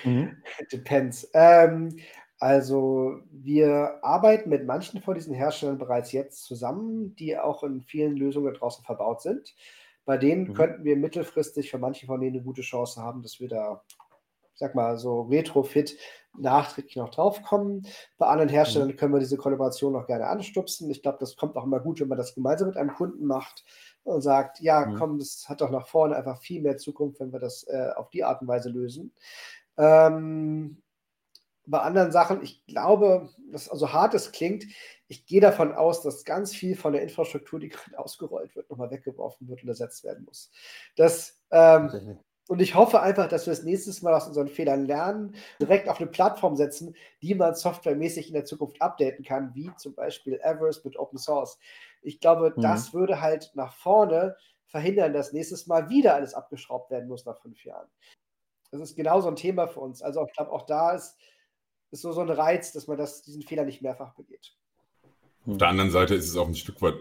[0.06, 0.38] Mhm.
[0.72, 1.30] Depends.
[1.34, 1.98] Ähm,
[2.40, 8.16] also wir arbeiten mit manchen von diesen Herstellern bereits jetzt zusammen, die auch in vielen
[8.16, 9.54] Lösungen draußen verbaut sind.
[10.06, 10.54] Bei denen mhm.
[10.54, 13.84] könnten wir mittelfristig für manche von denen eine gute Chance haben, dass wir da,
[14.54, 15.98] ich sag mal, so Retrofit
[16.38, 17.88] nachträglich noch draufkommen.
[18.18, 18.96] Bei anderen Herstellern mhm.
[18.96, 20.90] können wir diese Kollaboration noch gerne anstupsen.
[20.90, 23.64] Ich glaube, das kommt auch immer gut, wenn man das gemeinsam mit einem Kunden macht
[24.04, 24.96] und sagt, ja, mhm.
[24.98, 28.10] komm, das hat doch nach vorne einfach viel mehr Zukunft, wenn wir das äh, auf
[28.10, 29.14] die Art und Weise lösen.
[29.78, 30.82] Ähm,
[31.66, 34.66] bei anderen Sachen, ich glaube, dass also hart es klingt,
[35.08, 38.92] ich gehe davon aus, dass ganz viel von der Infrastruktur, die gerade ausgerollt wird, nochmal
[38.92, 40.52] weggeworfen wird und ersetzt werden muss.
[40.96, 45.36] Das, ähm, und ich hoffe einfach, dass wir das nächstes Mal aus unseren Fehlern lernen,
[45.62, 49.96] direkt auf eine Plattform setzen, die man softwaremäßig in der Zukunft updaten kann, wie zum
[49.96, 51.58] Beispiel Everest mit Open Source.
[52.02, 52.62] Ich glaube, mhm.
[52.62, 54.36] das würde halt nach vorne
[54.68, 57.88] verhindern, dass nächstes Mal wieder alles abgeschraubt werden muss nach fünf Jahren.
[58.72, 60.02] Das ist genauso ein Thema für uns.
[60.02, 61.16] Also ich glaube, auch da ist
[61.94, 64.58] ist so, so ein Reiz, dass man das, diesen Fehler nicht mehrfach begeht.
[65.46, 66.96] Auf der anderen Seite ist es auch ein Stück weit,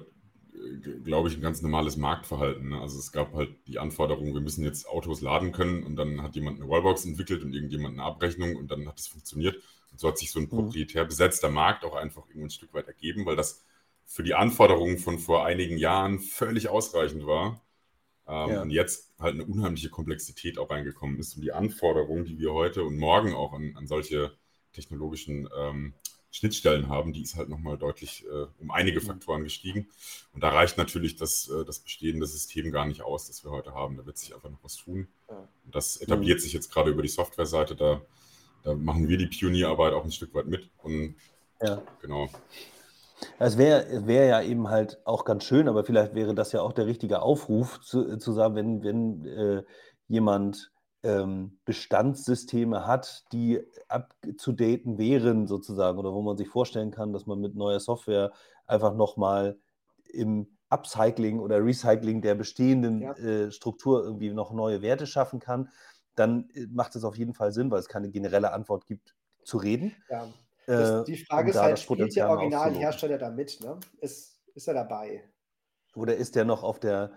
[1.05, 2.71] glaube ich, ein ganz normales Marktverhalten.
[2.71, 2.81] Ne?
[2.81, 6.35] Also es gab halt die Anforderung, wir müssen jetzt Autos laden können und dann hat
[6.35, 9.57] jemand eine Wallbox entwickelt und irgendjemand eine Abrechnung und dann hat es funktioniert.
[9.91, 10.51] Und so hat sich so ein mhm.
[10.51, 13.65] proprietär besetzter Markt auch einfach irgendwo ein Stück weit ergeben, weil das
[14.05, 17.63] für die Anforderungen von vor einigen Jahren völlig ausreichend war.
[18.27, 18.63] Ähm, ja.
[18.63, 21.35] Und jetzt halt eine unheimliche Komplexität auch reingekommen ist.
[21.37, 24.33] Und die Anforderungen, die wir heute und morgen auch an, an solche
[24.73, 25.95] technologischen ähm,
[26.33, 29.03] Schnittstellen haben, die ist halt nochmal deutlich äh, um einige.
[29.03, 29.89] Faktoren gestiegen.
[30.33, 33.75] Und da reicht natürlich das, äh, das bestehende System gar nicht aus, das wir heute
[33.75, 33.99] haben.
[33.99, 35.09] Da wird sich einfach noch was tun.
[35.29, 36.43] Und das etabliert mhm.
[36.43, 37.77] sich jetzt gerade über die Softwareseite.
[37.77, 38.01] Da,
[38.65, 40.71] da machen wir die Pionierarbeit auch ein Stück weit mit.
[40.83, 41.17] Und
[41.61, 41.83] ja.
[42.01, 42.29] genau.
[43.39, 46.73] Es wäre wär ja eben halt auch ganz schön, aber vielleicht wäre das ja auch
[46.73, 49.63] der richtige Aufruf, zu, zu sagen, wenn, wenn äh,
[50.09, 50.72] jemand
[51.65, 57.57] Bestandssysteme hat, die abzudaten wären sozusagen oder wo man sich vorstellen kann, dass man mit
[57.57, 58.31] neuer Software
[58.69, 59.59] einfach nochmal
[60.13, 63.13] im Upcycling oder Recycling der bestehenden ja.
[63.15, 65.71] äh, Struktur irgendwie noch neue Werte schaffen kann,
[66.15, 69.59] dann äh, macht es auf jeden Fall Sinn, weil es keine generelle Antwort gibt, zu
[69.59, 69.95] reden.
[70.09, 70.29] Ja.
[70.67, 73.61] Das, die Frage äh, ist halt, spielt der Originalhersteller da mit?
[73.61, 73.79] Ne?
[74.01, 75.25] Ist, ist er dabei?
[75.95, 77.13] Oder ist der noch auf der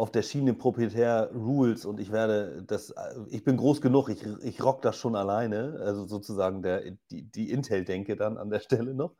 [0.00, 4.24] auf der Schiene proprietär Rules und ich werde das, äh, ich bin groß genug, ich,
[4.42, 8.94] ich rock das schon alleine, also sozusagen der, die, die Intel-Denke dann an der Stelle
[8.94, 9.14] noch.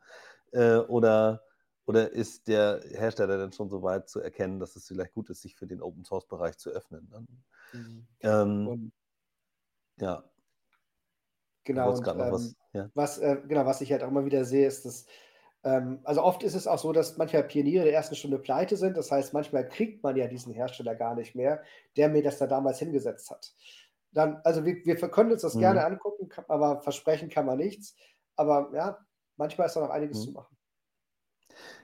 [0.51, 1.43] Äh, oder,
[1.85, 5.43] oder ist der Hersteller dann schon so weit zu erkennen, dass es vielleicht gut ist,
[5.43, 7.07] sich für den Open Source Bereich zu öffnen?
[7.73, 8.07] Mhm.
[8.21, 8.91] Ähm,
[9.97, 10.23] ja.
[11.63, 11.91] Genau.
[11.91, 12.89] Und, ähm, was, ja?
[12.95, 15.05] was, äh, genau, was ich halt auch immer wieder sehe, ist, dass
[15.63, 18.97] also oft ist es auch so, dass manchmal Pioniere der ersten Stunde pleite sind.
[18.97, 21.61] Das heißt, manchmal kriegt man ja diesen Hersteller gar nicht mehr,
[21.97, 23.53] der mir das da damals hingesetzt hat.
[24.11, 25.59] Dann, also wir, wir können uns das mhm.
[25.59, 27.95] gerne angucken, aber versprechen kann man nichts.
[28.35, 28.97] Aber ja,
[29.37, 30.23] manchmal ist da noch einiges mhm.
[30.23, 30.57] zu machen.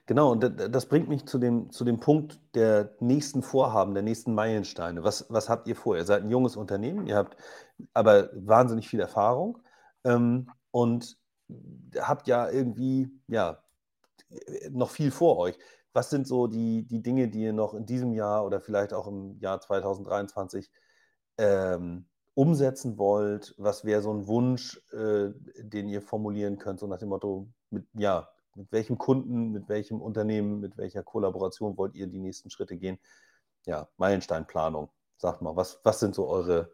[0.07, 4.33] Genau, und das bringt mich zu dem, zu dem Punkt der nächsten Vorhaben, der nächsten
[4.33, 5.03] Meilensteine.
[5.03, 5.97] Was, was habt ihr vor?
[5.97, 7.35] Ihr seid ein junges Unternehmen, ihr habt
[7.93, 9.59] aber wahnsinnig viel Erfahrung
[10.05, 11.17] ähm, und
[11.99, 13.61] habt ja irgendwie, ja,
[14.71, 15.57] noch viel vor euch.
[15.93, 19.07] Was sind so die, die Dinge, die ihr noch in diesem Jahr oder vielleicht auch
[19.07, 20.69] im Jahr 2023
[21.37, 23.55] ähm, umsetzen wollt?
[23.57, 27.87] Was wäre so ein Wunsch, äh, den ihr formulieren könnt, so nach dem Motto, mit,
[27.93, 32.77] ja, mit welchem Kunden, mit welchem Unternehmen, mit welcher Kollaboration wollt ihr die nächsten Schritte
[32.77, 32.99] gehen?
[33.65, 34.89] Ja, Meilensteinplanung.
[35.17, 36.71] Sagt mal, was, was sind so eure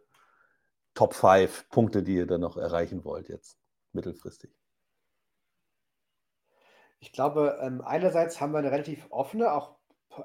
[0.94, 3.58] Top 5 Punkte, die ihr dann noch erreichen wollt jetzt
[3.94, 4.52] mittelfristig?
[7.04, 9.76] Ich glaube, ähm, einerseits haben wir eine relativ offene, auch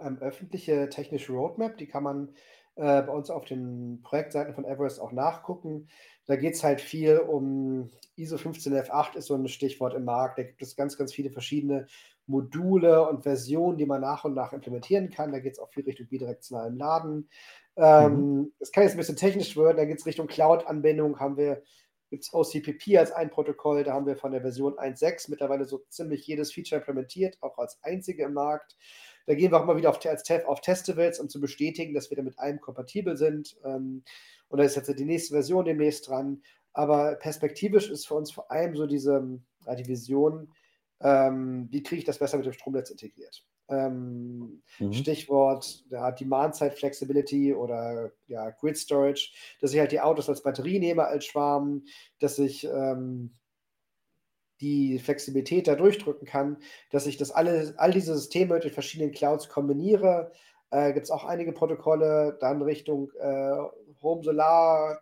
[0.00, 2.28] ähm, öffentliche technische Roadmap, die kann man
[2.76, 5.88] äh, bei uns auf den Projektseiten von Everest auch nachgucken.
[6.26, 10.38] Da geht es halt viel um ISO 15008 ist so ein Stichwort im Markt.
[10.38, 11.88] Da gibt es ganz, ganz viele verschiedene
[12.28, 15.32] Module und Versionen, die man nach und nach implementieren kann.
[15.32, 17.28] Da geht es auch viel Richtung bidirektionalen Laden.
[17.74, 18.52] Ähm, mhm.
[18.60, 21.62] Es kann jetzt ein bisschen technisch werden, da geht es Richtung Cloud-Anbindung, haben wir
[22.08, 23.84] gibt es OCPP als ein Protokoll.
[23.84, 27.78] Da haben wir von der Version 1.6 mittlerweile so ziemlich jedes Feature implementiert, auch als
[27.82, 28.76] einzige im Markt.
[29.26, 32.10] Da gehen wir auch mal wieder auf, als Tef auf Festivals, um zu bestätigen, dass
[32.10, 33.56] wir da mit allem kompatibel sind.
[33.64, 34.02] Ähm,
[34.48, 36.42] und da ist jetzt die nächste Version demnächst dran.
[36.72, 39.40] Aber perspektivisch ist für uns vor allem so diese
[39.76, 40.52] die Vision,
[41.00, 43.44] ähm, wie kriege ich das besser mit dem Stromnetz integriert.
[43.70, 44.92] Ähm, mhm.
[44.92, 49.30] Stichwort ja, Demand-Side-Flexibility oder ja, Grid Storage,
[49.60, 51.84] dass ich halt die Autos als Batterie nehme als Schwarm,
[52.18, 53.34] dass ich ähm,
[54.60, 56.58] die Flexibilität da durchdrücken kann,
[56.90, 60.32] dass ich das alle, all diese Systeme mit den verschiedenen Clouds kombiniere.
[60.70, 63.56] Äh, Gibt es auch einige Protokolle, dann Richtung äh,
[64.02, 65.00] Home Solar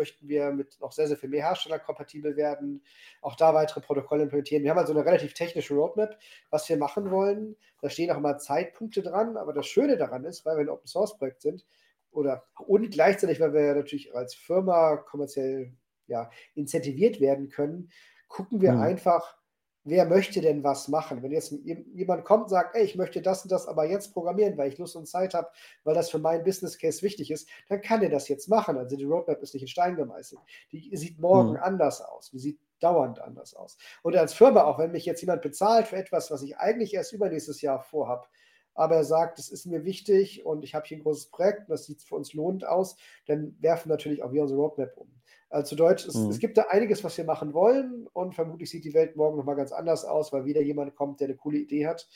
[0.00, 2.82] möchten wir mit noch sehr, sehr viel mehr Hersteller kompatibel werden,
[3.20, 4.64] auch da weitere Protokolle implementieren.
[4.64, 6.18] Wir haben also eine relativ technische Roadmap,
[6.48, 7.54] was wir machen wollen.
[7.82, 10.86] Da stehen auch immer Zeitpunkte dran, aber das Schöne daran ist, weil wir ein Open
[10.86, 11.66] Source Projekt sind,
[12.12, 15.72] oder und gleichzeitig, weil wir ja natürlich als Firma kommerziell
[16.06, 17.90] ja, incentiviert werden können,
[18.28, 18.80] gucken wir mhm.
[18.80, 19.36] einfach,
[19.84, 21.22] wer möchte denn was machen?
[21.22, 21.52] Wenn jetzt
[21.94, 24.78] jemand kommt und sagt, ey, ich möchte das und das aber jetzt programmieren, weil ich
[24.78, 25.48] Lust und Zeit habe,
[25.84, 28.76] weil das für meinen Business Case wichtig ist, dann kann er das jetzt machen.
[28.76, 30.40] Also die Roadmap ist nicht in Stein gemeißelt.
[30.72, 31.56] Die sieht morgen mhm.
[31.56, 32.30] anders aus.
[32.30, 33.76] Die sieht dauernd anders aus.
[34.02, 37.12] Und als Firma, auch wenn mich jetzt jemand bezahlt für etwas, was ich eigentlich erst
[37.12, 38.26] übernächstes Jahr vorhabe,
[38.74, 41.70] aber er sagt, es ist mir wichtig und ich habe hier ein großes Projekt und
[41.70, 45.08] das sieht für uns lohnend aus, dann werfen natürlich auch wir unsere Roadmap um.
[45.50, 46.30] Also zu Deutsch, es, mhm.
[46.30, 49.56] es, gibt da einiges, was wir machen wollen und vermutlich sieht die Welt morgen nochmal
[49.56, 52.08] ganz anders aus, weil wieder jemand kommt, der eine coole Idee hat.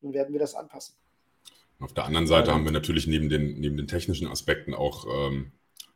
[0.00, 0.96] Dann werden wir das anpassen.
[1.78, 2.54] Auf der anderen Seite ja.
[2.54, 5.52] haben wir natürlich neben den, neben den technischen Aspekten auch ähm,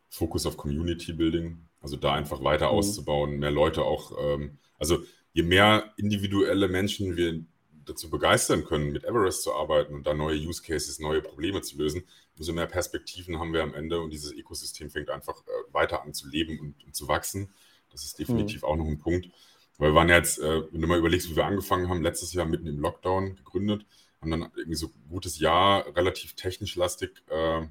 [0.08, 1.58] Fokus auf Community Building.
[1.80, 2.78] Also da einfach weiter mhm.
[2.78, 4.12] auszubauen, mehr Leute auch.
[4.20, 4.98] Ähm, also
[5.32, 7.44] je mehr individuelle Menschen wir
[7.86, 11.78] dazu begeistern können, mit Everest zu arbeiten und da neue Use Cases, neue Probleme zu
[11.78, 12.04] lösen,
[12.36, 16.12] umso mehr Perspektiven haben wir am Ende und dieses Ökosystem fängt einfach äh, weiter an
[16.12, 17.50] zu leben und, und, zu wachsen.
[17.90, 18.68] Das ist definitiv mhm.
[18.68, 19.30] auch noch ein Punkt.
[19.78, 22.32] Weil wir waren ja jetzt, äh, wenn du mal überlegst, wie wir angefangen haben, letztes
[22.32, 23.86] Jahr mitten im Lockdown gegründet,
[24.20, 27.66] haben dann irgendwie so ein gutes Jahr relativ technisch lastig äh,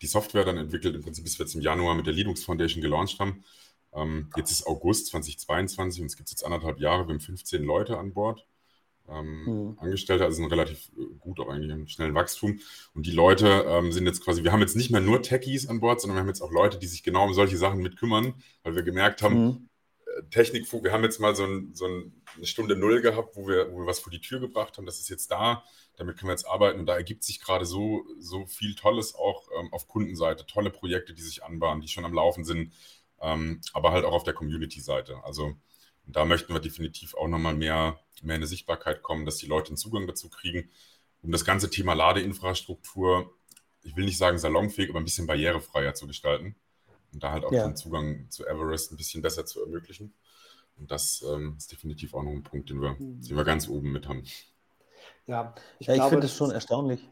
[0.00, 2.82] die Software dann entwickelt, im Prinzip bis wir jetzt im Januar mit der Linux Foundation
[2.82, 3.44] gelauncht haben.
[3.92, 7.98] Ähm, jetzt ist August 2022 und es gibt jetzt anderthalb Jahre, wir haben 15 Leute
[7.98, 8.46] an Bord
[9.08, 9.78] ähm, mhm.
[9.78, 12.60] Angestellte, also sind relativ äh, gut, auch eigentlich im schnellen Wachstum.
[12.94, 15.80] Und die Leute ähm, sind jetzt quasi, wir haben jetzt nicht mehr nur Techies an
[15.80, 18.34] Bord, sondern wir haben jetzt auch Leute, die sich genau um solche Sachen mit kümmern,
[18.62, 19.68] weil wir gemerkt haben, mhm.
[20.06, 22.12] Äh, Technik, wir haben jetzt mal so, ein, so, eine
[22.42, 24.86] Stunde Null gehabt, wo wir, wo wir was vor die Tür gebracht haben.
[24.86, 25.62] Das ist jetzt da,
[25.96, 26.80] damit können wir jetzt arbeiten.
[26.80, 31.14] Und da ergibt sich gerade so, so viel Tolles auch ähm, auf Kundenseite, tolle Projekte,
[31.14, 32.72] die sich anbahnen, die schon am Laufen sind,
[33.20, 35.22] ähm, aber halt auch auf der Community-Seite.
[35.24, 35.54] Also
[36.06, 39.68] da möchten wir definitiv auch nochmal mehr mehr in eine Sichtbarkeit kommen, dass die Leute
[39.68, 40.70] einen Zugang dazu kriegen,
[41.22, 43.34] um das ganze Thema Ladeinfrastruktur,
[43.82, 46.56] ich will nicht sagen salonfähig, aber ein bisschen barrierefreier zu gestalten
[47.12, 47.66] und da halt auch ja.
[47.66, 50.14] den Zugang zu Everest ein bisschen besser zu ermöglichen.
[50.78, 53.20] Und das ähm, ist definitiv auch noch ein Punkt, den wir, mhm.
[53.20, 54.24] den wir ganz oben mit haben.
[55.26, 57.08] Ja, ich, ja, ich finde es schon erstaunlich,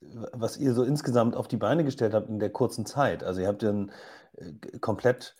[0.00, 3.24] was ihr so insgesamt auf die Beine gestellt habt in der kurzen Zeit.
[3.24, 3.92] Also ihr habt ja ein
[4.34, 5.34] äh, komplett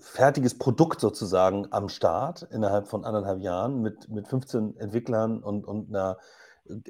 [0.00, 5.88] fertiges Produkt sozusagen am Start innerhalb von anderthalb Jahren mit, mit 15 Entwicklern und, und
[5.88, 6.18] einer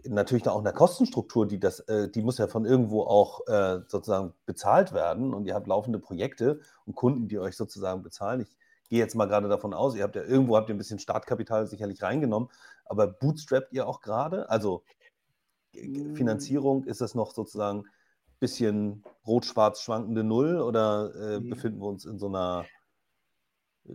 [0.07, 4.35] natürlich auch einer Kostenstruktur, die das, äh, die muss ja von irgendwo auch äh, sozusagen
[4.45, 8.41] bezahlt werden und ihr habt laufende Projekte und Kunden, die euch sozusagen bezahlen.
[8.41, 8.57] Ich
[8.89, 11.67] gehe jetzt mal gerade davon aus, ihr habt ja irgendwo habt ihr ein bisschen Startkapital
[11.67, 12.51] sicherlich reingenommen,
[12.85, 14.51] aber bootstrapt ihr auch gerade?
[14.51, 14.83] Also
[15.75, 16.17] hm.
[16.17, 22.05] Finanzierung, ist das noch sozusagen ein bisschen rot-schwarz schwankende Null oder äh, befinden wir uns
[22.05, 22.67] in so einer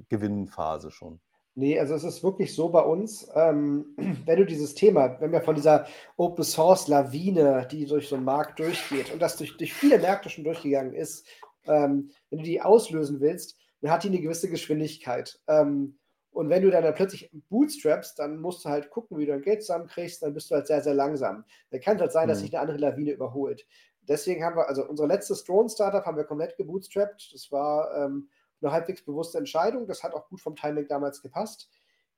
[0.09, 1.19] Gewinnphase schon.
[1.55, 3.95] Nee, also es ist wirklich so bei uns, ähm,
[4.25, 8.25] wenn du dieses Thema, wenn wir von dieser Open Source Lawine, die durch so einen
[8.25, 11.25] Markt durchgeht und das durch, durch viele Märkte schon durchgegangen ist,
[11.65, 15.39] ähm, wenn du die auslösen willst, dann hat die eine gewisse Geschwindigkeit.
[15.47, 15.97] Ähm,
[16.29, 19.41] und wenn du dann, dann plötzlich bootstraps, dann musst du halt gucken, wie du dein
[19.41, 21.43] Geld zusammenkriegst, dann bist du halt sehr, sehr langsam.
[21.71, 22.41] Dann kann es halt sein, dass mhm.
[22.43, 23.65] sich eine andere Lawine überholt.
[24.01, 27.31] Deswegen haben wir, also unser letztes Drone-Startup haben wir komplett gebootstrapped.
[27.33, 28.29] Das war ähm,
[28.61, 29.87] eine halbwegs bewusste Entscheidung.
[29.87, 31.69] Das hat auch gut vom Timing damals gepasst.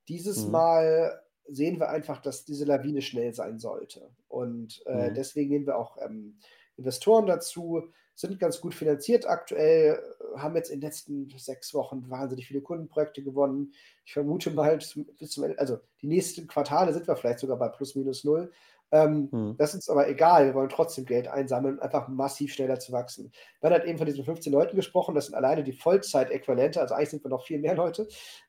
[0.07, 0.51] Dieses mhm.
[0.51, 4.09] Mal sehen wir einfach, dass diese Lawine schnell sein sollte.
[4.27, 5.13] Und äh, mhm.
[5.15, 6.37] deswegen nehmen wir auch ähm,
[6.77, 7.83] Investoren dazu,
[8.15, 9.97] sind ganz gut finanziert aktuell,
[10.35, 13.73] haben jetzt in den letzten sechs Wochen wahnsinnig viele Kundenprojekte gewonnen.
[14.03, 17.69] Ich vermute mal, bis zum Ende, also die nächsten Quartale sind wir vielleicht sogar bei
[17.69, 18.51] plus minus null.
[18.91, 19.55] Ähm, hm.
[19.57, 22.91] Das ist uns aber egal, wir wollen trotzdem Geld einsammeln und einfach massiv schneller zu
[22.91, 23.31] wachsen.
[23.61, 27.09] Man hat eben von diesen 15 Leuten gesprochen, das sind alleine die Vollzeit-Äquivalente, also eigentlich
[27.09, 28.07] sind wir noch viel mehr Leute,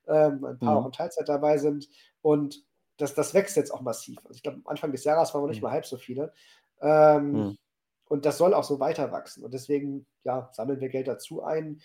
[0.08, 0.82] ähm, ein paar hm.
[0.82, 1.88] auch in Teilzeit dabei sind
[2.22, 2.64] und
[2.96, 4.18] das, das wächst jetzt auch massiv.
[4.24, 5.64] Also ich glaube, am Anfang des Jahres waren wir nicht hm.
[5.64, 6.32] mal halb so viele.
[6.80, 7.58] Ähm, hm.
[8.06, 9.44] Und das soll auch so weiter wachsen.
[9.44, 11.80] Und deswegen, ja, sammeln wir Geld dazu ein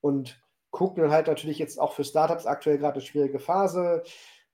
[0.00, 0.40] und
[0.70, 4.02] gucken dann halt natürlich jetzt auch für Startups aktuell gerade eine schwierige Phase.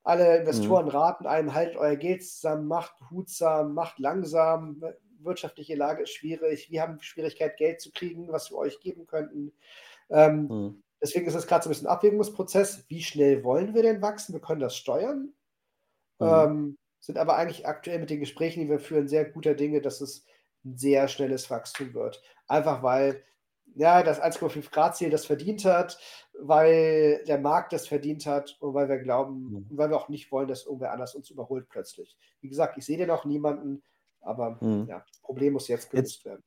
[0.02, 0.92] Alle Investoren mhm.
[0.92, 4.82] raten einem, haltet euer Geld zusammen, macht behutsam, macht langsam.
[5.18, 6.70] Wirtschaftliche Lage ist schwierig.
[6.70, 9.52] Wir haben Schwierigkeit, Geld zu kriegen, was wir euch geben könnten.
[10.08, 10.82] Ähm, mhm.
[11.02, 12.84] Deswegen ist es gerade so ein bisschen ein Abwägungsprozess.
[12.88, 14.32] Wie schnell wollen wir denn wachsen?
[14.32, 15.32] Wir können das steuern.
[16.18, 16.26] Mhm.
[16.26, 20.00] Ähm, sind aber eigentlich aktuell mit den Gesprächen, die wir führen, sehr guter Dinge, dass
[20.00, 20.26] es
[20.64, 22.22] ein sehr schnelles Wachstum wird.
[22.46, 23.22] Einfach weil
[23.74, 25.98] ja, das 1,5 Grad Ziel das verdient hat,
[26.38, 29.66] weil der Markt das verdient hat und weil wir glauben, mhm.
[29.70, 32.16] und weil wir auch nicht wollen, dass irgendwer anders uns überholt plötzlich.
[32.40, 33.82] Wie gesagt, ich sehe den auch niemanden,
[34.20, 34.86] aber mhm.
[34.88, 36.42] ja, das Problem muss jetzt gelöst werden.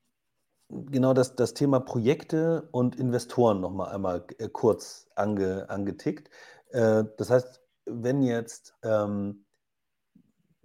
[0.70, 6.30] Genau das, das Thema Projekte und Investoren nochmal einmal äh, kurz ange, angetickt.
[6.72, 9.46] Äh, das heißt, wenn jetzt ähm,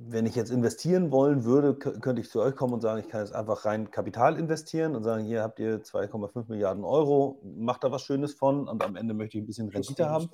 [0.00, 3.20] wenn ich jetzt investieren wollen würde, könnte ich zu euch kommen und sagen, ich kann
[3.20, 7.90] jetzt einfach rein Kapital investieren und sagen, hier habt ihr 2,5 Milliarden Euro, macht da
[7.90, 10.30] was Schönes von und am Ende möchte ich ein bisschen Rendite haben.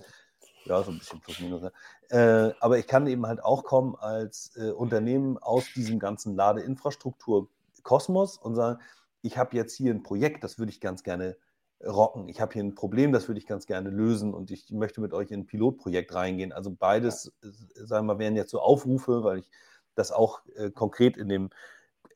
[0.67, 1.63] Ja, so ein bisschen plus minus.
[1.63, 1.73] Ne?
[2.11, 8.37] Äh, aber ich kann eben halt auch kommen als äh, Unternehmen aus diesem ganzen Ladeinfrastruktur-Kosmos
[8.37, 8.83] und sagen,
[9.23, 11.39] ich habe jetzt hier ein Projekt, das würde ich ganz gerne
[11.87, 12.29] rocken.
[12.29, 15.13] Ich habe hier ein Problem, das würde ich ganz gerne lösen und ich möchte mit
[15.13, 16.53] euch in ein Pilotprojekt reingehen.
[16.53, 19.51] Also beides, äh, sagen wir, wären jetzt so Aufrufe, weil ich
[19.95, 21.51] das auch äh, konkret in dem,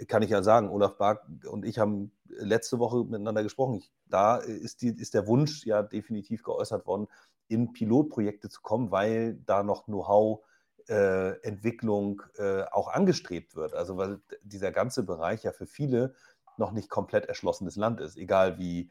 [0.06, 3.76] kann ich ja sagen, Olaf Bark und ich haben letzte Woche miteinander gesprochen.
[3.76, 7.08] Ich, da ist, die, ist der Wunsch ja definitiv geäußert worden,
[7.48, 10.40] in Pilotprojekte zu kommen, weil da noch Know-how
[10.88, 13.74] äh, Entwicklung äh, auch angestrebt wird.
[13.74, 16.14] Also weil dieser ganze Bereich ja für viele
[16.56, 18.90] noch nicht komplett erschlossenes Land ist, egal wie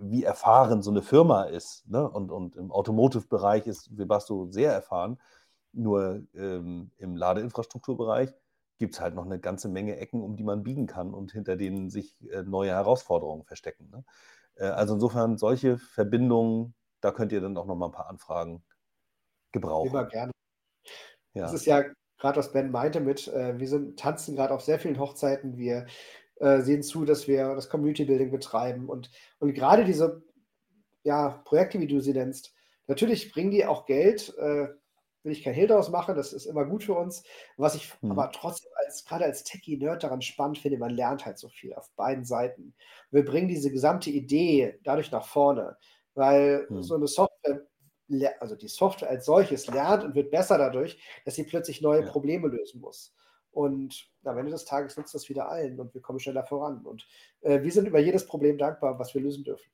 [0.00, 1.88] wie erfahren so eine Firma ist.
[1.88, 2.08] Ne?
[2.08, 5.18] Und, und im Automotive-Bereich ist Webasto sehr erfahren.
[5.72, 8.32] Nur ähm, im Ladeinfrastrukturbereich
[8.78, 11.56] gibt es halt noch eine ganze Menge Ecken, um die man biegen kann und hinter
[11.56, 13.88] denen sich äh, neue Herausforderungen verstecken.
[13.90, 14.04] Ne?
[14.56, 18.62] Äh, also insofern solche Verbindungen, da könnt ihr dann auch noch mal ein paar Anfragen
[19.52, 19.90] gebrauchen.
[19.90, 20.32] Immer gerne.
[21.34, 21.42] Ja.
[21.42, 21.84] Das ist ja
[22.18, 25.86] gerade, was Ben meinte mit, äh, wir sind, tanzen gerade auf sehr vielen Hochzeiten, wir
[26.42, 28.88] äh, sehen zu, dass wir das Community Building betreiben.
[28.88, 30.24] Und, und gerade diese
[31.04, 32.52] ja, Projekte, wie du sie nennst,
[32.88, 34.36] natürlich bringen die auch Geld.
[34.38, 34.66] Äh,
[35.22, 37.22] will ich kein Hehl daraus machen, das ist immer gut für uns.
[37.56, 38.10] Was ich mhm.
[38.10, 41.88] aber trotzdem als, gerade als Techie-Nerd daran spannend finde, man lernt halt so viel auf
[41.94, 42.74] beiden Seiten.
[43.12, 45.76] Wir bringen diese gesamte Idee dadurch nach vorne,
[46.14, 46.82] weil mhm.
[46.82, 47.62] so eine Software,
[48.40, 52.10] also die Software als solches lernt und wird besser dadurch, dass sie plötzlich neue ja.
[52.10, 53.14] Probleme lösen muss.
[53.52, 56.84] Und am Ende des Tages nutzt das wieder allen und wir kommen schneller voran.
[56.84, 57.06] Und
[57.42, 59.70] äh, wir sind über jedes Problem dankbar, was wir lösen dürfen.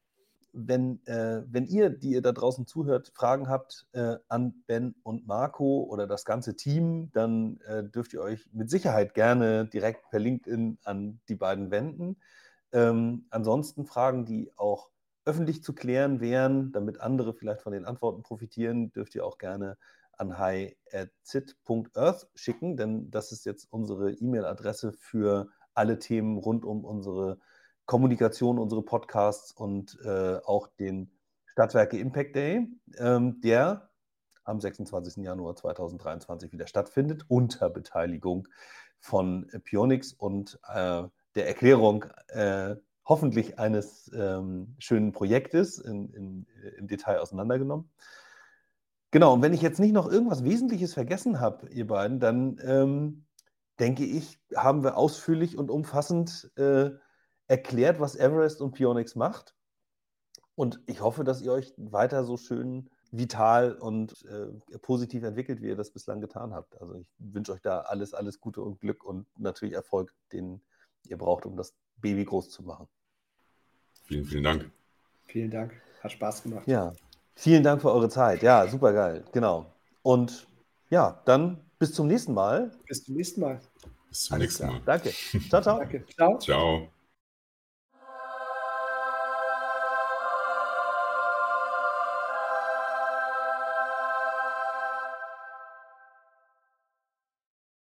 [0.53, 5.27] Wenn, äh, wenn ihr, die ihr da draußen zuhört, Fragen habt äh, an Ben und
[5.27, 10.19] Marco oder das ganze Team, dann äh, dürft ihr euch mit Sicherheit gerne direkt per
[10.19, 12.17] LinkedIn an die beiden wenden.
[12.73, 14.91] Ähm, ansonsten Fragen, die auch
[15.25, 19.77] öffentlich zu klären wären, damit andere vielleicht von den Antworten profitieren, dürft ihr auch gerne
[20.19, 27.39] an hi.zit.earth schicken, denn das ist jetzt unsere E-Mail-Adresse für alle Themen rund um unsere
[27.87, 31.11] Kommunikation, unsere Podcasts und äh, auch den
[31.47, 32.69] Stadtwerke Impact Day,
[32.99, 33.89] ähm, der
[34.45, 35.25] am 26.
[35.25, 38.49] Januar 2023 wieder stattfindet, unter Beteiligung
[38.99, 41.05] von Pionix und äh,
[41.35, 46.47] der Erklärung äh, hoffentlich eines ähm, schönen Projektes in, in,
[46.77, 47.91] im Detail auseinandergenommen.
[49.11, 53.25] Genau, und wenn ich jetzt nicht noch irgendwas Wesentliches vergessen habe, ihr beiden, dann ähm,
[53.79, 56.91] denke ich, haben wir ausführlich und umfassend äh,
[57.47, 59.55] erklärt, was Everest und Pionix macht.
[60.55, 65.69] Und ich hoffe, dass ihr euch weiter so schön vital und äh, positiv entwickelt, wie
[65.69, 66.79] ihr das bislang getan habt.
[66.81, 70.61] Also ich wünsche euch da alles, alles Gute und Glück und natürlich Erfolg, den
[71.07, 72.89] ihr braucht, um das Baby groß zu machen.
[74.03, 74.71] Vielen, vielen Dank.
[75.27, 75.81] Vielen Dank.
[76.01, 76.67] Hat Spaß gemacht.
[76.67, 76.93] Ja.
[77.41, 78.43] Vielen Dank für eure Zeit.
[78.43, 79.23] Ja, super geil.
[79.33, 79.67] Genau.
[80.03, 80.49] Und
[80.91, 82.73] ja, dann bis zum nächsten Mal.
[82.89, 83.61] Bis zum nächsten Mal.
[84.09, 84.81] Bis zum nächsten Mal.
[84.85, 85.11] Danke.
[85.49, 85.79] Ciao, ciao.
[85.79, 86.05] Danke.
[86.17, 86.39] Ciao.
[86.41, 86.89] Ciao.